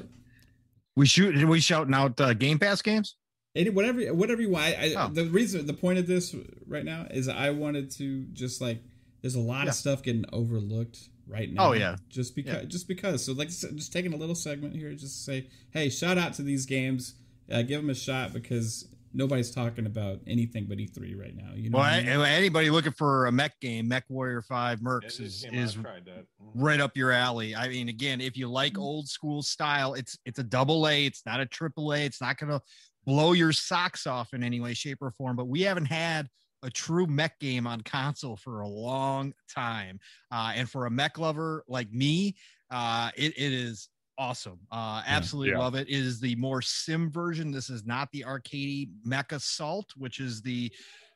[0.95, 1.33] We shoot.
[1.33, 3.17] Did we shouting out uh, Game Pass games?
[3.55, 4.65] Any whatever whatever you want.
[4.65, 5.09] I, oh.
[5.09, 6.35] The reason the point of this
[6.67, 8.83] right now is I wanted to just like
[9.23, 9.71] there's a lot yeah.
[9.71, 11.69] of stuff getting overlooked right now.
[11.69, 12.65] Oh yeah, just because yeah.
[12.65, 13.25] just because.
[13.25, 16.43] So like just taking a little segment here, just to say, hey, shout out to
[16.43, 17.15] these games.
[17.51, 21.53] Uh, give them a shot because nobody's talking about anything but E3 right now.
[21.55, 22.21] You know, well, I mean?
[22.21, 26.63] anybody looking for a mech game, Mech Warrior Five Mercs is is mm-hmm.
[26.63, 27.55] right up your alley.
[27.55, 28.83] I mean, again, if you like mm-hmm.
[28.83, 31.07] old school style, it's it's a double A.
[31.07, 32.05] It's not a triple A.
[32.05, 32.61] It's not going to
[33.07, 35.37] blow your socks off in any way, shape, or form.
[35.37, 36.29] But we haven't had
[36.63, 39.99] a true mech game on console for a long time,
[40.33, 42.37] uh, and for a mech lover like me,
[42.71, 43.89] uh, it, it is
[44.19, 44.59] awesome.
[44.73, 45.59] Uh, absolutely yeah.
[45.59, 45.89] love it.
[45.89, 47.51] It is the more sim version.
[47.51, 50.73] This is not the arcade Mech Assault, which is the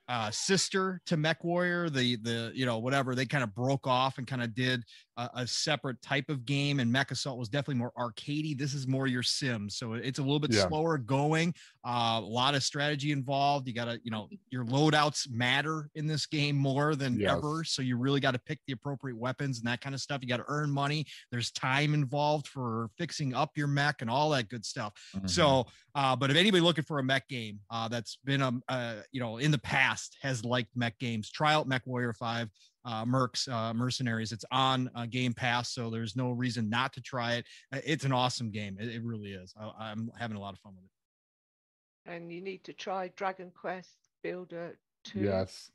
[0.09, 4.19] uh, sister to Mech Warrior, the the you know whatever they kind of broke off
[4.19, 4.83] and kind of did
[5.21, 6.81] a, a, separate type of game.
[6.81, 8.57] And Mech Assault was definitely more arcadey.
[8.57, 10.67] This is more your Sims, so it's a little bit yeah.
[10.69, 11.55] slower going.
[11.85, 13.67] Uh, a lot of strategy involved.
[13.67, 17.33] You got to you know your loadouts matter in this game more than yes.
[17.33, 17.65] ever.
[17.65, 20.21] So you really got to pick the appropriate weapons and that kind of stuff.
[20.23, 21.07] You got to earn money.
[21.31, 24.93] There's time involved for fixing up your mech and all that good stuff.
[25.17, 25.27] Mm-hmm.
[25.27, 28.97] So, uh, but if anybody looking for a mech game uh, that's been um uh,
[29.13, 32.49] you know in the past has liked mech games, try out Mech Warrior Five
[32.85, 34.33] uh, Mercs uh, Mercenaries.
[34.33, 37.47] It's on uh, Game Pass, so there's no reason not to try it.
[37.73, 38.77] Uh, it's an awesome game.
[38.81, 39.55] It, it really is.
[39.59, 42.13] I, am having a lot of fun with it.
[42.13, 45.21] And you need to try Dragon Quest Builder 2.
[45.21, 45.71] Yes.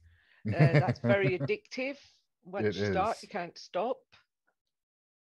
[0.47, 1.97] uh, that's very addictive.
[2.43, 3.23] Once it you start, is.
[3.23, 3.97] you can't stop.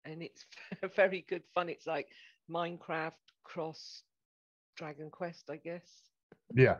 [0.05, 0.45] And it's
[0.95, 1.69] very good fun.
[1.69, 2.07] It's like
[2.49, 3.11] Minecraft
[3.43, 4.03] cross
[4.75, 5.85] Dragon Quest, I guess.
[6.53, 6.77] Yeah.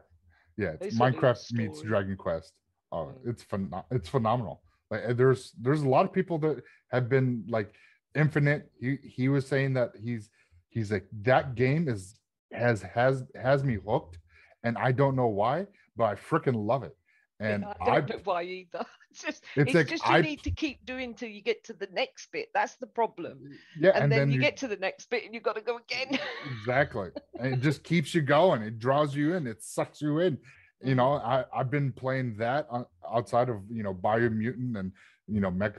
[0.57, 0.73] Yeah.
[0.81, 2.53] It's Minecraft meets Dragon Quest.
[2.91, 3.71] Oh, it's fun.
[3.89, 4.61] It's phenomenal.
[4.91, 6.61] Like uh, there's there's a lot of people that
[6.91, 7.73] have been like
[8.13, 8.69] infinite.
[8.79, 10.29] He he was saying that he's
[10.67, 12.15] he's like that game is
[12.51, 14.19] has has has me hooked,
[14.63, 15.65] and I don't know why,
[15.95, 16.95] but I freaking love it.
[17.39, 18.85] And yeah, I don't I, know why either.
[19.11, 21.65] It's just it's, it's like just you I, need to keep doing till you get
[21.65, 22.47] to the next bit.
[22.53, 23.39] That's the problem.
[23.77, 25.57] Yeah, and, and then, then, you, you get to the next bit and you've got
[25.57, 26.17] to go again.
[26.59, 28.61] exactly, and it just keeps you going.
[28.61, 29.47] It draws you in.
[29.47, 30.37] It sucks you in,
[30.83, 32.67] you know i i've been playing that
[33.11, 34.91] outside of you know biomutant and
[35.27, 35.75] you know mech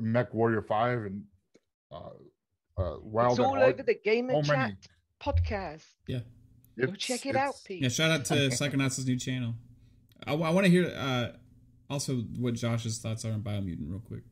[0.00, 1.22] mech warrior 5 and
[1.92, 1.98] uh
[2.78, 4.76] uh wild it's all over the gamer chat many.
[5.22, 6.20] podcast yeah
[6.78, 7.82] go check it out Pete.
[7.82, 9.54] yeah shout out to psychonauts' new channel
[10.26, 11.28] i, I want to hear uh
[11.88, 14.22] also what josh's thoughts are on biomutant real quick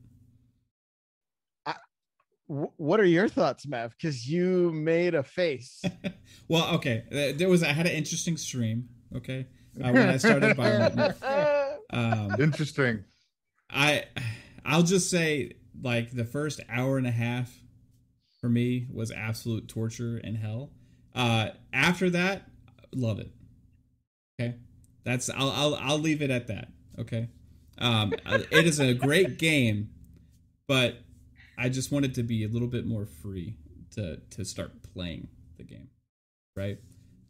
[2.47, 3.91] what are your thoughts, Mav?
[3.91, 5.81] Because you made a face.
[6.47, 7.33] well, okay.
[7.37, 8.89] There was I had an interesting stream.
[9.15, 9.47] Okay,
[9.81, 11.13] uh, when I started buying
[11.89, 13.03] Um, Interesting.
[13.69, 14.05] I
[14.65, 17.51] I'll just say like the first hour and a half
[18.39, 20.71] for me was absolute torture and hell.
[21.15, 22.49] Uh, after that,
[22.93, 23.31] love it.
[24.39, 24.55] Okay,
[25.03, 26.69] that's I'll I'll I'll leave it at that.
[26.99, 27.29] Okay,
[27.77, 29.89] um, it is a great game,
[30.67, 30.97] but
[31.57, 33.57] I just wanted to be a little bit more free
[33.91, 35.27] to to start playing
[35.57, 35.89] the game,
[36.55, 36.79] right?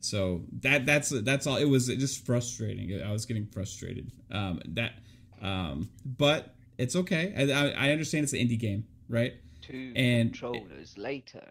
[0.03, 1.55] So that that's that's all.
[1.55, 3.01] It was just frustrating.
[3.01, 4.11] I was getting frustrated.
[4.29, 4.93] Um, that,
[5.41, 7.33] um, but it's okay.
[7.37, 9.33] I, I, I understand it's an indie game, right?
[9.61, 11.45] Two and controllers it, later.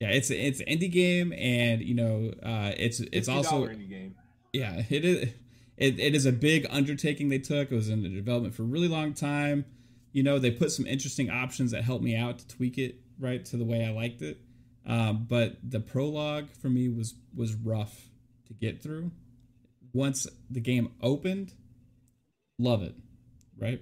[0.00, 4.14] Yeah, it's it's an indie game, and you know, uh, it's it's also indie game.
[4.52, 5.28] Yeah, it is.
[5.76, 7.70] It, it is a big undertaking they took.
[7.70, 9.66] It was in the development for a really long time.
[10.12, 13.44] You know, they put some interesting options that helped me out to tweak it right
[13.46, 14.38] to the way I liked it.
[14.86, 18.08] Um, but the prologue for me was was rough
[18.46, 19.10] to get through.
[19.92, 21.52] Once the game opened,
[22.58, 22.94] love it,
[23.58, 23.80] right?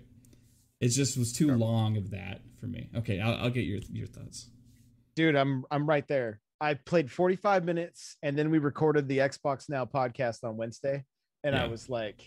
[0.81, 2.89] It just was too long of that for me.
[2.97, 4.49] Okay, I'll, I'll get your your thoughts,
[5.15, 5.37] dude.
[5.37, 6.41] I'm I'm right there.
[6.61, 11.05] I played 45 minutes, and then we recorded the Xbox Now podcast on Wednesday,
[11.43, 11.65] and yeah.
[11.65, 12.23] I was like,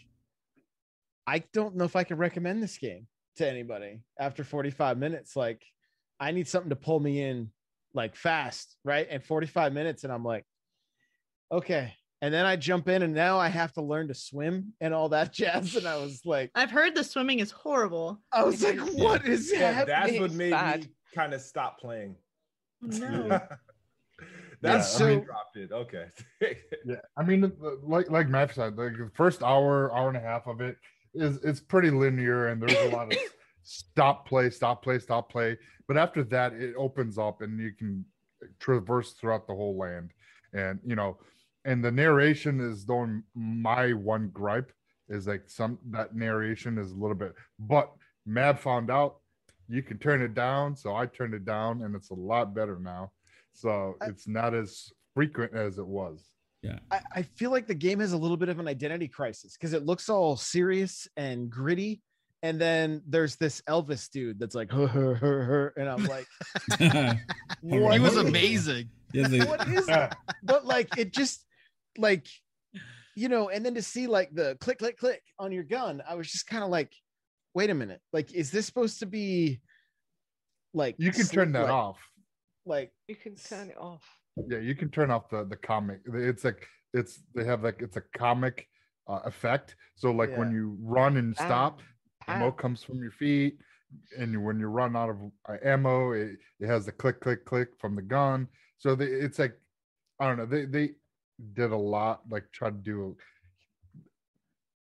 [1.25, 5.35] I don't know if I can recommend this game to anybody after 45 minutes.
[5.35, 5.65] Like,
[6.19, 7.49] I need something to pull me in
[7.97, 9.07] like fast, right?
[9.09, 10.45] And 45 minutes, and I'm like,
[11.51, 11.93] okay.
[12.21, 15.09] And then I jump in, and now I have to learn to swim and all
[15.09, 15.75] that jazz.
[15.75, 18.21] And I was like, I've heard the swimming is horrible.
[18.31, 19.87] I was like, what is yeah, happening?
[19.87, 20.81] That's what made Bad.
[20.81, 22.15] me kind of stop playing.
[22.81, 23.27] No.
[23.27, 23.53] That's
[24.63, 25.71] yeah, so I mean, dropped it.
[25.71, 26.05] Okay.
[26.85, 27.51] yeah, I mean,
[27.83, 30.77] like like Matt said, like the first hour, hour and a half of it
[31.13, 33.19] is it's pretty linear, and there's a lot of
[33.63, 35.57] stop, play, stop, play, stop, play.
[35.87, 38.05] But after that, it opens up and you can
[38.59, 40.11] traverse throughout the whole land.
[40.53, 41.17] And, you know,
[41.65, 44.71] and the narration is the my one gripe
[45.09, 47.91] is like some that narration is a little bit, but
[48.25, 49.17] Mav found out
[49.69, 50.75] you can turn it down.
[50.75, 53.11] So I turned it down and it's a lot better now.
[53.53, 56.29] So I, it's not as frequent as it was.
[56.61, 56.79] Yeah.
[56.91, 59.73] I, I feel like the game has a little bit of an identity crisis because
[59.73, 62.01] it looks all serious and gritty
[62.43, 65.73] and then there's this Elvis dude that's like, her, her, her, her.
[65.77, 66.27] and I'm like,
[66.79, 68.89] he was amazing.
[69.13, 70.17] what is that?
[70.43, 71.45] But like, it just
[71.97, 72.27] like,
[73.15, 76.15] you know, and then to see like the click, click, click on your gun, I
[76.15, 76.91] was just kind of like,
[77.55, 79.59] wait a minute, like, is this supposed to be
[80.73, 81.99] like you can turn that like, off?
[82.65, 84.03] Like, you can turn it off.
[84.47, 86.01] Yeah, you can turn off the the comic.
[86.13, 88.67] It's like it's they have like it's a comic
[89.07, 89.75] uh, effect.
[89.95, 90.39] So like yeah.
[90.39, 91.81] when you run and stop,
[92.27, 93.57] ammo comes from your feet
[94.17, 95.17] and when you run out of
[95.49, 98.47] uh, ammo it, it has the click click click from the gun.
[98.77, 99.57] So they, it's like
[100.19, 100.91] i don't know they they
[101.53, 103.15] did a lot like try to do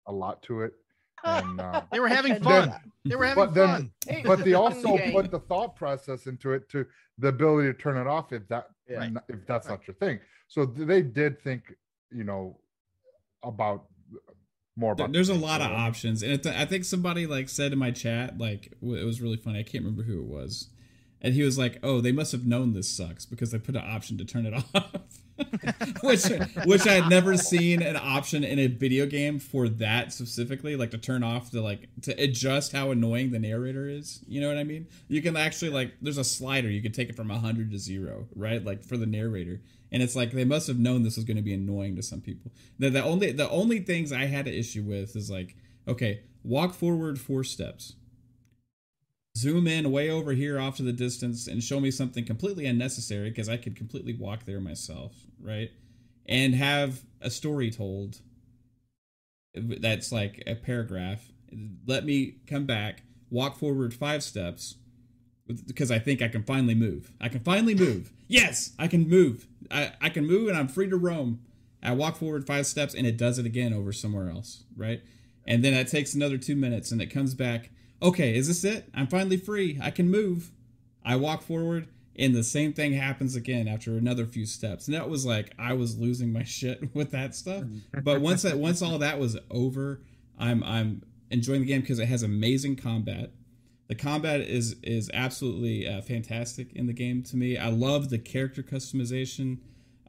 [0.07, 0.75] a, a lot to it
[1.25, 2.71] and uh, they were having fun.
[2.71, 3.91] Then, they were having but fun.
[4.07, 6.87] Then, but they also put the thought process into it to
[7.19, 9.09] the ability to turn it off if that yeah.
[9.29, 9.79] if that's right.
[9.79, 10.21] not your thing.
[10.49, 11.75] So they did think
[12.11, 12.59] you know
[13.43, 13.87] about
[14.77, 17.79] more about there's a lot of options and th- i think somebody like said in
[17.79, 20.69] my chat like it was really funny i can't remember who it was
[21.21, 23.85] and he was like oh they must have known this sucks because they put an
[23.87, 25.21] option to turn it off.
[26.05, 26.27] Which
[26.65, 30.93] which i had never seen an option in a video game for that specifically like
[30.93, 34.59] to turn off the like to adjust how annoying the narrator is you know what
[34.59, 34.87] i mean?
[35.09, 38.29] You can actually like there's a slider you can take it from 100 to 0
[38.37, 38.65] right?
[38.65, 39.61] Like for the narrator
[39.95, 42.21] and it's like they must have known this was going to be annoying to some
[42.21, 42.51] people.
[42.81, 45.55] The, the only the only things I had an issue with is like,
[45.87, 47.95] okay, walk forward four steps,
[49.39, 53.31] zoom in way over here off to the distance, and show me something completely unnecessary
[53.31, 55.71] because I could completely walk there myself, right?
[56.27, 58.19] And have a story told
[59.55, 61.31] that's like a paragraph.
[61.87, 64.75] Let me come back, walk forward five steps
[65.47, 67.13] because I think I can finally move.
[67.21, 68.13] I can finally move.
[68.27, 69.47] Yes, I can move.
[69.71, 71.41] I, I can move and I'm free to roam.
[71.83, 75.03] I walk forward five steps and it does it again over somewhere else, right?
[75.47, 77.71] And then it takes another two minutes and it comes back.
[78.03, 78.89] Okay, is this it?
[78.95, 79.79] I'm finally free.
[79.83, 80.51] I can move.
[81.05, 84.87] I walk forward and the same thing happens again after another few steps.
[84.87, 87.65] And that was like I was losing my shit with that stuff.
[88.03, 90.01] But once that once all that was over,
[90.39, 93.33] I'm I'm enjoying the game because it has amazing combat
[93.95, 97.57] the combat is is absolutely uh, fantastic in the game to me.
[97.57, 99.59] I love the character customization,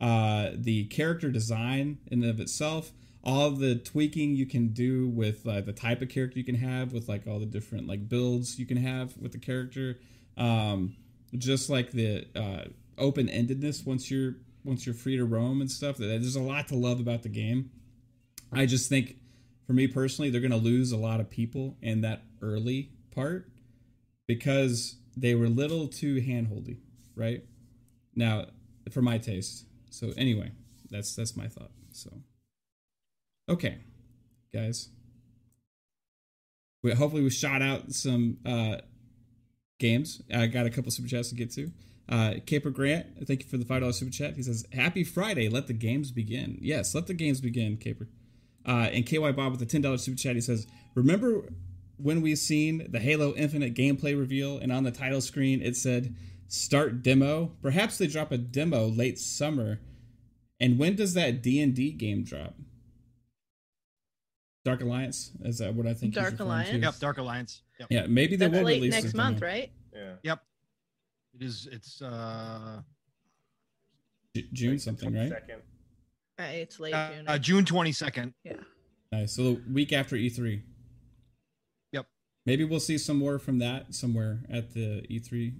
[0.02, 2.92] uh, the character design in and of itself,
[3.24, 6.94] all the tweaking you can do with uh, the type of character you can have,
[6.94, 10.00] with like all the different like builds you can have with the character.
[10.36, 10.96] Um,
[11.38, 12.66] just like the uh,
[12.98, 15.98] open endedness once you're once you're free to roam and stuff.
[15.98, 17.70] There's a lot to love about the game.
[18.52, 19.18] I just think,
[19.68, 23.50] for me personally, they're going to lose a lot of people in that early part
[24.28, 26.78] because they were a little too handholdy,
[27.16, 27.44] right?
[28.16, 28.46] Now,
[28.92, 29.66] for my taste.
[29.90, 30.52] So anyway,
[30.90, 31.72] that's that's my thought.
[31.92, 32.12] So
[33.50, 33.80] okay,
[34.54, 34.90] guys.
[36.84, 38.78] We, hopefully we shot out some uh
[39.80, 40.22] games.
[40.34, 41.72] I got a couple super chats to get to.
[42.08, 44.36] Uh, Caper Grant, thank you for the five dollar super chat.
[44.36, 48.08] He says, "Happy Friday, let the games begin." Yes, let the games begin, Caper.
[48.68, 50.36] Uh, and KY Bob with the ten dollar super chat.
[50.36, 51.50] He says, "Remember
[51.98, 56.16] when we seen the Halo Infinite gameplay reveal, and on the title screen it said
[56.48, 57.52] start demo?
[57.62, 59.80] Perhaps they drop a demo late summer.
[60.60, 62.56] And when does that D and D game drop?"
[64.64, 66.14] Dark Alliance is that what I think?
[66.14, 66.70] Dark Alliance.
[66.70, 66.80] To?
[66.80, 67.62] Yep, Dark Alliance.
[67.80, 67.88] Yep.
[67.92, 69.72] Yeah, maybe they That's will late release next month, right?
[69.94, 70.14] Yeah.
[70.24, 70.40] Yep.
[71.40, 71.68] It is.
[71.72, 72.82] It's uh
[74.54, 75.32] June something, right?
[76.38, 77.28] Uh, it's late uh, June.
[77.28, 78.34] uh, June twenty second.
[78.44, 78.54] Yeah.
[79.12, 79.34] Nice.
[79.34, 80.54] So the week after E3.
[80.54, 80.62] Yep.
[82.46, 85.54] Maybe we'll see some more from that somewhere at the E3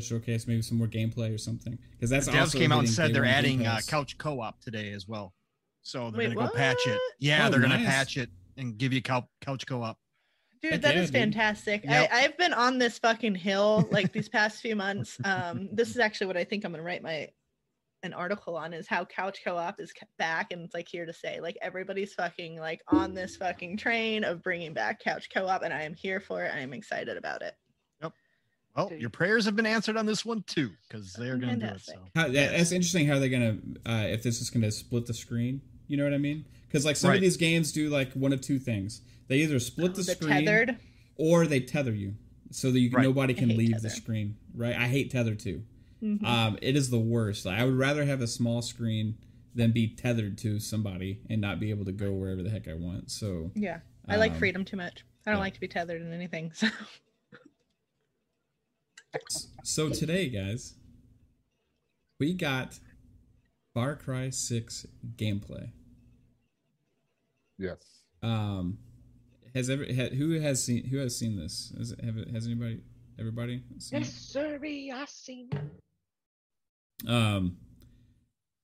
[0.00, 0.46] showcase.
[0.46, 1.76] Maybe some more gameplay or something.
[1.92, 4.60] Because that's the also devs came out and said they're adding uh, couch co op
[4.60, 5.34] today as well.
[5.82, 7.00] So they're Wait, gonna go patch it.
[7.18, 9.98] Yeah, Oh, they're gonna patch it and give you cou- couch co op.
[10.62, 11.20] Dude, Heck that yeah, is dude.
[11.20, 11.84] fantastic.
[11.84, 12.10] Yep.
[12.12, 15.16] I, I've been on this fucking hill like these past few months.
[15.24, 17.28] Um, this is actually what I think I'm gonna write my
[18.02, 21.12] an article on is how couch co-op is ca- back and it's like here to
[21.12, 25.74] say Like everybody's fucking like on this fucking train of bringing back couch co-op, and
[25.74, 26.52] I am here for it.
[26.54, 27.54] I am excited about it.
[28.02, 28.12] Yep
[28.76, 29.00] well, Dude.
[29.00, 31.96] your prayers have been answered on this one too, because they're gonna Fantastic.
[31.96, 32.10] do it.
[32.14, 35.60] How, that, That's interesting how they're gonna uh, if this is gonna split the screen.
[35.88, 36.44] You know what I mean?
[36.66, 37.16] Because like some Right.
[37.16, 39.00] of these games do like one of two things.
[39.26, 40.76] They either split the, the screen tethered.
[41.16, 42.14] or they tether you
[42.50, 43.02] so that you can, Right.
[43.04, 44.36] nobody can hate leave the screen.
[44.54, 44.76] Right?
[44.76, 45.64] I hate tether too.
[46.02, 46.24] Mhm.
[46.24, 47.44] Um, it is the worst.
[47.44, 49.18] Like, I would rather have a small screen
[49.54, 52.74] than be tethered to somebody and not be able to go wherever the heck I
[52.74, 53.10] want.
[53.10, 55.04] So yeah, I like um, freedom too much.
[55.26, 55.44] I don't yeah.
[55.44, 56.52] like to be tethered in anything.
[59.28, 60.74] So So today, guys,
[62.20, 62.78] we got
[63.72, 65.70] Far Cry 6 gameplay.
[67.58, 67.78] Yes.
[68.22, 68.78] Um,
[69.54, 71.72] has ever had who has seen who has seen this?
[71.76, 72.80] Has have it, has anybody
[73.18, 75.48] everybody seen Yes, sirree, I've seen.
[75.52, 75.58] it.
[77.06, 77.56] Um,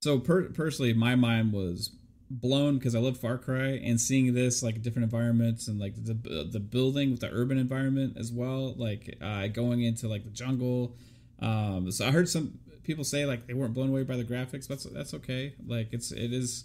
[0.03, 1.97] so per- personally, my mind was
[2.31, 6.15] blown because I love Far Cry and seeing this like different environments and like the
[6.51, 10.97] the building with the urban environment as well, like uh, going into like the jungle.
[11.41, 14.69] Um, so I heard some people say like they weren't blown away by the graphics,
[14.69, 15.55] but that's, that's okay.
[15.67, 16.65] Like it's it is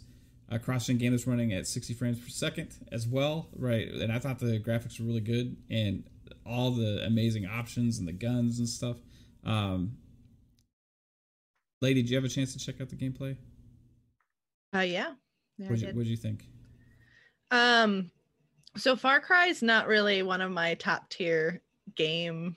[0.49, 3.87] a cross-gen game that's running at 60 frames per second as well, right?
[3.87, 6.03] And I thought the graphics were really good and
[6.45, 8.97] all the amazing options and the guns and stuff.
[9.45, 9.98] Um,
[11.81, 13.37] Lady, did you have a chance to check out the gameplay?
[14.75, 15.13] uh, yeah,
[15.57, 16.45] yeah, What did you, what'd you think?
[17.51, 18.11] Um,
[18.77, 21.61] so Far Cry is not really one of my top tier
[21.95, 22.55] game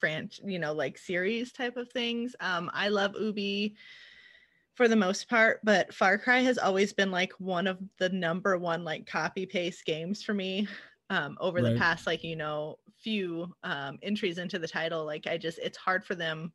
[0.00, 2.34] branch, you know, like series type of things.
[2.40, 3.76] Um, I love Ubi
[4.74, 8.58] for the most part, but Far Cry has always been like one of the number
[8.58, 10.66] one like copy paste games for me.
[11.10, 15.36] Um, over the past like you know few um, entries into the title, like I
[15.36, 16.52] just it's hard for them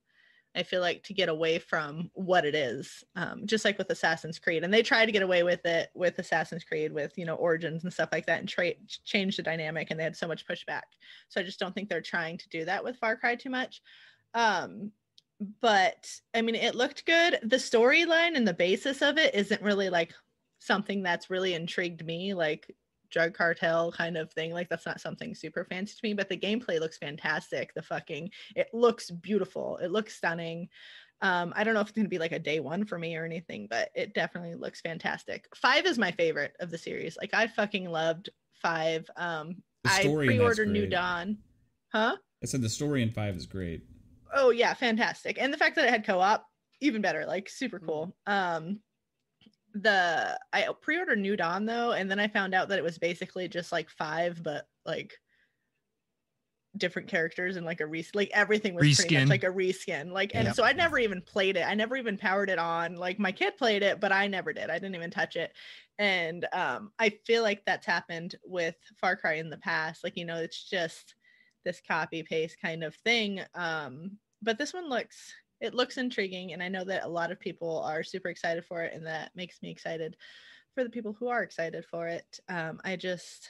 [0.58, 4.40] I feel like to get away from what it is, um, just like with Assassin's
[4.40, 7.36] Creed, and they tried to get away with it with Assassin's Creed, with you know
[7.36, 8.74] Origins and stuff like that, and tra-
[9.06, 10.84] change the dynamic, and they had so much pushback.
[11.30, 13.82] So I just don't think they're trying to do that with Far Cry too much.
[14.34, 14.92] Um,
[15.62, 17.40] but I mean, it looked good.
[17.44, 20.14] The storyline and the basis of it isn't really like
[20.60, 22.76] something that's really intrigued me, like
[23.10, 24.52] drug cartel kind of thing.
[24.52, 27.74] Like that's not something super fancy to me, but the gameplay looks fantastic.
[27.74, 29.78] The fucking it looks beautiful.
[29.78, 30.70] It looks stunning.
[31.22, 33.26] Um, I don't know if it's gonna be like a day one for me or
[33.26, 35.48] anything, but it definitely looks fantastic.
[35.56, 37.18] Five is my favorite of the series.
[37.18, 38.30] Like I fucking loved
[38.62, 39.10] five.
[39.16, 39.56] Um,
[39.86, 40.88] I story in that's pre-ordered New.
[40.88, 41.38] Dawn.
[41.92, 42.18] Huh?
[42.44, 43.84] I said the story in five is great.
[44.34, 45.38] Oh yeah, fantastic.
[45.42, 46.46] And the fact that it had co-op,
[46.82, 48.16] even better, like super cool.
[48.28, 48.80] Um
[49.84, 53.48] the I pre-ordered New Dawn though, and then I found out that it was basically
[53.48, 55.20] just like five, but like
[56.76, 59.10] different characters and like a res like everything was pretty Reskin.
[59.10, 60.12] much like a reskin.
[60.12, 60.54] Like and Yep.
[60.54, 61.62] so I never even played it.
[61.64, 62.96] I never even powered it on.
[62.96, 64.70] Like my kid played it, but I never did.
[64.70, 65.54] I didn't even touch it.
[65.98, 70.04] And um I feel like that's happened with Far Cry in the past.
[70.04, 71.16] Like, you know, it's just
[71.64, 73.42] this copy paste kind of thing.
[73.56, 77.40] Um, but this one looks it looks intriguing, and I know that a lot of
[77.40, 80.16] people are super excited for it, and that makes me excited
[80.76, 82.40] for the people who are excited for it.
[82.50, 83.50] Um, I just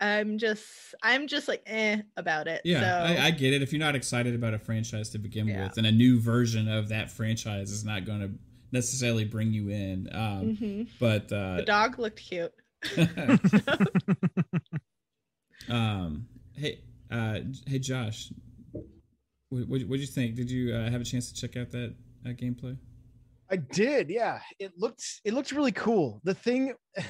[0.00, 2.62] I'm just I'm just like eh about it.
[2.64, 3.62] Yeah, so, I, I get it.
[3.62, 5.64] If you're not excited about a franchise to begin Yeah.
[5.64, 8.30] with, and a new version of that franchise is not going to
[8.72, 10.08] necessarily bring you in.
[10.12, 10.88] Um, Mhm.
[10.98, 12.52] But the uh, dog looked cute.
[15.68, 18.32] um, hey, uh, hey, Josh,
[19.52, 20.34] what did you think?
[20.34, 21.94] Did you uh, have a chance to check out that
[22.26, 22.76] uh, gameplay?
[23.50, 24.40] I did, yeah.
[24.58, 26.20] It looked it looked really cool.
[26.24, 26.74] The thing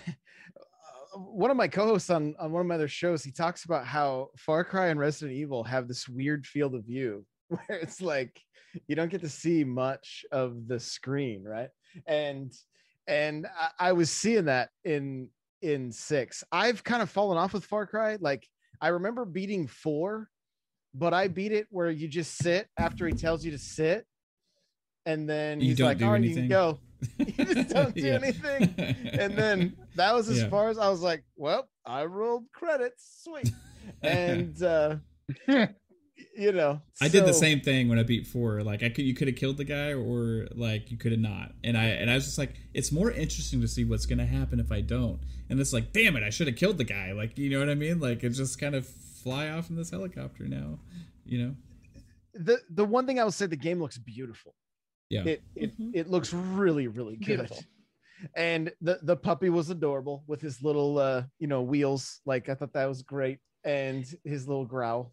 [1.14, 4.30] one of my co-hosts on on one of my other shows, he talks about how
[4.36, 8.40] Far Cry and Resident Evil have this weird field of view where it's like
[8.88, 11.68] you don't get to see much of the screen, right?
[12.06, 12.52] And
[13.06, 15.28] and I, I was seeing that in
[15.60, 16.42] in six.
[16.50, 18.16] I've kind of fallen off with Far Cry.
[18.20, 18.46] Like
[18.80, 20.28] I remember beating four,
[20.94, 24.06] but I beat it where you just sit after he tells you to sit,
[25.06, 26.44] and then you he's like, "All right, anything.
[26.44, 26.78] you can go."
[27.18, 28.14] you just don't do yeah.
[28.22, 28.74] anything.
[29.12, 30.48] And then that was as yeah.
[30.48, 33.50] far as I was like, "Well, I rolled credits, sweet."
[34.00, 34.96] And uh
[36.36, 39.14] you know i did the same thing when i beat four like i could you
[39.14, 42.14] could have killed the guy or like you could have not and i and i
[42.14, 45.20] was just like it's more interesting to see what's gonna happen if i don't
[45.50, 47.68] and it's like damn it i should have killed the guy like you know what
[47.68, 48.88] i mean like it's just kind of
[49.22, 50.78] fly off in this helicopter now
[51.24, 51.54] you know
[52.34, 54.54] the the one thing i will say the game looks beautiful
[55.10, 55.90] yeah it it, mm-hmm.
[55.94, 57.58] it looks really really good beautiful.
[58.36, 62.54] and the the puppy was adorable with his little uh you know wheels like i
[62.54, 65.12] thought that was great and his little growl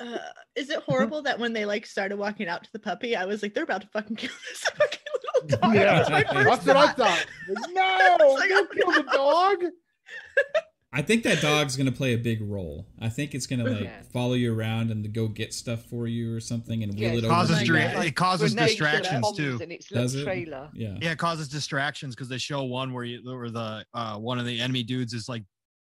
[0.00, 0.18] uh,
[0.54, 3.42] is it horrible that when they like started walking out to the puppy, I was
[3.42, 5.00] like, they're about to fucking kill this fucking
[5.34, 5.74] little dog.
[5.74, 7.26] Yeah, that that's what I thought.
[7.72, 9.56] No, like, don't kill the dog.
[10.90, 12.86] I think that dog's gonna play a big role.
[12.98, 14.00] I think it's gonna like yeah.
[14.10, 17.24] follow you around and go get stuff for you or something and wheel yeah, it,
[17.24, 17.78] it causes over.
[17.78, 19.58] it causes distractions too.
[19.90, 20.24] Does it?
[20.24, 20.70] Trailer.
[20.72, 20.96] Yeah.
[21.00, 24.46] Yeah, it causes distractions because they show one where you where the uh one of
[24.46, 25.44] the enemy dudes is like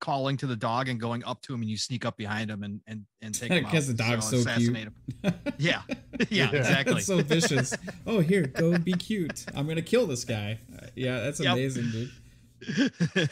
[0.01, 2.63] calling to the dog and going up to him and you sneak up behind him
[2.63, 4.77] and and, and take him because the dog's so, so cute
[5.25, 5.33] yeah.
[5.59, 5.83] yeah
[6.31, 7.75] yeah exactly it's so vicious
[8.07, 11.53] oh here go be cute i'm gonna kill this guy uh, yeah that's yep.
[11.53, 13.31] amazing dude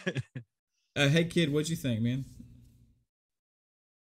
[0.99, 2.25] uh, hey kid what'd you think man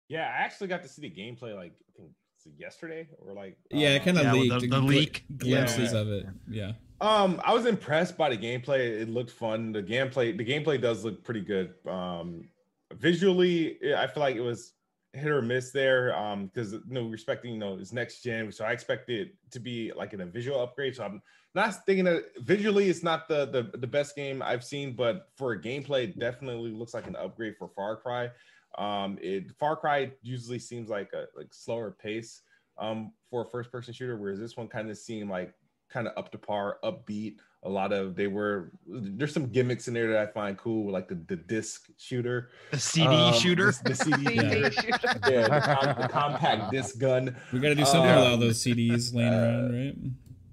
[0.08, 2.02] yeah i actually got to see the gameplay like i
[2.42, 5.98] think yesterday or like yeah it kind of yeah, leaked the, the leak glimpses yeah.
[5.98, 9.02] of it yeah um, I was impressed by the gameplay.
[9.02, 9.72] It looked fun.
[9.72, 11.74] The gameplay, the gameplay does look pretty good.
[11.86, 12.48] Um,
[12.94, 14.72] visually, I feel like it was
[15.12, 16.16] hit or miss there.
[16.16, 19.60] Um, because you know, respecting you know it's next gen, so I expect it to
[19.60, 20.96] be like in a visual upgrade.
[20.96, 21.20] So I'm
[21.56, 25.52] not thinking that visually it's not the the, the best game I've seen, but for
[25.52, 28.30] a gameplay, it definitely looks like an upgrade for Far Cry.
[28.78, 32.42] Um, it Far Cry usually seems like a like slower pace
[32.78, 35.54] um for a first person shooter, whereas this one kind of seemed like
[35.90, 37.36] kind of up to par, upbeat.
[37.62, 41.08] A lot of they were there's some gimmicks in there that I find cool, like
[41.08, 44.70] the, the disc shooter, the CD um, shooter, the, the CD, yeah.
[44.70, 47.34] shooter, yeah, the, com- the, compact disc gun.
[47.52, 49.96] We got to do something um, with all those CDs laying uh, around, right?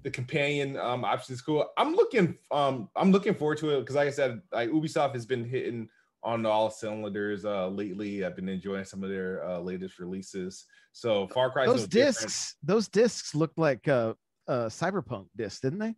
[0.04, 1.66] The companion um, option is cool.
[1.76, 5.26] I'm looking um I'm looking forward to it because, like I said, like Ubisoft has
[5.26, 5.88] been hitting
[6.22, 8.24] on all cylinders uh lately.
[8.24, 10.66] I've been enjoying some of their uh, latest releases.
[10.92, 11.66] So Far Cry.
[11.66, 12.54] Those discs, different.
[12.62, 14.14] those discs looked like uh
[14.46, 15.94] uh, cyberpunk discs, didn't they?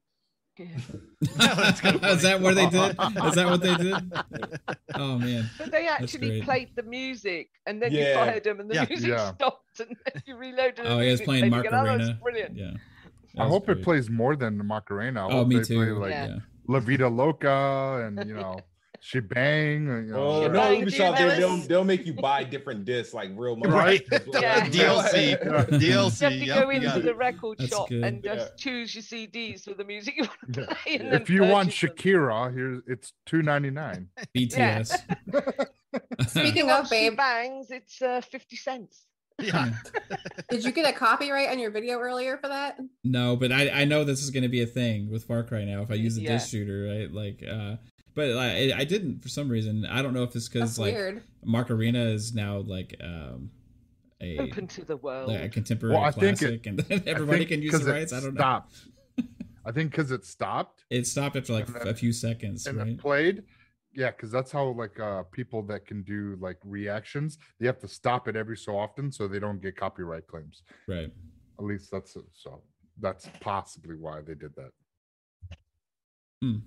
[0.58, 2.90] Is that what they did?
[3.26, 3.94] Is that what they did?
[4.94, 5.50] Oh man!
[5.58, 8.08] But they actually played the music, and then yeah.
[8.08, 8.86] you fired them, and the yeah.
[8.88, 9.34] music yeah.
[9.34, 10.86] stopped, and then you reloaded.
[10.86, 12.08] Oh, he was playing Macarena.
[12.08, 12.56] Oh, brilliant!
[12.56, 12.72] Yeah.
[13.38, 13.78] I hope great.
[13.78, 15.28] it plays more than Macarena.
[15.28, 15.76] I oh, me too.
[15.76, 16.36] Play, like, yeah.
[16.68, 18.58] La Vida Loca, and you know
[19.00, 19.86] shebang.
[19.86, 23.56] You know, oh, no, Ubisoft, they, will they'll make you buy different discs, like real
[23.56, 23.72] money.
[23.72, 24.06] Right.
[24.10, 24.66] yeah.
[24.66, 25.40] DLC.
[25.42, 25.80] DLC.
[25.80, 28.04] You have to yep, go into the record That's shop good.
[28.04, 28.56] and just yeah.
[28.56, 30.76] choose your CDs for the music you want to play.
[30.86, 34.08] if you want Shakira, here's it's two ninety nine.
[34.36, 34.98] BTS.
[36.28, 39.06] Speaking of babe bangs, it's uh, fifty cents.
[39.38, 39.70] Yeah.
[40.50, 42.78] Did you get a copyright on your video earlier for that?
[43.04, 45.64] No, but I, I know this is going to be a thing with Far Cry
[45.64, 45.82] now.
[45.82, 46.32] If I use a yeah.
[46.32, 47.12] disc shooter, right?
[47.12, 47.76] Like, uh,
[48.14, 49.84] but I, I didn't for some reason.
[49.84, 51.22] I don't know if it's because like weird.
[51.44, 53.50] Macarena is now like um
[54.22, 57.78] a open to the world, like a contemporary well, classic, it, and everybody can use
[57.78, 58.12] the rights.
[58.12, 58.74] I don't stopped.
[59.18, 59.24] know.
[59.66, 60.84] I think because it stopped.
[60.90, 62.88] It stopped after like then, a few seconds, and right?
[62.88, 63.42] it played.
[63.97, 67.89] Yeah, because that's how like uh people that can do like reactions, they have to
[67.89, 70.62] stop it every so often so they don't get copyright claims.
[70.86, 71.10] Right.
[71.59, 72.62] At least that's so.
[72.98, 74.70] That's possibly why they did that.
[76.43, 76.59] Hmm.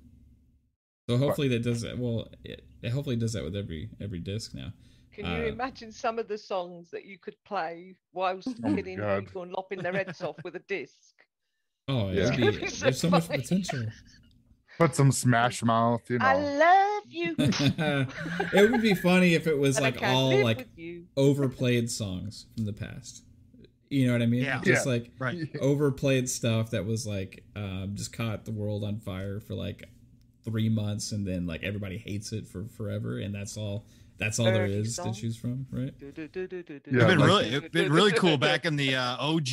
[1.09, 1.97] So hopefully that does that.
[1.97, 4.71] Well, it, it hopefully does that with every every disc now.
[5.11, 9.21] Can you uh, imagine some of the songs that you could play whilst oh killing
[9.21, 11.13] people and lopping their heads off with a disc?
[11.87, 12.35] Oh, yeah.
[12.35, 13.85] Be, be there's so much potential.
[14.79, 16.25] Put some Smash Mouth, you know.
[16.25, 17.35] I love you.
[17.37, 20.69] it would be funny if it was like all like
[21.17, 23.25] overplayed songs from the past.
[23.89, 24.43] You know what I mean?
[24.43, 24.61] Yeah.
[24.63, 24.91] Just yeah.
[24.93, 25.37] like right.
[25.61, 29.83] overplayed stuff that was like um, just caught the world on fire for like
[30.45, 33.85] three months and then like everybody hates it for forever and that's all
[34.17, 38.11] that's all there is to choose from right yeah, it's been really it's been really
[38.13, 39.47] cool back in the uh, og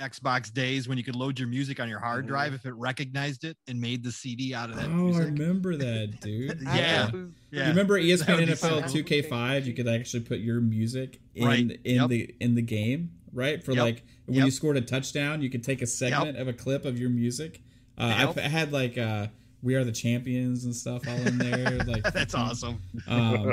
[0.00, 2.56] Xbox days when you could load your music on your hard drive mm-hmm.
[2.56, 4.86] if it recognized it and made the CD out of that.
[4.86, 5.22] Oh, music.
[5.22, 6.60] I remember that, dude.
[6.62, 7.10] yeah.
[7.50, 7.62] yeah.
[7.62, 9.64] You remember ESPN NFL 2K5?
[9.64, 11.80] You could actually put your music in right.
[11.84, 12.08] in yep.
[12.08, 13.62] the in the game, right?
[13.62, 13.82] For yep.
[13.82, 14.46] like when yep.
[14.46, 17.60] you scored a touchdown, you could take a segment of a clip of your music.
[17.96, 19.28] Uh, I had like uh,
[19.62, 21.78] "We Are the Champions" and stuff all in there.
[21.84, 22.82] Like that's awesome.
[23.06, 23.52] Um,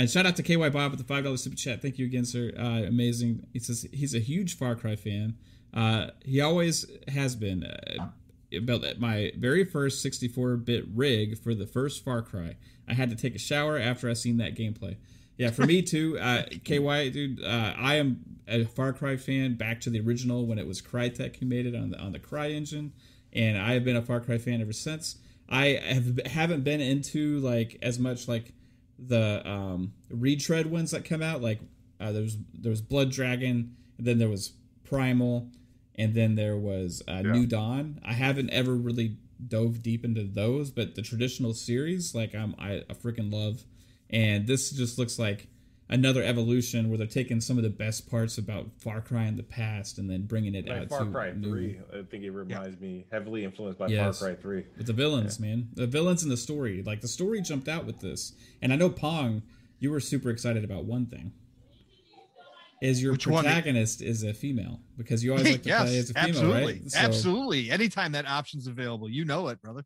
[0.00, 1.82] and shout out to KY Bob with the five dollars super chat.
[1.82, 2.52] Thank you again, sir.
[2.58, 3.46] Uh, amazing.
[3.52, 5.36] He says he's a huge Far Cry fan.
[5.72, 7.64] Uh, he always has been.
[7.64, 8.08] Uh,
[8.56, 12.56] about my very first 64-bit rig for the first Far Cry.
[12.88, 14.96] I had to take a shower after I seen that gameplay.
[15.36, 16.18] Yeah, for me too.
[16.18, 19.54] Uh, KY, dude, uh, I am a Far Cry fan.
[19.54, 22.18] Back to the original when it was Crytek who made it on the on the
[22.18, 22.92] Cry engine,
[23.32, 25.16] and I have been a Far Cry fan ever since.
[25.48, 28.52] I have haven't been into like as much like
[29.06, 31.40] the um, retread ones that come out.
[31.42, 31.60] Like
[32.00, 34.52] uh, there was there was Blood Dragon, and then there was
[34.84, 35.48] Primal,
[35.96, 37.32] and then there was uh, yeah.
[37.32, 38.00] New Dawn.
[38.04, 39.16] I haven't ever really
[39.46, 43.64] dove deep into those, but the traditional series, like I'm, I, I freaking love.
[44.10, 45.46] And this just looks like
[45.90, 49.42] another evolution where they're taking some of the best parts about Far Cry in the
[49.42, 51.50] past and then bringing it like out Far to Cry new...
[51.50, 51.80] 3.
[51.92, 52.86] I think it reminds yeah.
[52.86, 54.20] me heavily influenced by yes.
[54.20, 54.64] Far Cry 3.
[54.76, 55.46] But the villains, yeah.
[55.48, 55.68] man.
[55.74, 56.82] The villains in the story.
[56.82, 58.32] Like the story jumped out with this.
[58.62, 59.42] And I know Pong,
[59.80, 61.32] you were super excited about one thing.
[62.80, 64.08] Is your Which protagonist one?
[64.08, 66.72] is a female because you always like to yes, play as a female, absolutely.
[66.72, 66.90] right?
[66.90, 66.98] So...
[66.98, 67.70] Absolutely.
[67.70, 69.84] Anytime that option's available, you know it, brother.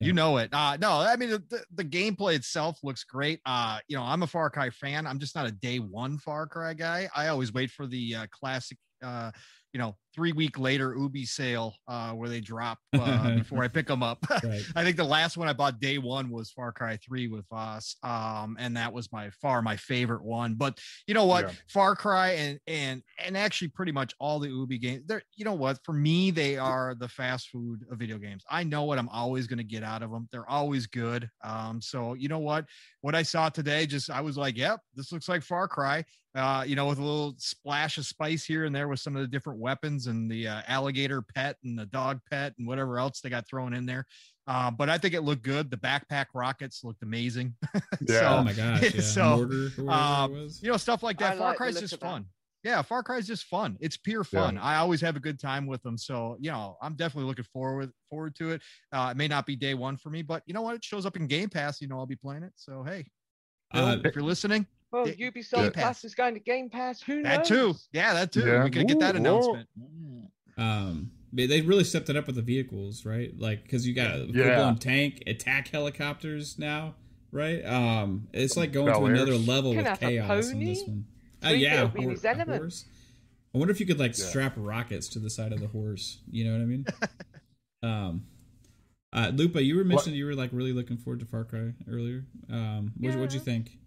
[0.00, 0.50] You know it.
[0.52, 3.40] Uh, no, I mean the, the gameplay itself looks great.
[3.46, 5.06] Uh, you know, I'm a Far Cry fan.
[5.06, 7.08] I'm just not a day one Far Cry guy.
[7.14, 9.30] I always wait for the uh, classic uh,
[9.74, 13.88] you know, three week later Ubi sale uh, where they drop uh, before I pick
[13.88, 14.24] them up.
[14.30, 14.62] right.
[14.76, 17.96] I think the last one I bought day one was Far Cry 3 with Vaas.
[18.04, 20.54] Um, and that was my far my favorite one.
[20.54, 20.78] But
[21.08, 21.46] you know what?
[21.46, 21.54] Yeah.
[21.68, 25.54] Far Cry and and and actually pretty much all the Ubi games, they're you know
[25.54, 25.78] what?
[25.82, 28.44] For me, they are the fast food of video games.
[28.48, 30.28] I know what I'm always gonna get out of them.
[30.30, 31.28] They're always good.
[31.42, 32.66] Um, so you know what?
[33.00, 36.04] What I saw today, just I was like, yep, this looks like Far Cry
[36.34, 39.22] uh, you know, with a little splash of spice here and there with some of
[39.22, 43.20] the different weapons and the uh, alligator pet and the dog pet and whatever else
[43.20, 44.06] they got thrown in there.
[44.46, 45.70] Uh, but I think it looked good.
[45.70, 47.54] The backpack rockets looked amazing.
[47.74, 48.20] yeah.
[48.20, 48.82] so, oh my gosh.
[48.94, 49.00] Yeah.
[49.00, 49.36] So,
[49.78, 51.34] Mortar, um, you know, stuff like that.
[51.34, 52.26] I Far like Cry is just fun.
[52.64, 53.76] Yeah, Far Cry is just fun.
[53.80, 54.56] It's pure fun.
[54.56, 54.62] Yeah.
[54.62, 55.96] I always have a good time with them.
[55.96, 58.62] So, you know, I'm definitely looking forward forward to it.
[58.92, 60.74] Uh, it may not be day one for me, but you know what?
[60.74, 61.80] It shows up in Game Pass.
[61.80, 62.52] You know, I'll be playing it.
[62.56, 63.06] So, hey,
[63.72, 67.02] uh, if you're listening, well, Ubisoft Plus is going to Game Pass.
[67.02, 67.24] Who knows?
[67.24, 67.74] That too.
[67.92, 68.46] Yeah, that too.
[68.46, 68.64] Yeah.
[68.64, 69.68] We could get that announcement.
[70.56, 73.32] Um, they really stepped it up with the vehicles, right?
[73.36, 76.94] Like, because you got a full-blown tank, attack helicopters now,
[77.32, 77.64] right?
[77.64, 81.06] Um, it's like going Bel to another level with chaos in this one.
[81.44, 82.84] Uh, yeah, horse, horse.
[83.52, 84.24] I wonder if you could like yeah.
[84.24, 86.20] strap rockets to the side of the horse.
[86.30, 86.86] You know what I mean?
[87.82, 88.26] um,
[89.12, 90.18] uh, Lupa, you were mentioning what?
[90.18, 92.24] you were like really looking forward to Far Cry earlier.
[92.50, 93.16] Um, what yeah.
[93.16, 93.78] what'd you think?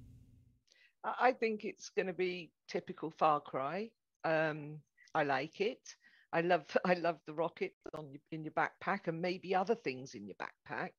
[1.19, 3.91] I think it's going to be typical Far Cry.
[4.23, 4.79] Um,
[5.13, 5.95] I like it.
[6.33, 10.15] I love I love the rocket on your, in your backpack and maybe other things
[10.15, 10.91] in your backpack.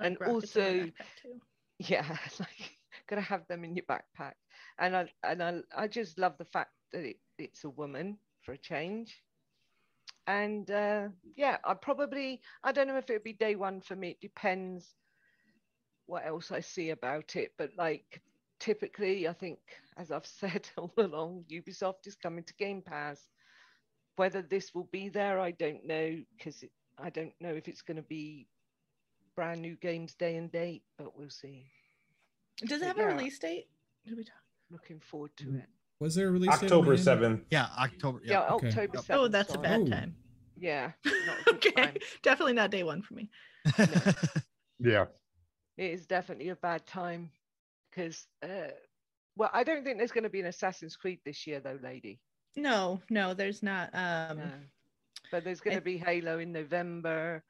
[0.00, 0.90] and also,
[1.78, 2.78] yeah, like
[3.08, 4.34] gotta have them in your backpack.
[4.78, 8.52] And I and I I just love the fact that it, it's a woman for
[8.52, 9.22] a change.
[10.26, 14.10] And uh, yeah, I probably I don't know if it'd be day one for me.
[14.10, 14.94] It depends
[16.06, 17.52] what else I see about it.
[17.58, 18.22] But like
[18.62, 19.58] typically, I think,
[19.96, 23.28] as I've said all along, Ubisoft is coming to Game Pass.
[24.16, 26.64] Whether this will be there, I don't know, because
[26.98, 28.46] I don't know if it's going to be
[29.34, 31.64] brand new games day and date, but we'll see.
[32.66, 33.68] Does it have yeah, a release date?
[34.70, 35.66] Looking forward to it.
[35.98, 37.42] Was there a release October seventh?
[37.50, 38.20] Yeah, October.
[38.24, 38.68] Yeah, yeah okay.
[38.68, 39.24] October oh, seventh.
[39.24, 39.86] Oh, that's a bad oh.
[39.86, 40.14] time.
[40.58, 40.92] Yeah.
[41.48, 41.70] okay.
[41.70, 41.96] Time.
[42.22, 43.30] Definitely not day one for me.
[43.78, 43.86] No.
[44.80, 45.04] yeah.
[45.78, 47.30] It is definitely a bad time
[47.94, 48.70] because uh,
[49.36, 52.20] well i don't think there's going to be an assassin's creed this year though lady
[52.56, 54.50] no no there's not um no.
[55.30, 57.42] but there's going to be halo in november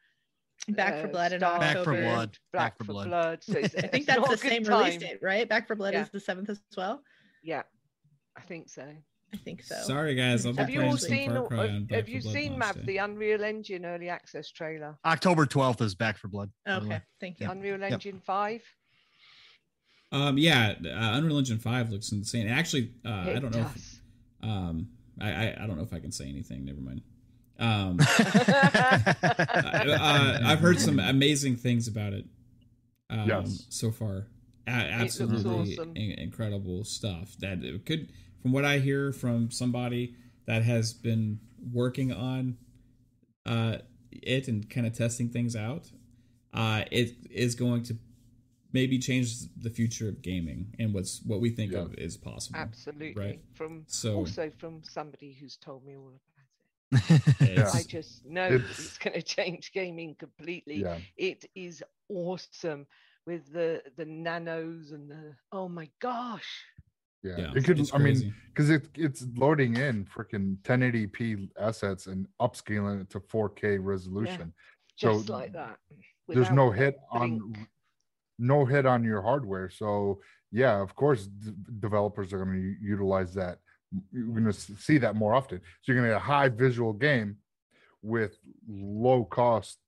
[0.69, 2.39] Back for uh, Blood in Back 4 Blood.
[2.52, 3.09] Back, Back for, Blood.
[3.09, 3.39] blood.
[3.43, 4.85] So I think that's the same time.
[4.85, 5.48] release date, right?
[5.48, 6.02] Back 4 Blood yeah.
[6.02, 7.02] is the seventh as well.
[7.43, 7.62] Yeah,
[8.36, 8.86] I think so.
[9.32, 9.74] I think so.
[9.82, 10.47] Sorry, guys.
[10.47, 11.31] I'll have you all seen?
[11.31, 14.97] Have, have you seen Mav the Unreal Engine early access trailer?
[15.05, 16.51] October twelfth is Back 4 Blood.
[16.69, 17.51] Okay, thank you.
[17.51, 18.24] Unreal Engine yep.
[18.24, 18.62] five.
[20.12, 22.47] Um, yeah, uh, Unreal Engine Five looks insane.
[22.47, 23.66] Actually, uh, I don't know.
[23.74, 24.01] If,
[24.43, 24.89] um,
[25.20, 26.64] I, I, I don't know if I can say anything.
[26.66, 27.01] Never mind.
[27.59, 29.14] Um, uh,
[30.44, 32.26] I've heard some amazing things about it.
[33.09, 33.66] Um, yes.
[33.70, 34.26] So far,
[34.66, 35.97] a- absolutely awesome.
[35.97, 37.34] in- incredible stuff.
[37.39, 38.10] That it could,
[38.43, 40.14] from what I hear from somebody
[40.47, 41.39] that has been
[41.72, 42.56] working on
[43.47, 43.76] uh,
[44.10, 45.90] it and kind of testing things out,
[46.52, 47.97] uh, it is going to
[48.73, 51.81] maybe change the future of gaming and what's what we think yeah.
[51.81, 52.59] of is possible.
[52.59, 53.40] Absolutely, right?
[53.55, 57.57] From so also from somebody who's told me all about it.
[57.57, 57.70] yeah.
[57.73, 60.77] I just know it's, it's going to change gaming completely.
[60.82, 60.99] Yeah.
[61.16, 62.86] It is awesome
[63.27, 66.65] with the the nanos and the oh my gosh
[67.23, 67.89] yeah, yeah it could.
[67.94, 73.78] I mean, because it it's loading in freaking 1080p assets and upscaling it to 4K
[73.81, 74.53] resolution.
[74.99, 75.78] Yeah, just so like that.
[76.28, 77.55] There's no hit on
[78.43, 79.70] no hit on your hardware.
[79.70, 80.20] So
[80.51, 83.59] yeah, of course, d- developers are going to utilize that.
[84.12, 85.59] You're going to see that more often.
[85.82, 87.36] So you're going to get a high visual game
[88.02, 88.39] with
[88.69, 89.78] low cost,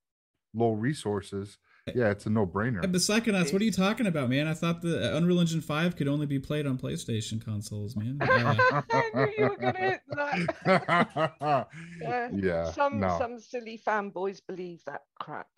[0.54, 1.58] low resources
[1.92, 2.80] yeah, it's a no-brainer.
[2.80, 4.48] But Psychonauts, what are you talking about, man?
[4.48, 8.18] I thought the Unreal Engine Five could only be played on PlayStation consoles, man.
[8.22, 11.36] Uh, I knew you were gonna hit that.
[11.40, 13.18] uh, yeah, some no.
[13.18, 15.48] some silly fanboys believe that crap.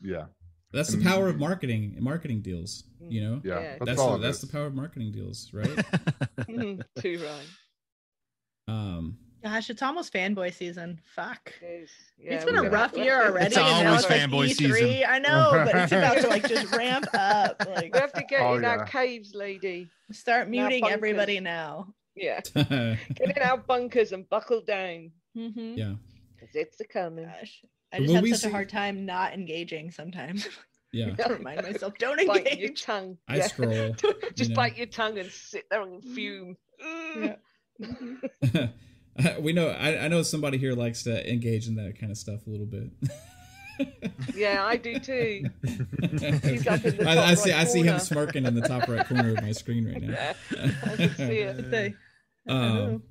[0.00, 0.26] Yeah,
[0.72, 2.84] that's the power of marketing marketing deals.
[3.08, 5.68] You know, yeah, that's that's, the, that's the power of marketing deals, right?
[7.00, 7.46] Too right.
[8.68, 11.00] Um, Gosh, it's almost fanboy season.
[11.14, 11.52] Fuck.
[11.62, 11.88] It
[12.18, 13.46] yeah, it's been a rough year already.
[13.46, 15.04] It's always fanboy like season.
[15.08, 17.64] I know, but it's about to like just ramp up.
[17.66, 18.70] Like we have to get oh, in yeah.
[18.70, 19.88] our caves, lady.
[20.10, 21.94] Start muting everybody now.
[22.16, 22.40] Yeah.
[22.54, 25.12] get in our bunkers and buckle down.
[25.36, 25.74] Mm-hmm.
[25.78, 25.94] Yeah.
[26.34, 27.26] Because it's a coming.
[27.26, 27.62] Gosh.
[27.92, 28.48] I just have such see...
[28.48, 30.48] a hard time not engaging sometimes.
[30.90, 31.14] Yeah.
[31.16, 32.44] to remind myself, don't engage.
[32.44, 33.18] Bite your tongue.
[33.28, 33.46] I yeah.
[33.46, 33.94] scroll.
[34.34, 36.56] just bite your tongue and sit there and fume.
[36.80, 37.36] Yeah.
[37.78, 39.42] Mm-hmm.
[39.42, 42.46] we know I, I know somebody here likes to engage in that kind of stuff
[42.46, 42.90] a little bit.
[44.34, 45.44] yeah, I do too.
[45.62, 47.50] I, I, see.
[47.52, 50.14] Right I see him smirking in the top right corner of my screen right now.
[50.14, 50.34] Yeah,
[50.84, 51.70] I can see it.
[51.70, 51.94] They,
[52.48, 53.02] um,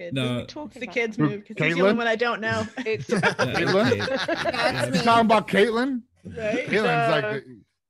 [0.00, 0.14] kids.
[0.14, 2.66] No, it's the kids move because he's the only one I don't know.
[2.78, 4.94] It's Caitlin.
[4.94, 6.02] It's talking about Caitlin.
[6.24, 6.66] Right?
[6.66, 7.44] Caitlin's uh, like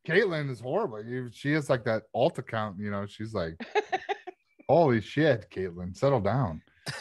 [0.07, 1.03] Caitlin is horrible.
[1.33, 2.79] She has like that alt account.
[2.79, 3.55] You know, she's like,
[4.69, 6.63] holy shit, Caitlin, settle down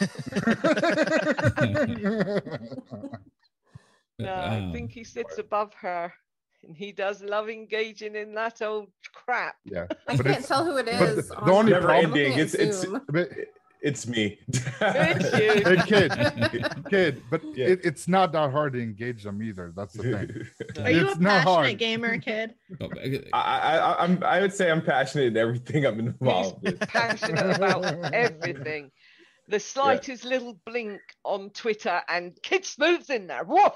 [4.18, 6.12] no, I think he sits above her
[6.62, 9.56] and he does love engaging in that old crap.
[9.64, 9.86] Yeah.
[10.06, 11.28] I can't tell who it is.
[11.28, 12.38] The, the only never ending.
[12.38, 13.24] It's it's it's me.
[13.82, 14.36] It's you.
[14.80, 16.12] Hey, kid,
[16.88, 17.66] kid, but yeah.
[17.66, 19.72] it, it's not that hard to engage them either.
[19.76, 20.82] That's the thing.
[20.84, 21.78] Are you it's a passionate hard.
[21.78, 22.54] gamer, kid?
[22.80, 24.22] I, I, I'm.
[24.24, 26.60] I would say I'm passionate in everything I'm involved.
[26.62, 26.88] He's with.
[26.88, 28.90] passionate about everything
[29.50, 30.30] the slightest yeah.
[30.30, 33.44] little blink on Twitter and Kid Smooth's in there.
[33.44, 33.72] Woof.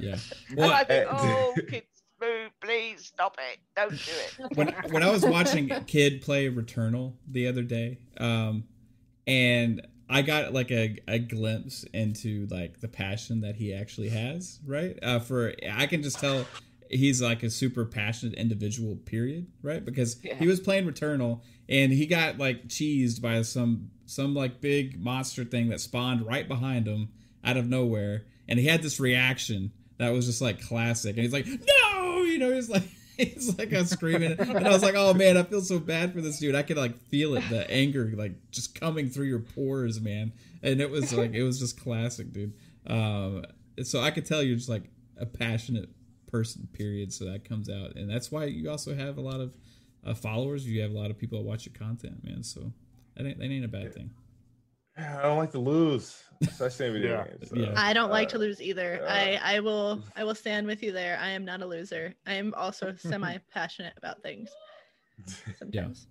[0.00, 0.16] Yeah.
[0.56, 1.84] Well, and I think, oh, Kid
[2.18, 3.58] Smooth, please stop it.
[3.76, 4.56] Don't do it.
[4.56, 8.64] When, when I was watching Kid play Returnal the other day, um,
[9.26, 14.60] and I got like a, a glimpse into like the passion that he actually has,
[14.66, 14.98] right?
[15.02, 16.44] Uh, for I can just tell
[16.90, 19.82] he's like a super passionate individual, period, right?
[19.82, 20.34] Because yeah.
[20.34, 25.44] he was playing Returnal and he got like cheesed by some some like big monster
[25.44, 27.08] thing that spawned right behind him
[27.44, 31.32] out of nowhere, and he had this reaction that was just like classic, and he's
[31.32, 32.84] like, "No!" You know, he's like.
[33.16, 36.20] He's like I'm screaming, and I was like, "Oh man, I feel so bad for
[36.20, 36.54] this dude.
[36.54, 40.32] I could like feel it, the anger like just coming through your pores, man."
[40.62, 42.54] And it was like, it was just classic, dude.
[42.86, 43.44] Um,
[43.82, 44.84] so I could tell you're just like
[45.18, 45.90] a passionate
[46.26, 47.12] person, period.
[47.12, 49.54] So that comes out, and that's why you also have a lot of
[50.06, 50.66] uh, followers.
[50.66, 52.42] You have a lot of people that watch your content, man.
[52.42, 52.72] So
[53.16, 54.10] that ain't, that ain't a bad thing.
[54.96, 57.48] I don't like to lose, especially in video games.
[57.48, 57.56] So.
[57.56, 57.72] Yeah.
[57.76, 59.02] I don't like to lose either.
[59.02, 61.18] Uh, I I will I will stand with you there.
[61.20, 62.14] I am not a loser.
[62.26, 64.50] I am also semi passionate about things.
[65.58, 66.06] Sometimes.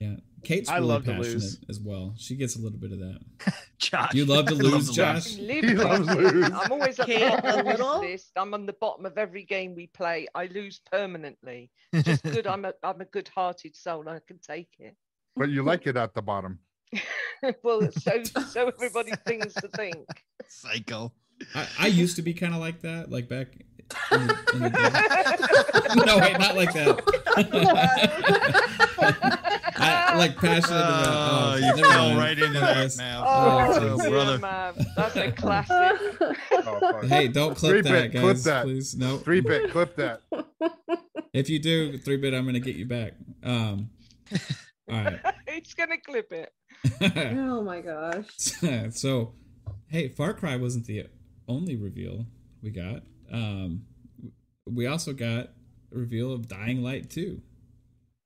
[0.00, 1.60] yeah, Kate's really I love passionate to lose.
[1.68, 2.14] as well.
[2.16, 3.20] She gets a little bit of that.
[3.78, 5.34] Josh, you love to lose, Josh.
[5.34, 6.50] He loves lose.
[6.52, 8.32] I'm always at Kate, the bottom list.
[8.36, 10.28] I'm on the bottom of every game we play.
[10.34, 11.70] I lose permanently.
[11.94, 12.46] Just good.
[12.46, 14.08] I'm a I'm a good-hearted soul.
[14.08, 14.94] I can take it.
[15.36, 16.58] But you like it at the bottom.
[17.62, 20.06] well, so so everybody thinks to think.
[20.48, 21.12] Psycho.
[21.54, 23.48] I, I used to be kind of like that, like back
[24.12, 27.02] in the, in the no, wait, not like that.
[29.76, 31.06] I, like passionate about.
[31.06, 33.22] Oh, oh you fell right into that, man.
[33.24, 34.74] Oh, oh brother, man.
[34.96, 36.16] that's a classic.
[36.52, 38.22] Oh, hey, don't clip three that, bit, guys.
[38.22, 38.64] Clip that.
[38.64, 39.18] Please, no.
[39.18, 40.22] Three bit, clip that.
[41.32, 43.14] If you do three bit, I'm gonna get you back.
[43.42, 43.90] Um,
[44.88, 45.20] all right.
[45.48, 46.52] He's gonna clip it.
[47.00, 48.26] Oh my gosh.
[48.90, 49.34] so,
[49.88, 51.06] hey, Far Cry wasn't the
[51.48, 52.26] only reveal
[52.62, 53.02] we got.
[53.32, 53.86] Um,
[54.66, 55.50] we also got
[55.92, 57.40] a reveal of Dying Light 2,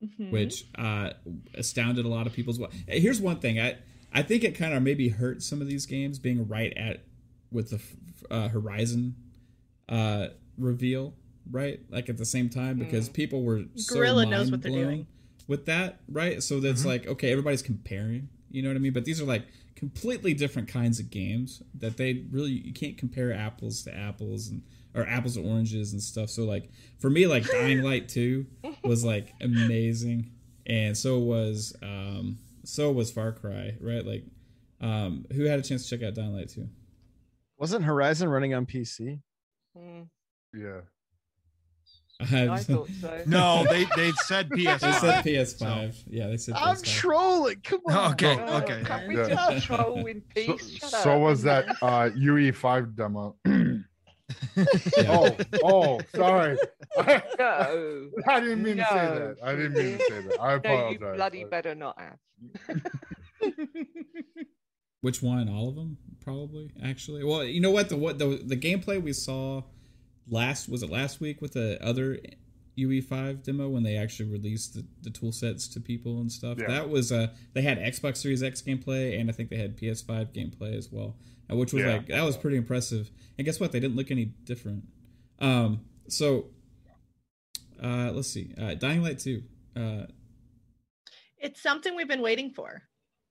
[0.03, 0.31] mm-hmm.
[0.31, 1.11] which uh,
[1.53, 2.59] astounded a lot of people's.
[2.87, 3.69] Here's one thing I.
[3.69, 3.77] I
[4.17, 7.03] I think it kind of maybe hurt some of these games being right at
[7.51, 9.15] with the uh, Horizon
[9.89, 10.27] uh,
[10.57, 11.13] reveal,
[11.49, 11.79] right?
[11.89, 13.13] Like at the same time because mm.
[13.13, 15.07] people were so Guerrilla knows what they're doing
[15.47, 16.41] with that, right?
[16.41, 16.89] So that's mm-hmm.
[16.89, 18.93] like okay, everybody's comparing, you know what I mean?
[18.93, 23.31] But these are like completely different kinds of games that they really you can't compare
[23.31, 24.63] apples to apples and
[24.95, 26.31] or apples to oranges and stuff.
[26.31, 28.47] So like for me, like Dying Light Two
[28.83, 30.31] was like amazing,
[30.65, 34.03] and so was um so was Far Cry, right?
[34.03, 34.23] Like,
[34.81, 36.67] um who had a chance to check out Dying Light Two?
[37.59, 39.21] Wasn't Horizon running on PC?
[39.77, 40.07] Mm.
[40.53, 40.81] Yeah.
[42.19, 43.23] I thought so.
[43.25, 44.79] No, they they said PS5.
[44.79, 45.93] They said PS5.
[45.93, 46.03] So.
[46.07, 46.55] Yeah, they said.
[46.55, 46.61] PS5.
[46.61, 47.61] I'm trolling.
[47.63, 48.13] Come on.
[48.13, 48.83] Okay, okay.
[48.83, 49.27] Can we yeah.
[49.27, 50.79] just troll in peace?
[50.81, 53.35] So, so was that uh, UE5 demo?
[55.07, 56.57] oh, oh, sorry.
[56.97, 58.83] no, I didn't mean no.
[58.83, 59.35] to say that.
[59.43, 60.41] I didn't mean to say that.
[60.41, 60.99] I apologize.
[60.99, 62.81] No, you bloody better not have.
[65.01, 65.47] Which one?
[65.47, 66.71] All of them, probably.
[66.83, 67.89] Actually, well, you know what?
[67.89, 69.61] The what the the gameplay we saw
[70.29, 72.19] last was it last week with the other
[72.77, 76.57] UE5 demo when they actually released the, the tool sets to people and stuff.
[76.59, 76.67] Yeah.
[76.67, 80.33] That was uh they had Xbox Series X gameplay and I think they had PS5
[80.33, 81.15] gameplay as well,
[81.51, 81.93] uh, which was yeah.
[81.93, 83.09] like that was pretty impressive.
[83.37, 83.71] And guess what?
[83.71, 84.83] They didn't look any different.
[85.39, 86.47] Um, so
[87.81, 89.43] uh, let's see, uh, Dying Light 2.
[89.75, 90.05] Uh,
[91.37, 92.81] it's something we've been waiting for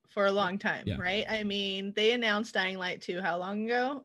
[0.08, 0.96] for a long time, yeah.
[0.98, 1.26] right?
[1.28, 4.04] I mean, they announced Dying Light 2 how long ago?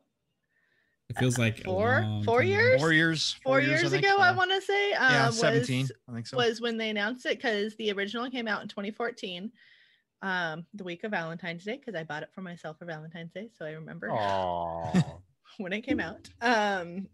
[1.14, 4.16] It feels like four, four years, four years, four, four years, years, ago.
[4.18, 5.82] I, I want to say, uh, yeah, seventeen.
[5.82, 6.36] Was, I think so.
[6.38, 9.52] Was when they announced it because the original came out in 2014,
[10.22, 13.50] um, the week of Valentine's Day, because I bought it for myself for Valentine's Day,
[13.58, 14.08] so I remember
[15.58, 16.30] when it came out.
[16.40, 17.08] Um,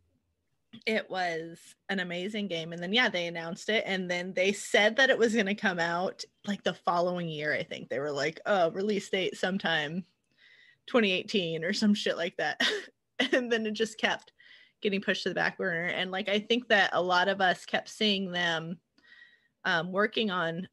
[0.87, 1.59] it was
[1.89, 5.19] an amazing game, and then yeah, they announced it, and then they said that it
[5.19, 7.53] was going to come out like the following year.
[7.53, 10.05] I think they were like, "Oh, release date sometime
[10.87, 12.61] 2018 or some shit like that."
[13.32, 14.32] and then it just kept
[14.81, 15.86] getting pushed to the back burner.
[15.86, 18.78] And like i think that a lot of us kept seeing them
[19.65, 20.69] um, working on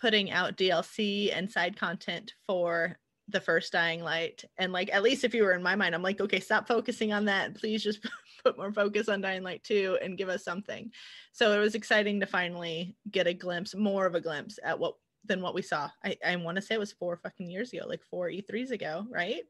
[0.00, 2.98] putting out dlc and side content for
[3.28, 4.44] the first dying light.
[4.56, 7.12] And like at least if you were in my mind i'm like okay stop focusing
[7.12, 7.56] on that.
[7.56, 8.06] Please just
[8.44, 10.90] put more focus on dying light 2 and give us something.
[11.32, 14.94] So it was exciting to finally get a glimpse more of a glimpse at what
[15.24, 15.90] than what we saw.
[16.04, 19.06] I, I want to say it was four fucking years ago like four e3s ago
[19.10, 19.42] right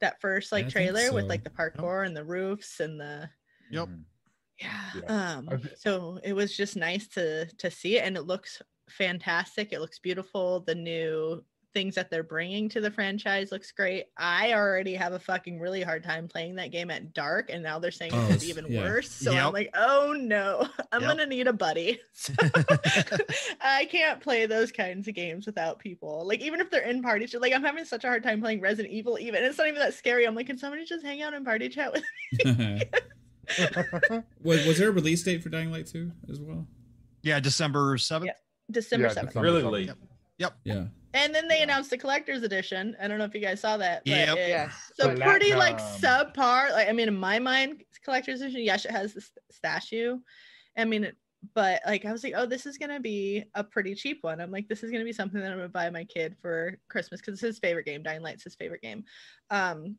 [0.00, 1.14] that first like trailer so.
[1.14, 2.08] with like the parkour yep.
[2.08, 3.28] and the roofs and the
[3.70, 4.00] yep mm-hmm.
[4.60, 5.36] yeah, yeah.
[5.36, 9.80] um so it was just nice to to see it and it looks fantastic it
[9.80, 11.42] looks beautiful the new
[11.74, 14.06] things that they're bringing to the franchise looks great.
[14.16, 17.78] I already have a fucking really hard time playing that game at dark, and now
[17.78, 18.80] they're saying oh, it's even yeah.
[18.80, 19.10] worse.
[19.10, 19.46] So yep.
[19.46, 21.10] I'm like, oh no, I'm yep.
[21.10, 22.00] gonna need a buddy.
[22.12, 22.32] So
[23.60, 26.26] I can't play those kinds of games without people.
[26.26, 28.60] Like even if they're in party chat, like I'm having such a hard time playing
[28.60, 29.18] Resident Evil.
[29.18, 30.26] Even it's not even that scary.
[30.26, 32.04] I'm like, can somebody just hang out and party chat with
[32.44, 32.82] me?
[34.42, 36.66] was was there a release date for Dying Light 2 as well?
[37.22, 38.28] Yeah, December seventh.
[38.28, 38.70] Yeah.
[38.70, 39.34] December seventh.
[39.34, 39.86] Yeah, really late.
[39.88, 39.98] Yep.
[40.38, 40.56] yep.
[40.64, 40.84] Yeah.
[41.14, 42.96] And then they announced the collector's edition.
[43.00, 44.02] I don't know if you guys saw that.
[44.04, 44.34] Yeah.
[44.34, 44.92] Yes.
[44.94, 46.72] So pretty like subpar.
[46.72, 48.62] Like I mean, in my mind, collector's edition.
[48.62, 50.18] Yes, it has the statue.
[50.76, 51.12] I mean,
[51.54, 54.40] but like I was like, oh, this is gonna be a pretty cheap one.
[54.40, 57.20] I'm like, this is gonna be something that I'm gonna buy my kid for Christmas
[57.20, 58.02] because it's his favorite game.
[58.02, 59.04] Dying Light's his favorite game.
[59.50, 59.96] Um,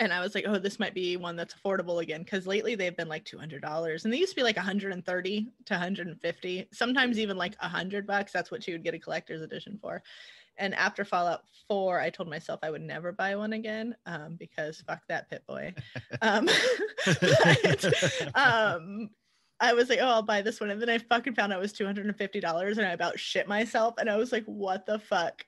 [0.00, 2.96] and I was like, oh, this might be one that's affordable again because lately they've
[2.96, 5.48] been like two hundred dollars, and they used to be like one hundred and thirty
[5.66, 8.32] to one hundred and fifty, sometimes even like a hundred bucks.
[8.32, 10.02] That's what you would get a collector's edition for.
[10.56, 14.82] And after Fallout Four, I told myself I would never buy one again um, because
[14.86, 15.74] fuck that Pip-Boy.
[16.22, 16.48] um,
[17.20, 19.10] but, um,
[19.60, 21.62] I was like, oh, I'll buy this one, and then I fucking found out it
[21.62, 24.44] was two hundred and fifty dollars, and I about shit myself, and I was like,
[24.46, 25.46] what the fuck,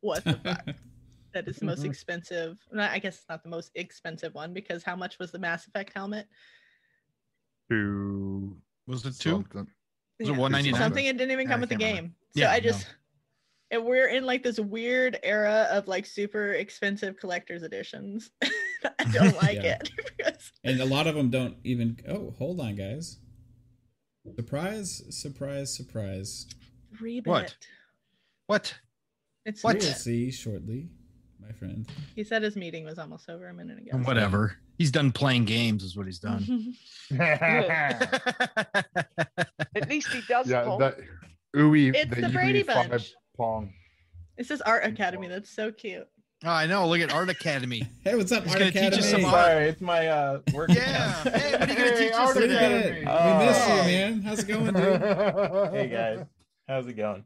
[0.00, 0.76] what the fuck
[1.32, 1.90] that is the most mm-hmm.
[1.90, 2.58] expensive.
[2.76, 5.92] I guess it's not the most expensive one because how much was the Mass Effect
[5.94, 6.26] helmet?
[7.70, 8.56] Two.
[8.86, 9.30] Was it two?
[9.30, 9.68] Something.
[10.18, 10.34] Was yeah.
[10.34, 10.80] it one ninety nine?
[10.80, 11.94] Something it didn't even come with the game.
[11.94, 12.14] Remember.
[12.34, 12.86] So yeah, I just.
[12.86, 12.94] No.
[13.72, 18.30] And we're in like this weird era of like super expensive collector's editions.
[18.42, 19.78] I don't like yeah.
[19.80, 19.90] it.
[20.16, 20.52] because...
[20.64, 21.98] And a lot of them don't even.
[22.08, 23.18] Oh, hold on, guys!
[24.34, 25.02] Surprise!
[25.10, 25.74] Surprise!
[25.74, 26.46] Surprise!
[27.00, 27.26] Rebit.
[27.26, 27.56] What?
[28.46, 28.74] What?
[29.46, 29.78] It's what?
[29.78, 30.88] We'll see shortly
[31.50, 31.86] my friend.
[32.14, 33.98] He said his meeting was almost over a minute ago.
[33.98, 34.56] Whatever.
[34.78, 36.74] He's done playing games, is what he's done.
[37.20, 38.84] At
[39.88, 40.48] least he does.
[40.48, 40.78] Yeah, Pong.
[40.78, 40.98] that
[41.56, 41.94] ooey.
[41.94, 43.12] It's the, the Brady Bunch.
[43.36, 43.72] Pong.
[44.36, 45.28] It says Art Academy.
[45.28, 46.06] That's so cute.
[46.44, 46.88] Oh, I know.
[46.88, 47.82] Look at Art Academy.
[48.04, 48.90] hey, what's up, He's Art Academy?
[48.90, 50.70] Teach us some Sorry, it's my uh, work.
[50.70, 51.12] yeah.
[51.24, 53.04] hey, what are you gonna teach us today?
[53.06, 53.38] Oh.
[53.38, 54.22] We miss you, man.
[54.22, 55.02] How's it going, dude?
[55.74, 56.24] hey guys,
[56.66, 57.24] how's it going?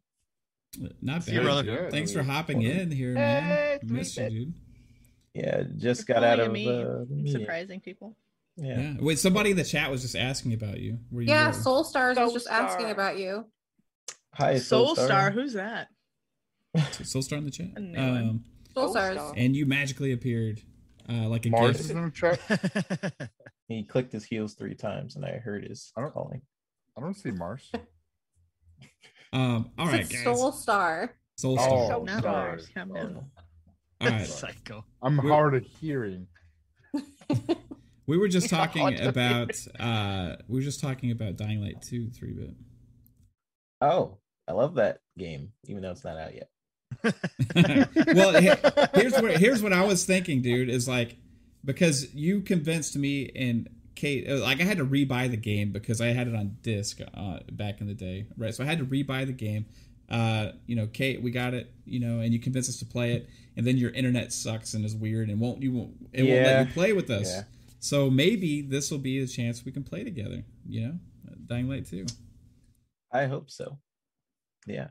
[1.03, 1.89] Not bad, brother.
[1.91, 3.81] Thanks for hopping in here, man.
[3.83, 4.55] Miss you, dude.
[5.35, 8.17] Yeah, just You're got out of uh, surprising people.
[8.57, 8.81] Yeah.
[8.81, 8.95] yeah.
[9.01, 10.99] Wait, somebody in the chat was just asking about you.
[11.11, 12.61] Were you yeah, Soul Stars Soul was just Star.
[12.61, 13.47] asking about you.
[14.35, 15.31] Hi, Soul, Soul Star.
[15.31, 15.89] Who's that?
[17.03, 17.77] Soul Star in the chat.
[17.77, 18.45] Um,
[18.75, 19.21] Soul Stars.
[19.37, 20.63] And you magically appeared
[21.09, 22.11] uh, like a Mars is in the
[23.19, 23.31] chat.
[23.69, 26.43] he clicked his heels three times, and I heard his I calling.
[26.97, 27.71] I don't see Mars.
[29.35, 29.71] Um.
[29.79, 30.23] All right, guys.
[30.23, 31.15] Soul Star.
[31.37, 31.69] Soul Star.
[31.71, 32.69] Oh, Soul Stars.
[32.75, 33.25] Come down.
[34.01, 34.27] All right.
[34.27, 34.85] Psycho.
[35.03, 35.31] I'm We're...
[35.31, 36.27] hard of hearing.
[38.07, 42.33] we were just talking about uh we were just talking about Dying Light 2 3
[42.33, 42.51] bit.
[43.81, 46.49] Oh, I love that game, even though it's not out yet.
[48.15, 48.41] well,
[48.95, 50.69] here's what here's what I was thinking, dude.
[50.69, 51.17] Is like
[51.65, 56.01] because you convinced me and Kate, uh, like I had to rebuy the game because
[56.01, 58.55] I had it on disc uh, back in the day, right?
[58.55, 59.67] So I had to rebuy the game.
[60.11, 63.13] Uh, you know, Kate, we got it, you know, and you convinced us to play
[63.13, 66.35] it, and then your internet sucks and is weird and won't you won't it yeah.
[66.35, 67.33] won't let you play with us.
[67.33, 67.43] Yeah.
[67.81, 70.45] So maybe this will be a chance we can play together.
[70.69, 70.95] You know,
[71.47, 72.07] Dying Light too.
[73.13, 73.79] I hope so.
[74.67, 74.89] Yeah,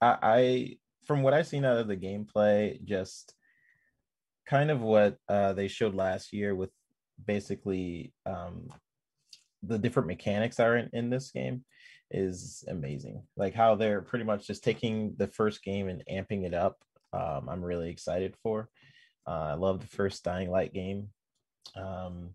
[0.00, 3.34] I, I from what I've seen out of the gameplay, just
[4.46, 6.70] kind of what uh, they showed last year with
[7.26, 8.68] basically um,
[9.62, 11.64] the different mechanics are in, in this game
[12.10, 13.22] is amazing.
[13.36, 16.76] Like how they're pretty much just taking the first game and amping it up.
[17.12, 18.68] Um, I'm really excited for.
[19.26, 21.08] Uh, I love the first Dying Light game.
[21.76, 22.30] Um,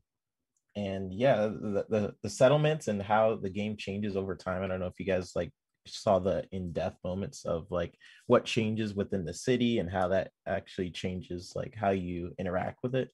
[0.76, 4.62] and yeah, the, the, the settlements and how the game changes over time.
[4.62, 5.52] I don't know if you guys like
[5.88, 7.96] saw the in-depth moments of like
[8.28, 12.96] what changes within the city and how that actually changes like how you interact with
[12.96, 13.10] it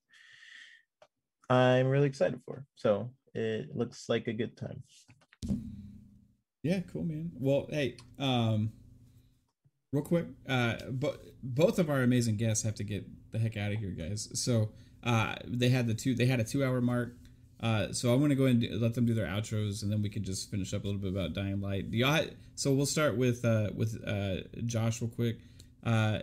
[1.52, 4.82] i'm really excited for so it looks like a good time
[6.64, 8.72] yeah cool man well hey um
[9.94, 13.72] real quick uh but both of our amazing guests have to get the heck out
[13.72, 14.69] of here guys so
[15.03, 17.14] uh they had the two they had a two hour mark
[17.61, 20.10] uh, so I want to go and let them do their outros, and then we
[20.10, 21.91] can just finish up a little bit about Dying Light.
[21.91, 22.26] Do y'all,
[22.56, 25.38] so we'll start with uh, with uh, Josh real quick.
[25.84, 26.19] Uh,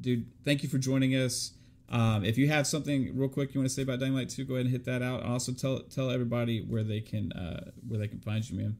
[0.00, 1.52] dude, thank you for joining us.
[1.88, 4.44] Um, if you have something real quick you want to say about Dying Light 2,
[4.44, 5.22] go ahead and hit that out.
[5.22, 8.76] Also tell tell everybody where they can uh, where they can find you, man.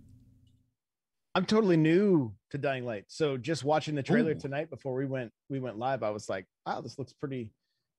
[1.35, 4.39] I'm totally new to Dying Light, so just watching the trailer Ooh.
[4.39, 7.53] tonight before we went we went live, I was like, wow, this looks pretty,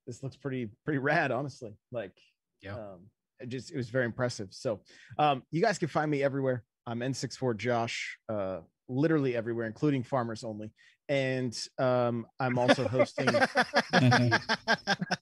[0.07, 1.73] this looks pretty pretty rad, honestly.
[1.91, 2.13] Like,
[2.61, 2.75] yeah.
[2.75, 3.09] Um,
[3.39, 4.49] it just it was very impressive.
[4.51, 4.81] So
[5.19, 6.63] um, you guys can find me everywhere.
[6.85, 10.71] I'm N64 Josh, uh, literally everywhere, including Farmers Only.
[11.09, 13.27] And um, I'm also hosting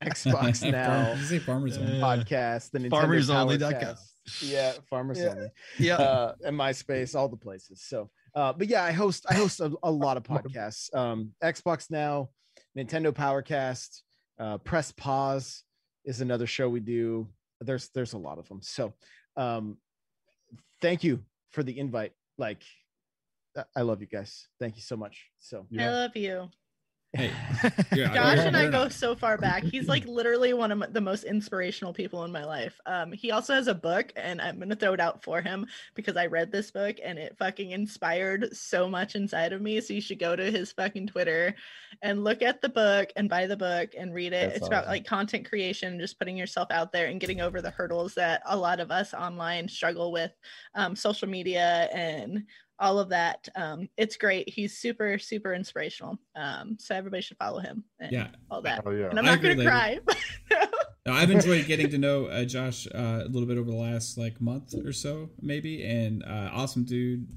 [0.03, 3.57] Xbox Now you say Farmers Only podcast, the Nintendo Farmers Only.
[4.41, 5.29] Yeah, Farmers yeah.
[5.29, 5.47] Only.
[5.77, 7.83] Yeah, uh, and MySpace, all the places.
[7.83, 10.93] So, uh, but yeah, I host I host a, a lot of podcasts.
[10.95, 12.29] Um, Xbox Now,
[12.75, 14.01] Nintendo Powercast,
[14.39, 15.63] uh, Press Pause
[16.03, 17.27] is another show we do
[17.61, 18.93] there's there's a lot of them so
[19.37, 19.77] um
[20.81, 22.63] thank you for the invite like
[23.75, 25.87] i love you guys thank you so much so yeah.
[25.87, 26.49] i love you
[27.15, 27.31] Hey,
[27.95, 29.63] yeah, Josh and I go so far back.
[29.71, 32.77] He's like literally one of the most inspirational people in my life.
[32.85, 36.17] Um, he also has a book, and I'm gonna throw it out for him because
[36.17, 39.79] I read this book and it fucking inspired so much inside of me.
[39.79, 41.55] So you should go to his fucking Twitter
[42.01, 44.47] and look at the book and buy the book and read it.
[44.47, 44.73] That's it's awesome.
[44.73, 48.41] about like content creation, just putting yourself out there and getting over the hurdles that
[48.45, 50.31] a lot of us online struggle with,
[50.73, 52.43] um, social media and
[52.79, 53.47] all of that.
[53.55, 54.49] Um, it's great.
[54.49, 56.17] He's super, super inspirational.
[56.35, 57.83] Um, so everybody should follow him.
[58.09, 58.83] yeah, all that.
[58.85, 59.09] Oh, yeah.
[59.09, 59.99] And I'm not going to cry.
[61.05, 64.17] no, I've enjoyed getting to know uh, Josh uh, a little bit over the last
[64.17, 65.83] like month or so, maybe.
[65.85, 67.27] And uh, awesome dude.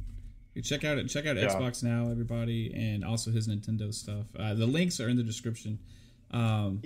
[0.63, 1.07] Check out.
[1.07, 1.47] Check out yeah.
[1.47, 4.27] Xbox now, everybody, and also his Nintendo stuff.
[4.37, 5.79] Uh, the links are in the description.
[6.33, 6.83] Um,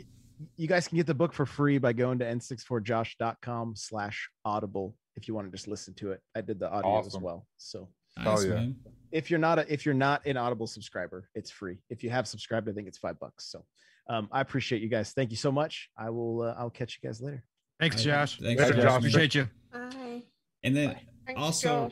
[0.57, 5.29] you guys can get the book for free by going to n64josh.com slash audible if
[5.29, 6.21] you want to just listen to it.
[6.35, 7.19] I did the audio awesome.
[7.19, 7.47] as well.
[7.57, 8.55] So Nice, oh yeah.
[8.55, 8.77] Man.
[9.11, 11.79] If you're not a, if you're not an Audible subscriber, it's free.
[11.91, 13.45] If you have subscribed, I think it's five bucks.
[13.47, 13.65] So
[14.09, 15.13] um, I appreciate you guys.
[15.13, 15.91] Thank you so much.
[15.97, 16.43] I will.
[16.43, 17.45] Uh, I'll catch you guys later.
[17.79, 18.39] Thanks, Josh.
[18.39, 18.99] Thanks, Later, Josh.
[18.99, 19.49] Appreciate you.
[19.73, 20.23] Bye.
[20.63, 21.91] And then Thanks, also,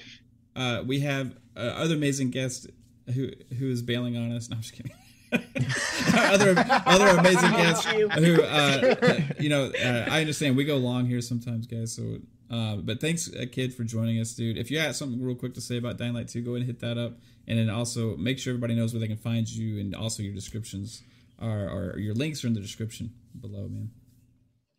[0.54, 2.68] uh, we have uh, other amazing guest
[3.14, 4.48] who who is bailing on us.
[4.48, 4.92] No, I'm just kidding.
[6.14, 6.54] other
[6.86, 11.68] other amazing guests who uh, you know uh, I understand we go long here sometimes
[11.68, 12.18] guys so
[12.50, 14.58] uh, but thanks, uh, kid, for joining us, dude.
[14.58, 16.66] If you have something real quick to say about Dying Light 2, go ahead and
[16.66, 17.12] hit that up.
[17.46, 20.34] And then also make sure everybody knows where they can find you, and also your
[20.34, 21.02] descriptions
[21.40, 23.90] are, are your links are in the description below, man.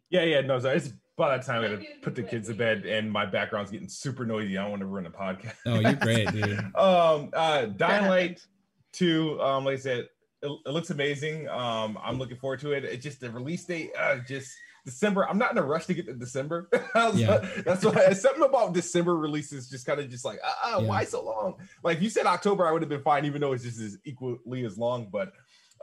[0.09, 0.77] Yeah, yeah, no, sorry.
[0.77, 3.89] It's by that time I gotta put the kids to bed, and my background's getting
[3.89, 4.57] super noisy.
[4.57, 5.55] I don't want to ruin a podcast.
[5.65, 6.59] Oh, you're great, dude.
[6.75, 8.41] um, uh, Dying Light
[8.93, 10.09] Two, um, like I said,
[10.41, 11.47] it, it looks amazing.
[11.47, 12.83] Um, I'm looking forward to it.
[12.83, 14.53] It's just the release date, uh, just
[14.85, 15.27] December.
[15.27, 16.69] I'm not in a rush to get to December.
[17.13, 17.45] yeah.
[17.65, 20.87] That's why something about December releases just kind of just like, uh, uh, yeah.
[20.87, 21.55] why so long?
[21.83, 24.65] Like you said October, I would have been fine, even though it's just as equally
[24.65, 25.09] as long.
[25.11, 25.33] But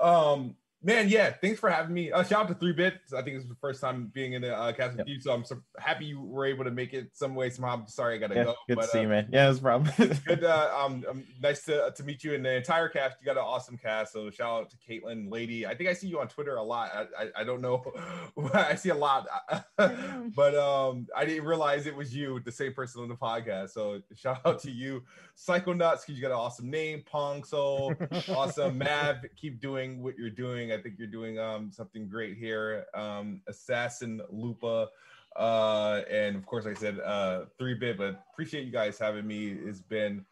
[0.01, 0.57] um,
[0.89, 2.11] Man, yeah, thanks for having me.
[2.11, 2.95] Uh, shout out to Three Bit.
[3.15, 5.09] I think it's the first time being in the uh, cast with yep.
[5.09, 7.75] you, so I'm so happy you were able to make it some way somehow.
[7.75, 8.55] I'm sorry I gotta yeah, go.
[8.67, 9.29] Good but, to see uh, you, man.
[9.31, 9.93] Yeah, it's problem.
[10.27, 10.45] good.
[10.45, 13.19] Uh, um, um, nice to uh, to meet you and the entire cast.
[13.21, 14.15] You got an awesome cast.
[14.15, 15.67] So shout out to Caitlin, Lady.
[15.67, 16.91] I think I see you on Twitter a lot.
[16.95, 17.85] I I, I don't know.
[18.55, 19.27] I see a lot,
[19.77, 23.73] but um, I didn't realize it was you, the same person on the podcast.
[23.73, 25.03] So shout out to you,
[25.35, 27.03] Psycho Nuts, because you got an awesome name.
[27.05, 27.95] Pong So
[28.31, 28.79] awesome.
[28.79, 30.73] Mav, keep doing what you're doing.
[30.73, 31.39] I think you're doing.
[31.39, 32.87] Um, something great here.
[32.95, 34.89] Um, Assassin Lupa.
[35.37, 39.27] Uh, and of course, like I said, uh, three bit, but appreciate you guys having
[39.27, 39.49] me.
[39.49, 40.25] It's been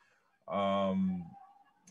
[0.48, 1.24] um,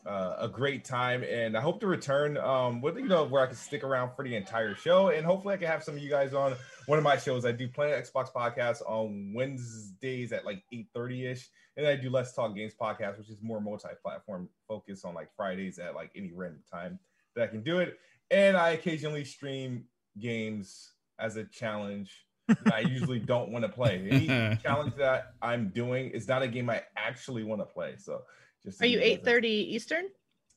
[0.06, 3.48] uh, a great time, and I hope to return um, with you know where I
[3.48, 6.10] can stick around for the entire show, and hopefully I can have some of you
[6.10, 6.56] guys on
[6.88, 7.46] one of my shows.
[7.46, 12.10] I do Planet Xbox podcast on Wednesdays at like eight thirty ish, and I do
[12.10, 16.34] Let's Talk Games podcast, which is more multi-platform focus on like Fridays at like any
[16.34, 17.00] random time
[17.36, 17.98] that I can do it
[18.32, 19.86] and I occasionally stream
[20.20, 22.26] games as a challenge
[22.72, 24.08] I usually don't want to play.
[24.10, 24.28] Any
[24.64, 27.96] challenge that I'm doing is not a game I actually want to play.
[27.98, 28.22] So
[28.64, 30.06] just are you eight thirty Eastern?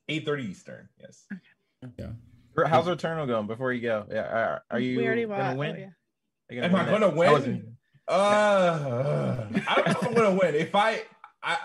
[0.09, 0.89] Eight thirty Eastern.
[1.01, 1.27] Yes.
[1.85, 1.93] Okay.
[1.99, 2.67] Yeah.
[2.67, 4.05] How's Returnal going before you go?
[4.11, 4.23] Yeah.
[4.23, 5.77] Are, are you we already gonna win?
[5.77, 6.65] Oh, yeah.
[6.65, 7.77] Am I gonna win?
[8.09, 10.55] Uh, I don't know if I'm gonna win.
[10.55, 11.03] If I,
[11.43, 11.59] I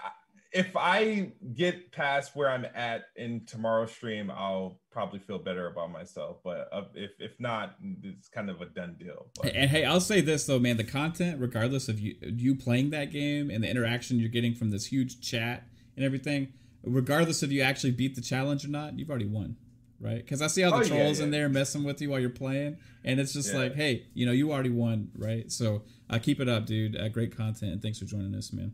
[0.53, 5.91] if I get past where I'm at in tomorrow's stream, I'll probably feel better about
[5.91, 6.37] myself.
[6.43, 9.27] But uh, if if not, it's kind of a done deal.
[9.41, 9.55] But.
[9.55, 13.11] And hey, I'll say this though, man, the content, regardless of you you playing that
[13.11, 15.63] game and the interaction you're getting from this huge chat
[15.95, 16.53] and everything,
[16.83, 19.57] regardless of you actually beat the challenge or not, you've already won.
[19.99, 21.23] Right, because I see all the oh, trolls yeah, yeah.
[21.23, 22.75] in there messing with you while you're playing,
[23.05, 23.59] and it's just yeah.
[23.59, 25.49] like, hey, you know, you already won, right?
[25.49, 26.97] So uh, keep it up, dude.
[26.97, 28.73] Uh, great content, and thanks for joining us, man.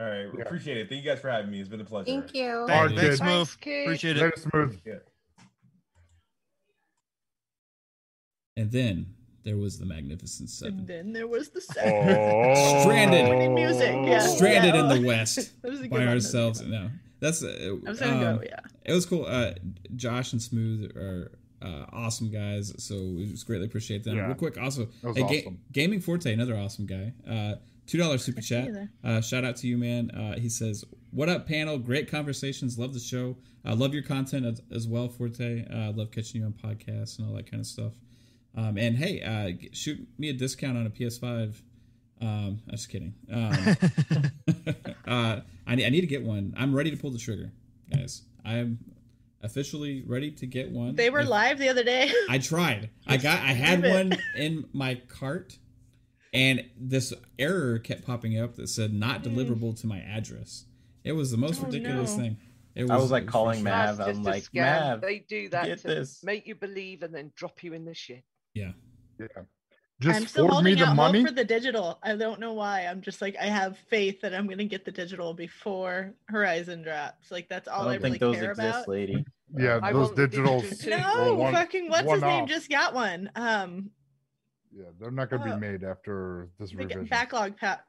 [0.00, 0.42] All right, yeah.
[0.42, 0.88] appreciate it.
[0.88, 1.60] Thank you guys for having me.
[1.60, 2.06] It's been a pleasure.
[2.06, 2.64] Thank you.
[2.66, 3.50] Thanks, Thanks Smooth.
[3.60, 4.38] Appreciate it.
[4.38, 4.80] Smooth.
[4.86, 4.94] Yeah.
[8.56, 9.14] And then
[9.44, 10.80] there was the Magnificent Seven.
[10.80, 11.92] And then there was the seven.
[11.92, 12.80] Oh.
[12.80, 13.50] Stranded.
[13.52, 13.94] music.
[14.04, 14.20] Yeah.
[14.20, 14.80] Stranded yeah.
[14.80, 15.52] in the West
[15.90, 16.62] by ourselves.
[16.62, 16.90] No,
[17.20, 17.42] that's.
[17.42, 18.42] Uh, I was gonna um, go.
[18.42, 18.60] Yeah.
[18.84, 19.26] It was cool.
[19.26, 19.52] Uh,
[19.96, 21.30] Josh and Smooth are
[21.62, 24.16] uh, awesome guys, so we just greatly appreciate them.
[24.16, 24.26] Yeah.
[24.26, 25.28] Real quick, also, hey, awesome.
[25.28, 27.12] Ga- Gaming Forte, another awesome guy.
[27.28, 27.56] Uh,
[27.90, 28.68] Two dollars super chat.
[29.02, 30.12] Uh, shout out to you, man.
[30.12, 31.76] Uh, he says, "What up, panel?
[31.76, 32.78] Great conversations.
[32.78, 33.36] Love the show.
[33.64, 35.66] I uh, love your content as, as well, Forte.
[35.68, 37.94] I uh, love catching you on podcasts and all that kind of stuff.
[38.56, 41.60] Um, and hey, uh, shoot me a discount on a PS5.
[42.20, 43.12] Um, I'm just kidding.
[43.28, 43.52] Um,
[45.08, 46.54] uh, I, need, I need to get one.
[46.56, 47.50] I'm ready to pull the trigger,
[47.92, 48.22] guys.
[48.44, 48.78] I'm
[49.42, 50.94] officially ready to get one.
[50.94, 52.12] They were if, live the other day.
[52.28, 52.90] I tried.
[53.06, 53.40] I got.
[53.40, 55.58] I had one in my cart
[56.32, 59.30] and this error kept popping up that said not hmm.
[59.30, 60.64] deliverable to my address.
[61.04, 62.22] It was the most oh, ridiculous no.
[62.22, 62.36] thing.
[62.74, 64.00] It was, I was like calling Mav.
[64.00, 66.22] I'm like, Mav, they do that to this.
[66.22, 68.22] make you believe and then drop you in the shit.
[68.54, 68.72] Yeah.
[69.18, 69.26] Yeah.
[70.00, 71.98] Just I'm still holding me the out money hope for the digital.
[72.02, 72.86] I don't know why.
[72.86, 76.82] I'm just like I have faith that I'm going to get the digital before Horizon
[76.82, 77.30] drops.
[77.30, 78.88] Like that's all I, I really those care exist, about.
[78.88, 79.24] Lady.
[79.58, 80.86] Yeah, I those digitals.
[80.86, 83.30] No, one, fucking what's his name just got one.
[83.34, 83.90] Um,
[84.72, 85.58] yeah, they're not going to be oh.
[85.58, 87.06] made after this revision.
[87.06, 87.84] Backlog pat.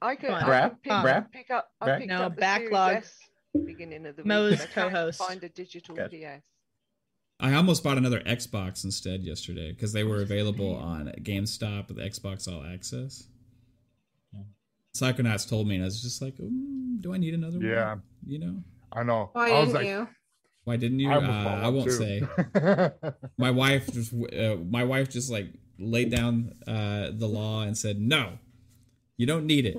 [0.00, 1.70] I could, grab, pick, grab, pick up.
[1.80, 1.98] I grab?
[2.00, 3.04] picked no up backlog.
[3.64, 4.70] beginning of the Mo's week.
[4.74, 5.18] co-host.
[5.18, 6.10] Find a digital Good.
[6.10, 6.44] PS.
[7.38, 12.52] I almost bought another Xbox instead yesterday because they were available on GameStop with Xbox
[12.52, 13.28] All Access.
[14.94, 17.66] Psychonauts told me, and I was just like, mm, "Do I need another one?
[17.66, 17.88] yeah.
[17.88, 18.62] one?" You know.
[18.92, 19.30] I know.
[19.32, 20.08] Why I didn't like, you?
[20.64, 21.10] Why didn't you?
[21.10, 21.90] Uh, I won't too.
[21.92, 22.22] say.
[23.38, 25.48] my wife just uh, my wife just like
[25.78, 28.38] laid down uh, the law and said, "No,
[29.16, 29.76] you don't need it."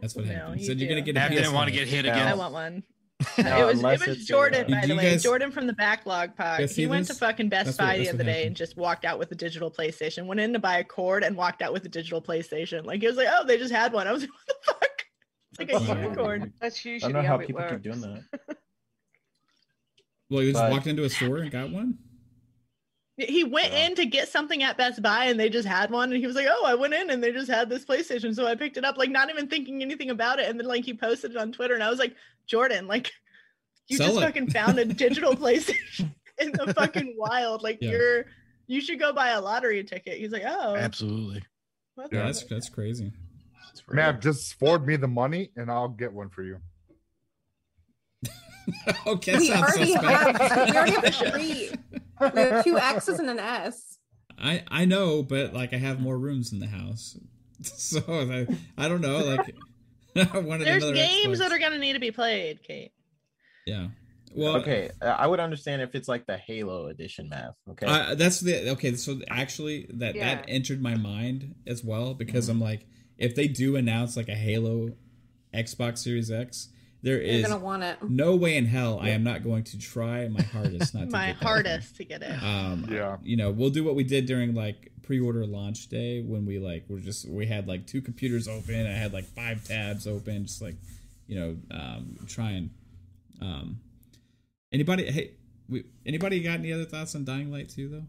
[0.00, 0.60] That's what no, happened.
[0.60, 1.30] He said you're gonna get a PS5.
[1.30, 2.26] didn't want to get hit again.
[2.26, 2.82] I want one.
[3.38, 5.10] no, it was it was Jordan, by the way.
[5.10, 6.68] Guys, Jordan from the backlog pod.
[6.70, 7.18] He went this?
[7.18, 9.34] to fucking Best that's Buy what, the other day and just walked out with a
[9.34, 10.26] digital PlayStation.
[10.26, 12.84] Went in to buy a cord and walked out with a digital PlayStation.
[12.84, 14.80] Like he was like, "Oh, they just had one." I was like, "What the fuck?"
[15.50, 16.52] It's like a unicorn.
[16.60, 18.56] That's usually I don't know how, how people keep doing that.
[20.32, 20.70] Well, he just but...
[20.72, 21.98] walked into a store and got one.
[23.18, 23.86] He went yeah.
[23.86, 26.10] in to get something at Best Buy and they just had one.
[26.10, 28.34] And he was like, Oh, I went in and they just had this PlayStation.
[28.34, 30.48] So I picked it up, like not even thinking anything about it.
[30.48, 33.12] And then like he posted it on Twitter and I was like, Jordan, like
[33.88, 34.22] you Sell just it.
[34.22, 37.62] fucking found a digital PlayStation in the fucking wild.
[37.62, 37.90] Like yeah.
[37.90, 38.24] you're
[38.66, 40.16] you should go buy a lottery ticket.
[40.16, 41.42] He's like, Oh, absolutely.
[41.98, 43.12] Yeah, that's that's crazy.
[43.90, 46.58] Man, just forward me the money and I'll get one for you.
[49.06, 51.70] okay, we already, have, we already have three.
[52.20, 53.98] We have two X's and an S.
[54.38, 57.18] I I know, but like I have more rooms in the house,
[57.62, 59.18] so I, I don't know.
[59.18, 59.54] Like
[60.14, 61.38] there's games Xbox.
[61.38, 62.92] that are gonna need to be played, Kate.
[63.66, 63.88] Yeah.
[64.34, 67.54] Well, okay, I would understand if it's like the Halo edition map.
[67.70, 68.94] Okay, uh, that's the okay.
[68.94, 70.36] So actually, that yeah.
[70.36, 72.52] that entered my mind as well because mm-hmm.
[72.52, 72.86] I'm like,
[73.18, 74.92] if they do announce like a Halo
[75.54, 76.68] Xbox Series X,
[77.02, 77.98] there gonna want it.
[78.02, 81.32] no way in hell I am not going to try my hardest not to my
[81.32, 82.42] hardest to get it.
[82.42, 86.46] Um, yeah, you know, we'll do what we did during like pre-order launch day when
[86.46, 88.86] we like we're just we had like two computers open.
[88.86, 90.76] I had like five tabs open, just like
[91.26, 92.70] you know, um, trying.
[93.40, 93.80] Um,
[94.72, 95.10] anybody?
[95.10, 95.32] Hey,
[95.68, 98.04] we, anybody got any other thoughts on Dying Light 2 though?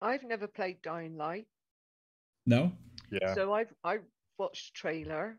[0.00, 1.46] I've never played Dying Light.
[2.46, 2.72] No.
[3.10, 3.34] Yeah.
[3.34, 3.98] So I've I
[4.38, 5.38] watched trailer,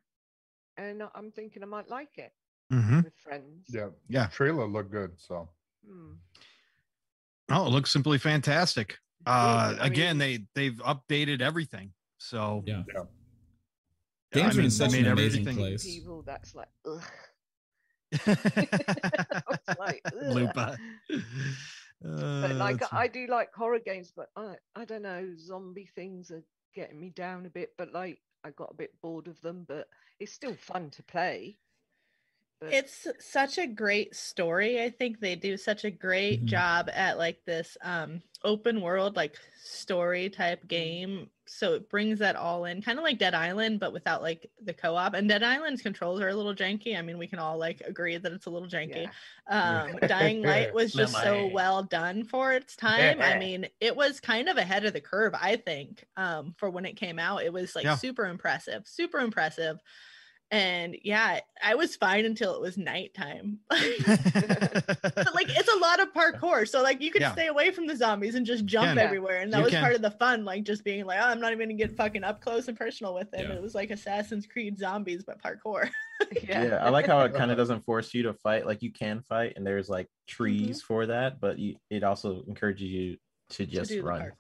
[0.78, 2.32] and I'm thinking I might like it
[2.72, 3.02] mm-hmm.
[3.02, 3.68] with friends.
[3.70, 3.90] Yeah.
[4.08, 4.28] Yeah.
[4.28, 5.12] Trailer looked good.
[5.18, 5.50] So.
[5.88, 6.14] Hmm.
[7.52, 8.98] Oh, it looks simply fantastic.
[9.26, 11.92] Uh, again, mean, they they've updated everything.
[12.18, 12.84] So yeah.
[12.94, 13.04] yeah.
[14.32, 15.84] Games are in such an amazing place.
[15.84, 17.04] People that's like, ugh.
[19.80, 20.78] like, Lupa.
[22.06, 26.32] Uh, but like I do like horror games, but I I don't know, zombie things
[26.32, 26.44] are
[26.74, 27.74] getting me down a bit.
[27.78, 29.88] But like I got a bit bored of them, but
[30.20, 31.58] it's still fun to play.
[32.60, 32.74] But...
[32.74, 34.82] It's such a great story.
[34.82, 36.48] I think they do such a great mm-hmm.
[36.48, 42.36] job at like this um open world like story type game so it brings that
[42.36, 45.82] all in kind of like dead island but without like the co-op and dead island's
[45.82, 48.50] controls are a little janky i mean we can all like agree that it's a
[48.50, 49.08] little janky
[49.50, 49.86] yeah.
[49.90, 54.20] um dying light was just so well done for its time i mean it was
[54.20, 57.52] kind of ahead of the curve i think um for when it came out it
[57.52, 57.96] was like yeah.
[57.96, 59.80] super impressive super impressive
[60.52, 66.12] and yeah i was fine until it was nighttime but like it's a lot of
[66.12, 67.32] parkour so like you could yeah.
[67.34, 69.82] stay away from the zombies and just jump everywhere and that you was can.
[69.82, 72.24] part of the fun like just being like oh, i'm not even gonna get fucking
[72.24, 73.56] up close and personal with them yeah.
[73.56, 75.88] it was like assassin's creed zombies but parkour
[76.44, 76.64] yeah.
[76.64, 76.76] yeah.
[76.78, 79.54] i like how it kind of doesn't force you to fight like you can fight
[79.56, 80.88] and there's like trees mm-hmm.
[80.88, 83.18] for that but you, it also encourages you
[83.50, 84.32] to just to run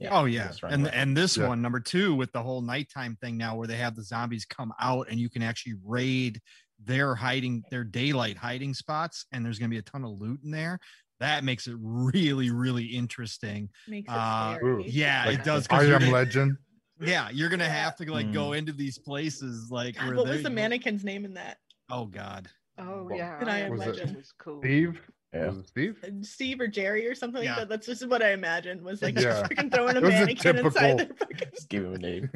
[0.00, 1.48] yeah, oh yeah, and and this yeah.
[1.48, 4.72] one number two with the whole nighttime thing now, where they have the zombies come
[4.80, 6.40] out and you can actually raid
[6.82, 10.50] their hiding their daylight hiding spots, and there's gonna be a ton of loot in
[10.50, 10.78] there.
[11.20, 13.68] That makes it really really interesting.
[13.86, 15.66] Makes it uh, yeah, like, it does.
[15.70, 16.56] I am Legend.
[17.00, 18.32] Yeah, you're gonna have to like mm.
[18.32, 19.70] go into these places.
[19.70, 21.58] Like, God, what was the mannequin's name in that?
[21.90, 22.48] Oh God.
[22.78, 24.60] Oh yeah, I am Legend was cool.
[24.60, 24.98] Steve.
[25.32, 25.46] Yeah.
[25.46, 25.96] Was it Steve?
[26.04, 27.50] Uh, Steve or Jerry or something yeah.
[27.50, 27.68] like that.
[27.68, 29.42] That's just what I imagined was like yeah.
[29.42, 32.30] freaking throwing a mannequin a inside their fucking Just give him a name.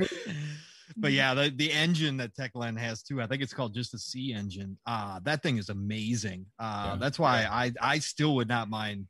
[0.96, 3.98] but yeah, the, the engine that Techland has too, I think it's called just the
[3.98, 4.78] C engine.
[4.86, 6.46] Uh that thing is amazing.
[6.58, 6.96] Uh yeah.
[6.98, 9.06] that's why I I still would not mind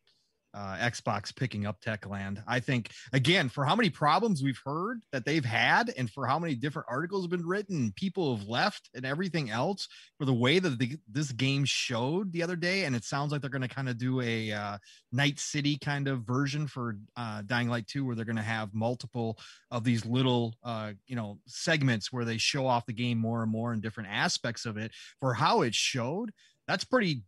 [0.56, 2.42] uh, Xbox picking up Techland.
[2.46, 6.38] I think again for how many problems we've heard that they've had, and for how
[6.38, 9.86] many different articles have been written, people have left, and everything else
[10.18, 13.42] for the way that the, this game showed the other day, and it sounds like
[13.42, 14.78] they're going to kind of do a uh,
[15.12, 18.72] Night City kind of version for uh, Dying Light Two, where they're going to have
[18.72, 19.38] multiple
[19.70, 23.52] of these little uh, you know segments where they show off the game more and
[23.52, 24.92] more in different aspects of it.
[25.20, 26.30] For how it showed,
[26.66, 27.22] that's pretty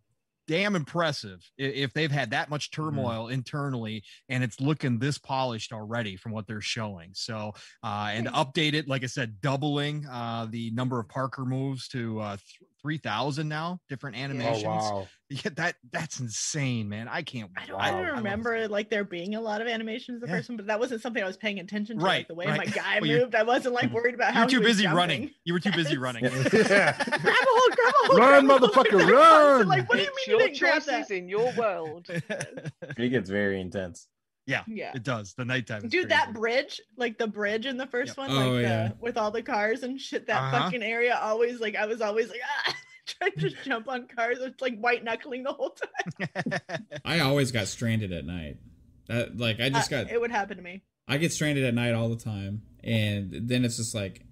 [0.48, 2.82] damn impressive if they've had that much mm-hmm.
[2.82, 3.34] turmoil mm-hmm.
[3.34, 7.10] internally and it's looking this polished already from what they're showing.
[7.12, 7.52] So,
[7.84, 12.20] uh, and update it, like I said, doubling uh, the number of parkour moves to
[12.20, 12.36] uh,
[12.82, 14.64] 3000 now different oh, animations.
[14.66, 15.08] oh, wow.
[15.30, 17.08] yeah that that's insane man.
[17.08, 20.20] I can't i don't, I don't remember I like there being a lot of animations
[20.20, 20.34] the yeah.
[20.34, 22.46] first one but that wasn't something i was paying attention to right like, the way
[22.46, 22.58] right.
[22.58, 23.34] my guy well, moved.
[23.34, 24.96] I wasn't like worried about how you were too busy jumping.
[24.96, 26.24] running you were too busy running.
[26.24, 26.30] Yeah.
[26.32, 30.48] grab a hold grab a hold run motherfucker run like what do you mean your
[30.48, 32.06] you choices in your world.
[32.08, 34.08] It gets very intense
[34.48, 35.34] yeah, yeah, it does.
[35.34, 36.08] The nighttime, dude.
[36.08, 38.16] That bridge, like the bridge in the first yep.
[38.16, 40.26] one, like oh, the, with all the cars and shit.
[40.26, 40.64] That uh-huh.
[40.64, 42.74] fucking area always like I was always like ah,
[43.06, 44.38] trying to jump on cars.
[44.40, 46.60] It's like white knuckling the whole time.
[47.04, 48.56] I always got stranded at night.
[49.08, 50.10] That like I just uh, got.
[50.10, 50.82] It would happen to me.
[51.06, 54.24] I get stranded at night all the time, and then it's just like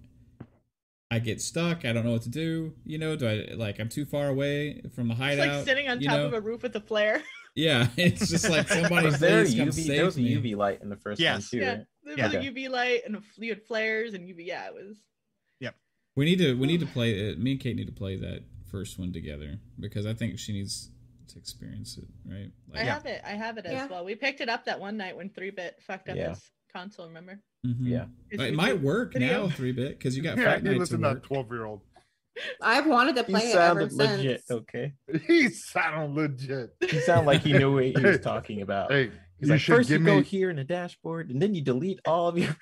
[1.09, 1.85] I get stuck.
[1.85, 2.73] I don't know what to do.
[2.85, 5.47] You know, do I like I'm too far away from the hideout?
[5.47, 6.25] It's like sitting on top know?
[6.25, 7.21] of a roof with a flare.
[7.57, 11.19] Yeah, it's just like somebody there UV, there was a UV light in the first
[11.19, 11.33] yes.
[11.33, 11.65] one too.
[11.65, 12.39] Yeah, there was yeah.
[12.39, 14.45] a UV light and a, you had flares and UV.
[14.45, 14.97] Yeah, it was.
[15.59, 15.75] Yep.
[16.15, 17.39] We need to we need to play it.
[17.39, 20.91] Me and Kate need to play that first one together because I think she needs
[21.29, 22.05] to experience it.
[22.25, 22.51] Right.
[22.71, 22.93] Like, I yeah.
[22.93, 23.21] have it.
[23.25, 23.87] I have it as yeah.
[23.87, 24.05] well.
[24.05, 26.29] We picked it up that one night when three bit fucked up yeah.
[26.29, 27.07] his console.
[27.07, 27.39] Remember?
[27.65, 27.87] Mm-hmm.
[27.87, 28.05] Yeah.
[28.29, 29.47] It might work video.
[29.47, 31.81] now, three bit, because you got yeah, Fight Night listen to that twelve year old.
[32.61, 34.51] I've wanted to play he it ever legit, since.
[34.51, 34.93] Okay.
[35.25, 36.75] He sounded legit.
[36.89, 38.91] He sounded like he knew what he was talking about.
[38.91, 40.05] Hey, He's like, first you me...
[40.05, 42.55] go here in the dashboard, and then you delete all of your.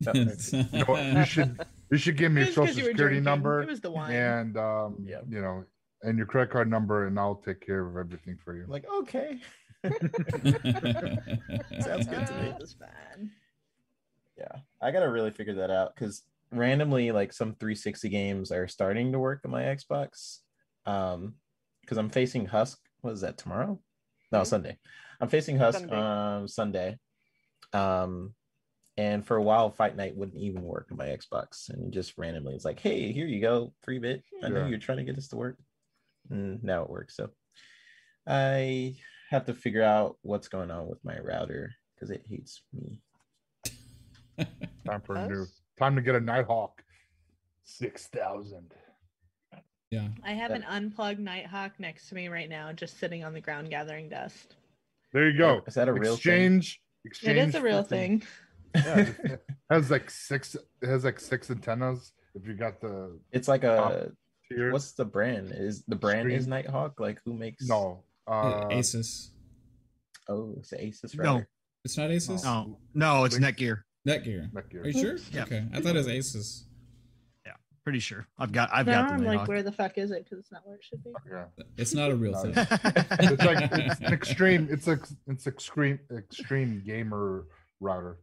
[0.14, 0.24] you,
[0.72, 1.60] know, you should
[1.90, 3.24] you should give me a social security drinking.
[3.24, 3.68] number
[4.08, 5.24] and um, yep.
[5.28, 5.64] you know
[6.02, 8.64] and your credit card number, and I'll take care of everything for you.
[8.66, 9.38] Like okay.
[9.84, 10.00] Sounds
[12.06, 12.54] good to me.
[12.58, 13.30] That's fine.
[14.38, 16.22] Yeah, I gotta really figure that out because
[16.54, 20.38] randomly, like some 360 games are starting to work on my Xbox.
[20.86, 21.34] Um,
[21.80, 22.78] because I'm facing Husk.
[23.02, 23.78] What is that tomorrow?
[24.32, 24.46] No, mm-hmm.
[24.46, 24.78] Sunday.
[25.20, 25.96] I'm facing Husk Sunday.
[25.96, 26.98] um Sunday.
[27.72, 28.34] Um,
[28.96, 32.54] and for a while, Fight Night wouldn't even work on my Xbox, and just randomly,
[32.54, 34.22] it's like, "Hey, here you go, free bit.
[34.42, 35.58] I know you're trying to get this to work."
[36.30, 37.16] And now it works.
[37.16, 37.30] So
[38.26, 38.96] I
[39.30, 42.98] have to figure out what's going on with my router because it hates me.
[44.86, 45.46] Time for a new.
[45.78, 46.82] Time to get a Nighthawk.
[47.64, 48.72] Six thousand.
[49.90, 50.08] Yeah.
[50.24, 53.70] I have an unplugged Nighthawk next to me right now, just sitting on the ground
[53.70, 54.56] gathering dust.
[55.12, 55.62] There you go.
[55.66, 56.80] Is that a real exchange?
[57.04, 57.10] Thing?
[57.10, 57.38] Exchange.
[57.38, 58.22] It is a real thing.
[58.74, 59.40] Yeah, it
[59.70, 60.56] has like six.
[60.82, 62.12] It has like six antennas.
[62.34, 64.10] If you got the, it's like a.
[64.50, 65.52] What's the brand?
[65.52, 66.36] Is the brand Screen?
[66.36, 66.98] is Nighthawk?
[66.98, 67.66] Like who makes?
[67.68, 69.30] No, uh, Asus.
[70.28, 71.16] Oh, it's Asus.
[71.16, 71.38] Router.
[71.38, 71.44] No,
[71.84, 72.44] it's not Asus.
[72.44, 73.82] No, no, it's Netgear.
[74.06, 74.50] Netgear.
[74.52, 74.84] Netgear.
[74.84, 75.16] Are you sure?
[75.32, 75.42] Yeah.
[75.42, 76.64] Okay, I thought it was Asus.
[77.46, 77.52] Yeah,
[77.82, 78.26] pretty sure.
[78.38, 78.70] I've got.
[78.72, 79.12] I've now got.
[79.12, 80.24] I'm like, where the fuck is it?
[80.24, 81.10] Because it's not where it should be.
[81.30, 81.44] Yeah.
[81.78, 82.52] It's not a real thing.
[82.56, 84.68] it's like it's an extreme.
[84.70, 87.46] It's a it's extreme extreme gamer
[87.80, 88.18] router.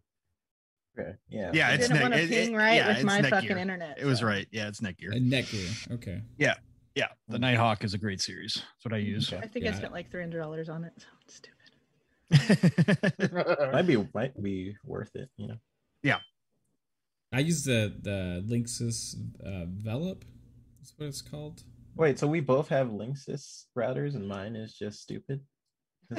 [1.00, 1.14] Okay.
[1.30, 1.52] Yeah.
[1.54, 1.72] Yeah.
[1.72, 3.98] It's didn't want to ping right yeah, with my fucking internet.
[3.98, 4.48] It was right.
[4.52, 4.68] Yeah.
[4.68, 5.14] It's Netgear.
[5.14, 5.92] Netgear.
[5.94, 6.22] Okay.
[6.38, 6.56] Yeah.
[6.96, 7.08] Yeah.
[7.28, 8.56] The Nighthawk is a great series.
[8.56, 9.34] That's what I use.
[9.34, 9.72] I think yeah.
[9.72, 10.94] I spent like three hundred dollars on it.
[10.98, 11.58] So it's stupid.
[13.74, 15.58] might be might be worth it, you know.
[16.04, 16.20] Yeah.
[17.34, 19.16] I use the the Linksys
[19.46, 20.24] uh, Velop.
[20.80, 21.64] That's what it's called.
[21.96, 25.42] Wait, so we both have Linksys routers, and mine is just stupid.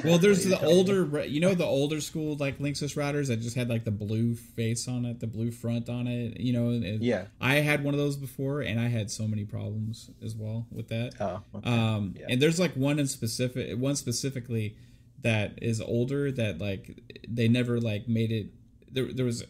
[0.03, 3.69] well, there's the older, you know, the older school like Linksys routers that just had
[3.69, 6.39] like the blue face on it, the blue front on it.
[6.39, 6.69] You know,
[6.99, 7.25] yeah.
[7.39, 10.87] I had one of those before, and I had so many problems as well with
[10.87, 11.13] that.
[11.19, 11.69] Oh, okay.
[11.69, 12.25] um, yeah.
[12.29, 14.77] and there's like one in specific, one specifically
[15.21, 18.47] that is older that like they never like made it
[18.93, 19.43] there, there was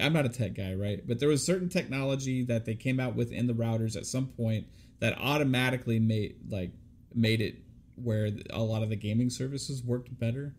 [0.00, 1.06] i'm not a tech guy right?
[1.06, 4.26] But there was certain technology that they came out with in the routers at some
[4.26, 4.66] point
[5.00, 6.72] that automatically made like
[7.14, 7.56] made it
[7.96, 10.54] where a lot of the gaming services worked better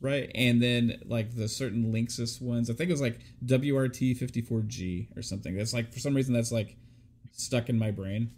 [0.00, 0.30] right?
[0.34, 5.56] And then like the certain linksys ones i think it was like wrt54g or something.
[5.56, 6.76] That's like for some reason that's like
[7.32, 8.32] stuck in my brain.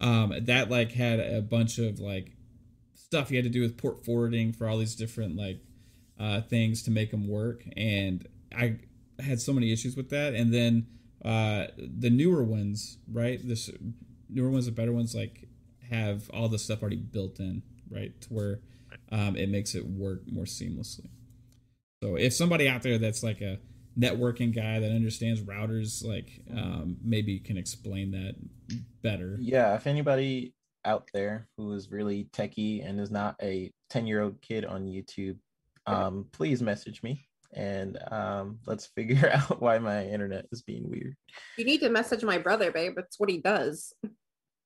[0.00, 2.32] Um that like had a bunch of like
[2.94, 5.60] stuff you had to do with port forwarding for all these different like
[6.18, 8.26] uh, things to make them work, and
[8.56, 8.78] I
[9.20, 10.34] had so many issues with that.
[10.34, 10.86] And then
[11.24, 13.40] uh, the newer ones, right?
[13.42, 13.70] This
[14.28, 15.48] newer ones, the better ones, like
[15.90, 18.60] have all the stuff already built in, right, to where
[19.10, 21.08] um, it makes it work more seamlessly.
[22.02, 23.58] So if somebody out there that's like a
[23.98, 28.36] networking guy that understands routers, like um, maybe can explain that
[29.02, 29.36] better.
[29.40, 30.54] Yeah, if anybody
[30.84, 34.86] out there who is really techie and is not a 10 year old kid on
[34.86, 35.38] YouTube,
[35.86, 41.16] um, please message me and um, let's figure out why my internet is being weird.
[41.56, 42.92] You need to message my brother, babe.
[42.96, 43.92] That's what he does.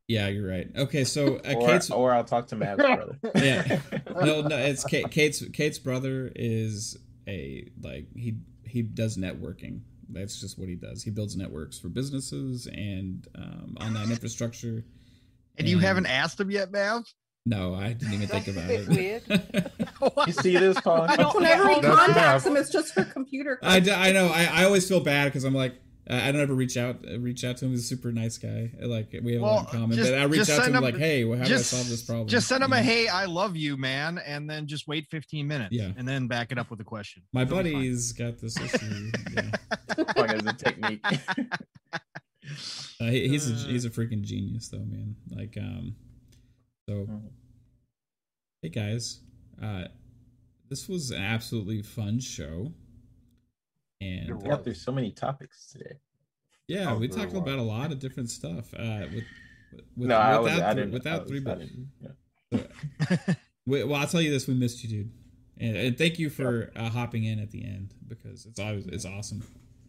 [0.09, 0.69] Yeah, you're right.
[0.77, 3.19] Okay, so uh, or, Kate's or I'll talk to Mav's brother.
[3.37, 3.81] yeah,
[4.15, 6.97] no, no, it's Kate, Kate's Kate's brother is
[7.29, 9.81] a like he he does networking.
[10.09, 11.03] That's just what he does.
[11.03, 14.85] He builds networks for businesses and um, online infrastructure.
[15.57, 17.05] And, you haven't asked him yet, Mav?
[17.45, 18.89] No, I didn't even think about it.
[18.89, 19.23] Weird.
[20.27, 21.11] you see this, Colin?
[21.11, 23.59] I don't Whenever he contacts him, it's just for computer.
[23.63, 24.29] I, I know.
[24.29, 25.75] I, I always feel bad because I'm like,
[26.09, 27.71] I don't ever reach out reach out to him.
[27.71, 28.71] He's a super nice guy.
[28.81, 29.97] Like we have well, a lot in common.
[29.97, 31.79] Just, but I reach out to him, him, like, hey, well, how just, do I
[31.79, 32.29] solve this problem?
[32.29, 35.73] Just send him a hey, I love you, man, and then just wait 15 minutes.
[35.73, 35.93] Yeah.
[35.97, 37.23] And then back it up with a question.
[37.33, 39.13] My It'll buddy's got this issue.
[39.33, 39.51] yeah.
[40.17, 41.05] as a technique.
[43.01, 45.15] Uh, he, he's a he's a freaking genius though, man.
[45.31, 45.95] Like um,
[46.89, 47.27] so mm-hmm.
[48.63, 49.21] hey guys,
[49.63, 49.85] uh,
[50.69, 52.73] this was an absolutely fun show,
[54.01, 55.97] and we got through so many topics today.
[56.67, 58.73] Yeah, oh, we talked about a lot of different stuff.
[58.75, 59.25] Uh, with,
[59.97, 61.61] with no, without was, without three, but
[62.51, 62.59] yeah.
[63.67, 65.13] well, I'll tell you this: we missed you, dude,
[65.59, 69.05] and, and thank you for uh, hopping in at the end because it's always it's
[69.05, 69.43] awesome.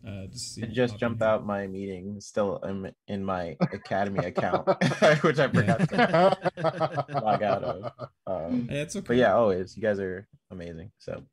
[0.05, 4.67] Uh, just it just jumped out my meeting, still in, in my Academy account,
[5.21, 7.91] which I forgot to log out of.
[8.27, 9.05] Um, hey, it's okay.
[9.07, 10.91] But yeah, always you guys are amazing.
[10.97, 11.23] So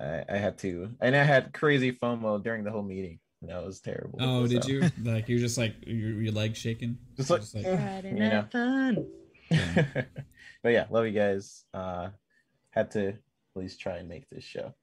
[0.00, 3.20] I, I had to, and I had crazy FOMO during the whole meeting.
[3.40, 4.18] No, it was terrible.
[4.20, 4.88] Oh, did you?
[5.02, 6.98] Like you're just like your, your legs shaking?
[7.16, 9.06] Just like, just like Friday night fun.
[10.62, 11.64] but yeah, love you guys.
[11.72, 12.08] Uh
[12.70, 13.16] had to at
[13.54, 14.74] least try and make this show.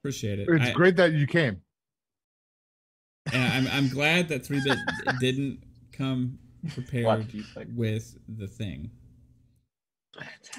[0.00, 0.48] Appreciate it.
[0.48, 1.60] It's I, great that you came.
[3.32, 4.78] And I'm I'm glad that three bit
[5.20, 5.62] didn't
[5.92, 6.38] come
[6.72, 7.32] prepared
[7.74, 8.90] with the thing.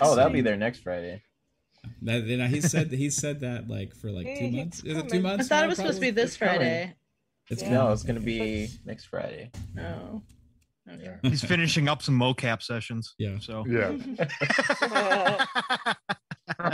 [0.01, 1.21] Oh, that'll be there next Friday.
[2.01, 4.83] That you know, he said he said that like for like two months.
[4.83, 5.45] Is it two months?
[5.45, 6.93] I thought it was supposed to be this Friday.
[7.49, 7.69] It's yeah.
[7.69, 9.51] no, it's gonna be next Friday.
[9.79, 10.21] Oh.
[10.91, 11.15] Okay.
[11.21, 13.13] He's finishing up some mocap sessions.
[13.17, 13.37] Yeah.
[13.39, 13.95] So yeah.
[14.81, 15.93] Oh.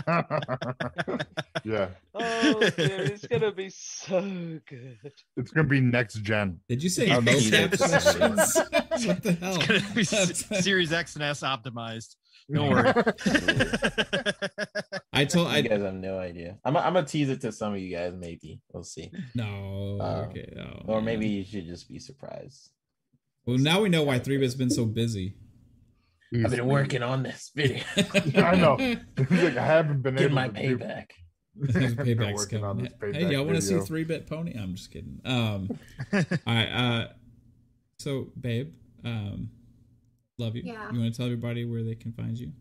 [1.63, 1.87] yeah.
[2.13, 4.21] Oh dear, it's gonna be so
[4.67, 5.11] good.
[5.35, 6.59] It's gonna be next gen.
[6.69, 8.55] Did you say mocap sessions?
[9.07, 9.57] what the hell?
[9.59, 12.15] It's gonna be Series X and S optimized.
[12.51, 12.93] Don't worry.
[15.11, 16.57] I told I guys I have no idea.
[16.63, 18.13] I'm I'm gonna tease it to some of you guys.
[18.15, 19.11] Maybe we'll see.
[19.33, 19.97] No.
[19.99, 20.53] Um, okay.
[20.59, 22.69] Oh, or maybe you should just be surprised.
[23.45, 25.35] Well, now we know why Three Bit's been so busy.
[26.33, 27.83] I've been working on this video.
[28.35, 28.75] I know.
[29.17, 31.11] like I haven't been Get able my to payback.
[31.57, 32.89] Payback's coming.
[32.99, 34.53] Payback hey, y'all want to see Three Bit Pony?
[34.57, 35.21] I'm just kidding.
[35.23, 35.69] Um,
[36.11, 36.67] all right.
[36.67, 37.07] Uh,
[37.99, 38.73] so, babe,
[39.05, 39.49] um,
[40.37, 40.63] love you.
[40.65, 40.91] Yeah.
[40.91, 42.51] You want to tell everybody where they can find you?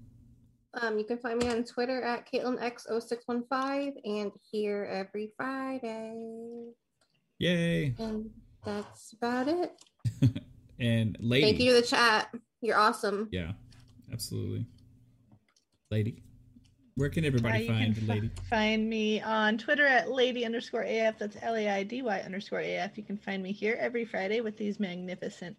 [0.80, 6.70] Um, you can find me on Twitter at CaitlinX0615 and here every Friday.
[7.38, 7.94] Yay.
[7.98, 8.30] And
[8.64, 9.72] that's about it.
[10.78, 11.46] and lady.
[11.46, 12.28] Thank you to the chat.
[12.64, 13.28] You're awesome.
[13.30, 13.52] Yeah,
[14.12, 14.66] absolutely.
[15.90, 16.22] Lady.
[16.96, 18.30] Where can everybody uh, find can Lady?
[18.48, 21.18] Find me on Twitter at Lady underscore AF.
[21.18, 22.96] That's L A I D Y underscore AF.
[22.96, 25.56] You can find me here every Friday with these magnificent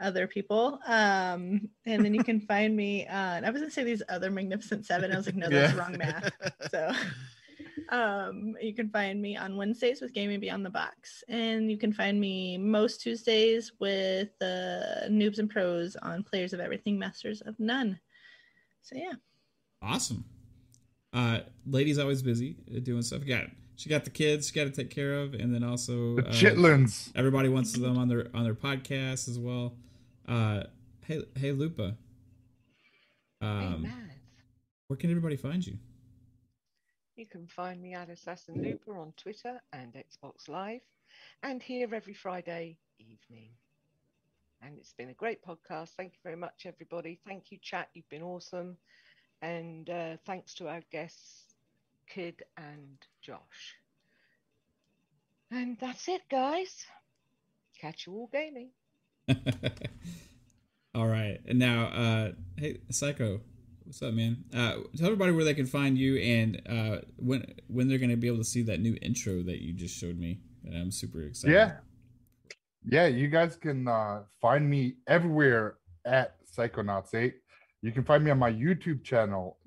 [0.00, 0.80] other people.
[0.86, 4.84] Um, and then you can find me on, I was gonna say these other magnificent
[4.84, 5.12] seven.
[5.12, 5.80] I was like, no, that's yeah.
[5.80, 6.30] wrong math.
[6.70, 6.92] So
[7.90, 11.24] um, you can find me on Wednesdays with Gaming Beyond the Box.
[11.28, 16.60] And you can find me most Tuesdays with uh, Noobs and Pros on Players of
[16.60, 17.98] Everything, Masters of None.
[18.82, 19.12] So yeah.
[19.82, 20.24] Awesome.
[21.12, 23.26] Uh, lady's always busy uh, doing stuff.
[23.26, 23.46] Got
[23.76, 26.32] she got the kids she got to take care of, and then also the uh,
[26.32, 27.10] chitlins.
[27.14, 29.74] Everybody wants them on their on their podcast as well.
[30.26, 30.64] Uh,
[31.06, 31.96] hey, hey, Lupa.
[33.40, 33.92] Um, hey,
[34.88, 35.78] where can everybody find you?
[37.18, 40.82] You can find me at Assassin Looper on Twitter and Xbox Live,
[41.42, 43.50] and here every Friday evening.
[44.62, 45.88] And it's been a great podcast.
[45.96, 47.18] Thank you very much, everybody.
[47.26, 47.88] Thank you, chat.
[47.92, 48.76] You've been awesome.
[49.42, 51.42] And uh, thanks to our guests,
[52.08, 53.74] Kid and Josh.
[55.50, 56.86] And that's it, guys.
[57.80, 58.70] Catch you all gaming.
[60.94, 61.38] All right.
[61.46, 63.40] And now, uh, hey, Psycho,
[63.88, 64.44] what's up, man?
[64.52, 68.16] Uh, tell everybody where they can find you and uh, when when they're going to
[68.16, 70.40] be able to see that new intro that you just showed me.
[70.66, 71.54] And I'm super excited.
[71.54, 71.76] Yeah.
[72.84, 77.32] Yeah, you guys can uh, find me everywhere at Psychonauts8.
[77.80, 79.58] You can find me on my YouTube channel,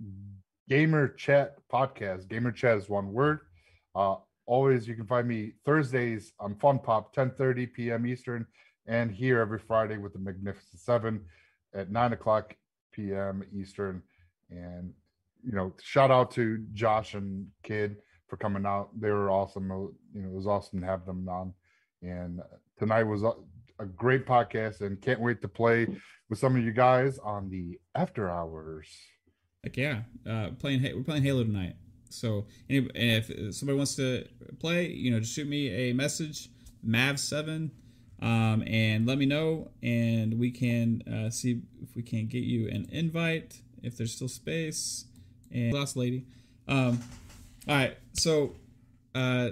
[0.69, 2.29] Gamer Chat Podcast.
[2.29, 3.39] Gamer Chat is one word.
[3.95, 8.05] Uh, always, you can find me Thursdays on Fun Pop, 10:30 p.m.
[8.05, 8.45] Eastern
[8.85, 11.21] and here every Friday with the Magnificent Seven
[11.73, 12.55] at nine o'clock
[12.91, 13.43] p.m.
[13.51, 14.03] Eastern.
[14.51, 14.93] And
[15.43, 17.97] you know, shout out to Josh and Kid
[18.27, 18.89] for coming out.
[18.99, 19.63] They were awesome.
[20.13, 21.53] You know, it was awesome to have them on.
[22.03, 22.41] And
[22.77, 23.33] tonight was a,
[23.79, 25.87] a great podcast, and can't wait to play
[26.29, 28.87] with some of you guys on the after hours.
[29.63, 31.75] Like yeah, uh, playing we're playing Halo tonight.
[32.09, 34.27] So if somebody wants to
[34.59, 36.49] play, you know, just shoot me a message,
[36.85, 37.71] Mav7
[38.21, 42.67] um, and let me know, and we can uh, see if we can get you
[42.69, 45.05] an invite if there's still space.
[45.51, 46.25] And last lady.
[46.67, 46.99] Um,
[47.67, 48.55] all right, so
[49.13, 49.51] uh,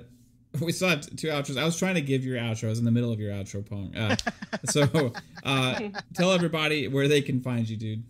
[0.61, 1.57] we still have two outros.
[1.57, 2.65] I was trying to give your outro.
[2.65, 3.95] I was in the middle of your outro, Pong.
[3.95, 4.15] Uh,
[4.65, 5.79] so uh,
[6.13, 8.03] tell everybody where they can find you, dude.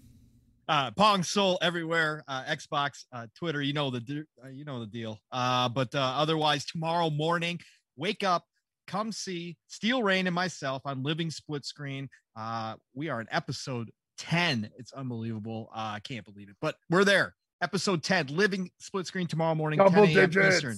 [0.67, 3.61] Uh, Pong Soul everywhere, uh, Xbox, uh, Twitter.
[3.61, 5.19] You know the uh, you know the deal.
[5.31, 7.59] Uh, but uh, otherwise, tomorrow morning,
[7.97, 8.45] wake up,
[8.85, 12.07] come see Steel Rain and myself on Living Split Screen.
[12.35, 13.89] Uh, we are in episode
[14.19, 14.69] 10.
[14.77, 15.69] It's unbelievable.
[15.73, 17.35] Uh, I can't believe it, but we're there.
[17.61, 20.47] Episode 10, Living Split Screen tomorrow morning, Double 10 a.m.
[20.47, 20.77] Eastern.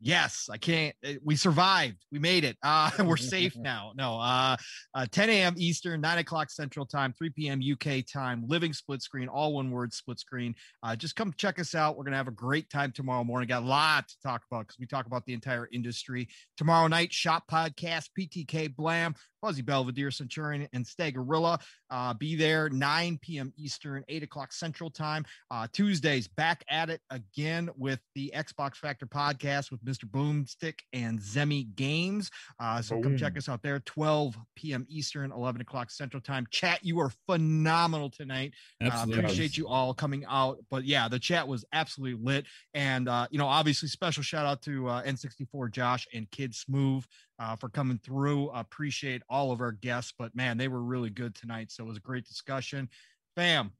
[0.00, 0.96] Yes, I can't.
[1.04, 2.04] Eh, we survived.
[2.10, 2.56] We made it.
[2.62, 3.92] Uh, we're safe now.
[3.94, 4.56] No, uh,
[4.94, 5.54] uh, 10 a.m.
[5.58, 7.60] Eastern, 9 o'clock Central Time, 3 p.m.
[7.60, 8.44] UK time.
[8.48, 10.54] Living split screen, all one word split screen.
[10.82, 11.96] Uh, just come check us out.
[11.96, 13.48] We're gonna have a great time tomorrow morning.
[13.48, 17.12] Got a lot to talk about because we talk about the entire industry tomorrow night.
[17.12, 21.60] Shop podcast, PTK Blam, Fuzzy Belvedere, Centurion, and Stagorilla.
[21.90, 23.52] Uh, be there 9 p.m.
[23.58, 25.24] Eastern, 8 o'clock Central Time.
[25.50, 30.04] Uh, Tuesdays, back at it again with the Xbox Factor podcast with Mr.
[30.04, 32.30] Boomstick and Zemi Games.
[32.60, 33.02] Uh, so Boom.
[33.02, 34.86] come check us out there, 12 p.m.
[34.88, 36.46] Eastern, 11 o'clock Central Time.
[36.50, 38.52] Chat, you are phenomenal tonight.
[38.82, 40.58] Uh, appreciate you all coming out.
[40.70, 42.46] But yeah, the chat was absolutely lit.
[42.74, 47.04] And, uh, you know, obviously, special shout out to uh, N64 Josh and Kid Smooth
[47.42, 48.50] uh, for coming through.
[48.50, 51.72] Appreciate all of our guests, but man, they were really good tonight.
[51.72, 52.88] So it was a great discussion.
[53.34, 53.72] Fam,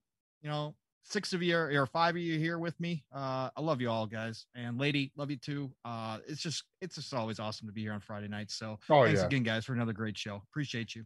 [0.42, 0.74] you know,
[1.04, 3.04] six of you are, or five of you here with me.
[3.14, 4.46] Uh, I love you all, guys.
[4.56, 5.70] And lady, love you too.
[5.84, 8.54] Uh, it's just, it's just always awesome to be here on Friday nights.
[8.54, 9.26] So oh, thanks yeah.
[9.26, 10.42] again, guys, for another great show.
[10.50, 11.04] Appreciate you.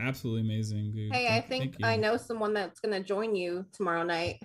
[0.00, 1.12] Absolutely amazing, dude.
[1.12, 4.42] Hey, I think I know someone that's going to join you tomorrow night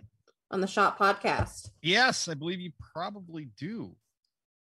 [0.51, 1.69] on the Shop podcast.
[1.81, 3.95] Yes, I believe you probably do.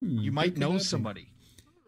[0.02, 1.32] Hmm, you might know somebody.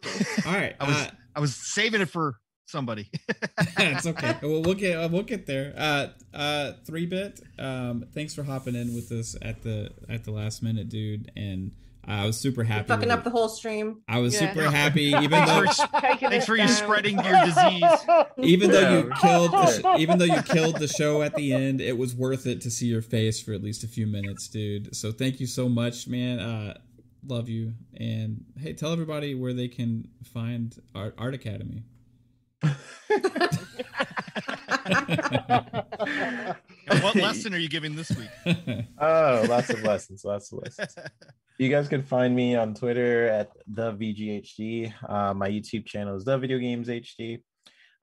[0.46, 0.74] All right.
[0.80, 2.36] I was uh, I was saving it for
[2.66, 3.10] somebody.
[3.78, 4.36] it's okay.
[4.42, 5.74] Well, we'll get uh, we'll get there.
[5.76, 7.40] Uh, uh, three bit.
[7.58, 11.30] Um, thanks for hopping in with us at the at the last minute, dude.
[11.36, 11.72] And
[12.06, 12.88] I was super happy.
[12.88, 14.02] You're fucking up the whole stream.
[14.08, 14.52] I was yeah.
[14.52, 15.66] super happy, even though.
[16.20, 17.84] thanks for you spreading your disease.
[18.38, 21.98] Even though you killed, the even though you killed the show at the end, it
[21.98, 24.94] was worth it to see your face for at least a few minutes, dude.
[24.96, 26.40] So thank you so much, man.
[26.40, 26.78] Uh,
[27.26, 27.74] love you.
[27.96, 31.84] And hey, tell everybody where they can find Art, Art Academy.
[37.02, 38.28] what lesson are you giving this week?
[38.98, 40.96] oh, lots of lessons, lots of lessons.
[41.58, 44.94] You guys can find me on Twitter at the VGHD.
[45.06, 47.42] Uh, my YouTube channel is the Video Games HD.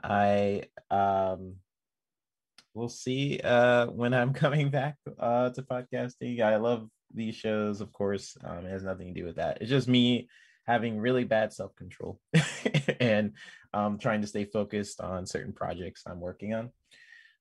[0.04, 1.56] I um,
[2.76, 6.40] we'll see uh, when I'm coming back uh, to podcasting.
[6.40, 8.38] I love these shows, of course.
[8.44, 9.60] Um, it has nothing to do with that.
[9.62, 10.30] It's just me
[10.66, 12.20] having really bad self control
[13.00, 13.34] and
[13.74, 16.72] um, trying to stay focused on certain projects I'm working on.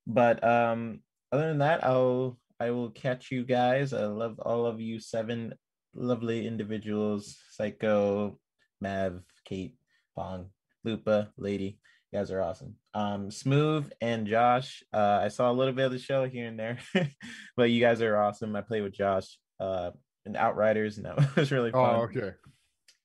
[0.06, 1.00] But um,
[1.32, 3.92] other than that, I'll I will catch you guys.
[3.92, 5.54] I love all of you seven
[5.94, 8.38] lovely individuals: Psycho,
[8.80, 9.74] Mav, Kate,
[10.14, 10.50] Pong,
[10.84, 11.78] Lupa, Lady.
[12.12, 12.76] You guys are awesome.
[12.94, 14.84] Um, Smooth and Josh.
[14.92, 16.78] Uh, I saw a little bit of the show here and there,
[17.56, 18.54] but you guys are awesome.
[18.54, 19.90] I play with Josh uh,
[20.24, 21.94] in Outriders, and that was really fun.
[21.94, 22.32] Oh, okay.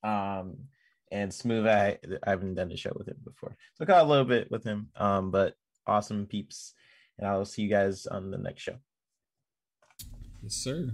[0.03, 0.57] Um,
[1.11, 4.07] and Smooth, I I haven't done a show with him before, so I got a
[4.07, 4.90] little bit with him.
[4.95, 5.56] Um, but
[5.86, 6.73] awesome peeps,
[7.18, 8.78] and I'll see you guys on the next show.
[10.41, 10.91] Yes, sir.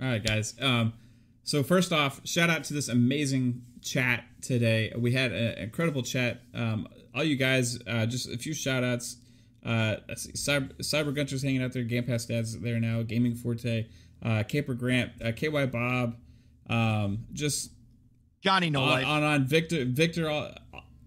[0.00, 0.54] All right, guys.
[0.60, 0.94] Um,
[1.44, 4.92] so first off, shout out to this amazing chat today.
[4.96, 6.40] We had an incredible chat.
[6.54, 9.16] Um, all you guys, uh, just a few shout outs.
[9.64, 11.82] Uh, Cyber, Cyber Gunter's hanging out there.
[11.84, 13.02] Game Pass Dad's there now.
[13.02, 13.86] Gaming Forte
[14.22, 16.16] uh, Caper Grant, uh, KY Bob,
[16.68, 17.72] um, just
[18.42, 20.24] Johnny No on, on, on Victor Victor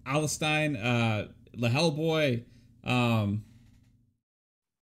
[0.06, 2.44] Alstein, uh, the Hellboy,
[2.84, 3.44] um,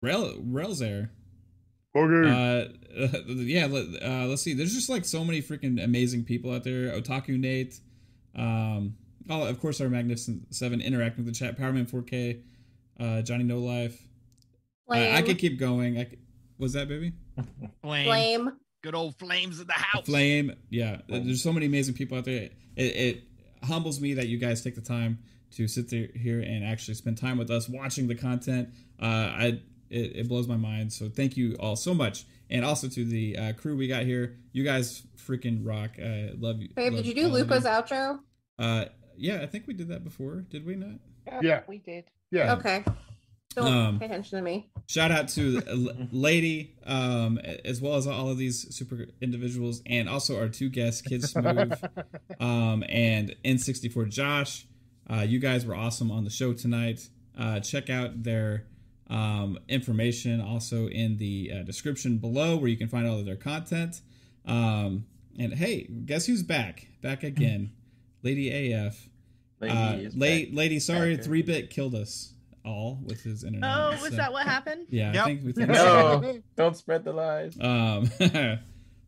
[0.01, 1.09] Rail Railsair.
[1.95, 2.29] Okay.
[2.29, 2.67] Uh,
[3.27, 3.65] yeah.
[3.65, 4.53] Uh, let's see.
[4.53, 6.91] There's just like so many freaking amazing people out there.
[6.99, 7.79] Otaku Nate.
[8.35, 8.95] Um,
[9.29, 11.57] oh, of course, our Magnificent Seven interacting with the chat.
[11.57, 12.41] Powerman 4K.
[12.99, 14.01] Uh, Johnny No Life.
[14.89, 15.97] Uh, I could keep going.
[15.97, 16.19] I could,
[16.57, 17.13] was that baby?
[17.81, 18.05] Flame.
[18.05, 18.51] Flame.
[18.81, 20.05] Good old flames of the house.
[20.05, 20.53] Flame.
[20.69, 20.97] Yeah.
[21.07, 21.25] Flame.
[21.25, 22.49] There's so many amazing people out there.
[22.75, 23.23] It, it,
[23.63, 25.17] humbles me that you guys take the time
[25.51, 28.69] to sit there here and actually spend time with us watching the content.
[29.01, 30.91] Uh, I it, it blows my mind.
[30.93, 34.37] So thank you all so much, and also to the uh, crew we got here.
[34.51, 35.91] You guys freaking rock.
[35.99, 36.69] I love you.
[36.75, 38.19] Babe, love did you do Lupa's outro?
[38.59, 38.85] Uh,
[39.17, 40.45] yeah, I think we did that before.
[40.49, 40.99] Did we not?
[41.41, 42.05] Yeah, we did.
[42.31, 42.53] Yeah.
[42.55, 42.83] Okay.
[43.55, 44.69] Don't um, pay attention to me.
[44.87, 45.61] Shout out to
[46.11, 51.01] Lady, um, as well as all of these super individuals, and also our two guests,
[51.01, 51.73] Kids Smooth,
[52.39, 54.67] um, and N64 Josh.
[55.09, 57.07] Uh, you guys were awesome on the show tonight.
[57.37, 58.65] Uh, check out their
[59.09, 63.37] um, information also in the uh, description below, where you can find all of their
[63.37, 64.01] content.
[64.45, 65.05] Um,
[65.39, 66.87] and hey, guess who's back?
[67.01, 67.71] Back again,
[68.23, 69.09] Lady AF.
[69.61, 72.34] Lady, uh, late, lady, sorry, three bit killed us
[72.65, 73.69] all with his internet.
[73.77, 74.87] Oh, was so, that what happened?
[74.89, 75.23] Yeah, yep.
[75.23, 77.57] I think we think no, don't spread the lies.
[77.59, 78.09] Um,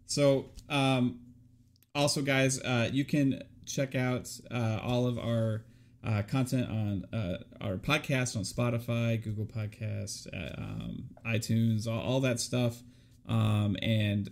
[0.05, 1.19] so um,
[1.95, 5.63] also guys, uh, you can check out uh, all of our
[6.03, 12.19] uh, content on uh, our podcast on Spotify, Google Podcasts, uh, um, iTunes, all, all,
[12.21, 12.81] that stuff,
[13.27, 14.29] um, and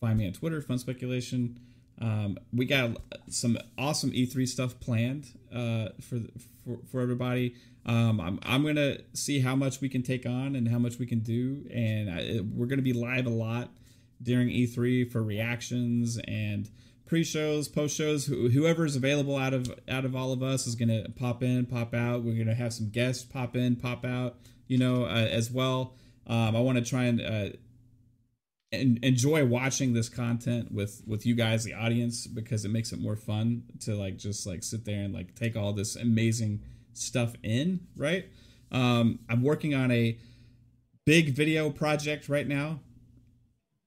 [0.00, 1.60] find me on Twitter, Fun Speculation.
[2.00, 2.96] Um, we got
[3.28, 6.18] some awesome E3 stuff planned uh, for,
[6.64, 7.54] for for everybody.
[7.86, 10.98] Um, I'm, I'm going to see how much we can take on and how much
[10.98, 11.64] we can do.
[11.72, 13.70] And I, we're going to be live a lot
[14.22, 16.68] during E3 for reactions and
[17.06, 18.26] pre-shows, post-shows.
[18.26, 21.94] Wh- whoever's available out of out of all of us is gonna pop in, pop
[21.94, 22.22] out.
[22.22, 24.36] We're gonna have some guests pop in, pop out.
[24.66, 25.94] You know, uh, as well.
[26.26, 27.56] Um, I want to try and uh,
[28.72, 32.98] en- enjoy watching this content with with you guys, the audience, because it makes it
[33.00, 36.62] more fun to like just like sit there and like take all this amazing
[36.98, 37.80] stuff in.
[37.96, 38.26] Right.
[38.72, 40.18] Um, I'm working on a
[41.04, 42.80] big video project right now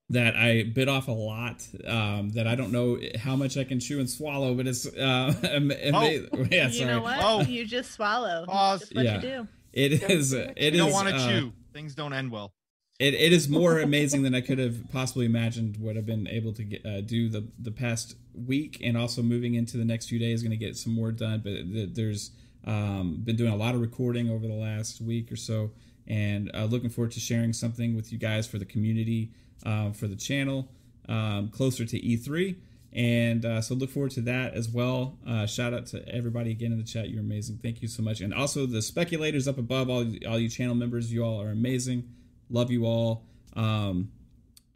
[0.09, 3.79] that I bit off a lot um, that I don't know how much I can
[3.79, 6.47] chew and swallow, but it's uh, oh.
[6.49, 7.19] yeah, you know what?
[7.21, 7.41] Oh.
[7.41, 8.45] You just swallow.
[8.45, 8.91] Pause.
[8.93, 9.15] what yeah.
[9.15, 9.47] you do.
[9.71, 10.33] It is.
[10.33, 11.53] It you is, don't want to uh, chew.
[11.73, 12.51] Things don't end well.
[12.99, 16.53] It, it is more amazing than I could have possibly imagined what I've been able
[16.53, 20.17] to get, uh, do the the past week, and also moving into the next few
[20.17, 21.41] days, going to get some more done.
[21.43, 22.31] But there's
[22.65, 25.71] um, been doing a lot of recording over the last week or so,
[26.07, 29.31] and uh, looking forward to sharing something with you guys for the community
[29.65, 30.69] uh, for the channel
[31.07, 32.55] um, closer to E3.
[32.91, 35.19] And uh, so look forward to that as well.
[35.27, 37.09] Uh, shout out to everybody again in the chat.
[37.09, 37.59] You're amazing.
[37.61, 38.19] Thank you so much.
[38.21, 42.09] And also the speculators up above, all, all you channel members, you all are amazing.
[42.49, 43.25] Love you all.
[43.55, 44.11] Um,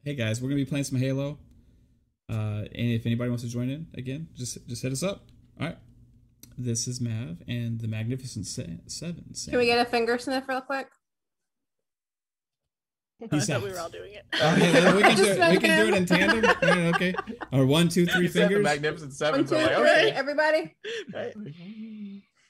[0.03, 1.39] hey guys, we're gonna be playing some Halo.
[2.30, 5.26] Uh, and if anybody wants to join in again, just just hit us up.
[5.60, 5.77] All right.
[6.57, 8.81] This is Mav and the Magnificent Seven.
[9.49, 10.88] Can we get a finger sniff real quick?
[13.31, 14.25] I thought we were all doing it.
[14.34, 16.45] Oh, okay, we can, do it, we can do it in tandem.
[16.95, 17.15] okay.
[17.51, 18.63] Or one, two, three fingers.
[18.63, 19.41] Magnificent Seven.
[19.41, 20.11] One, two, so like, okay.
[20.11, 20.75] everybody.
[21.13, 21.34] Right.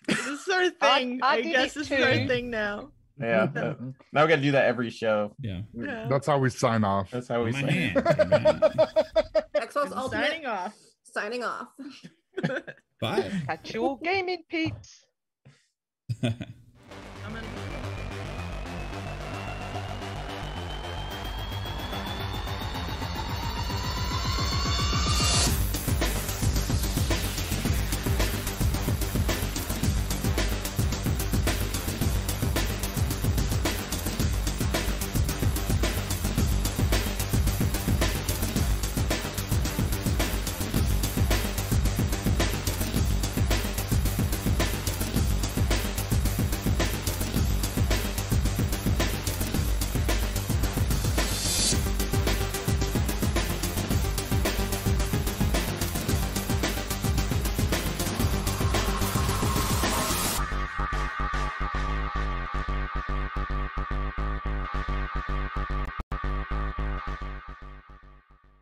[0.07, 1.19] This is our thing.
[1.21, 2.89] I, I, I guess this is our thing now.
[3.19, 3.47] Yeah.
[4.11, 5.34] now we got to do that every show.
[5.39, 5.61] Yeah.
[5.73, 6.07] yeah.
[6.09, 7.11] That's how we sign off.
[7.11, 7.93] That's how we My sign
[9.55, 10.27] Xbox Ultimate.
[10.27, 10.75] Signing off.
[11.03, 11.67] Signing off.
[13.03, 13.30] Bye.
[13.45, 15.05] Catch you all gaming peeps.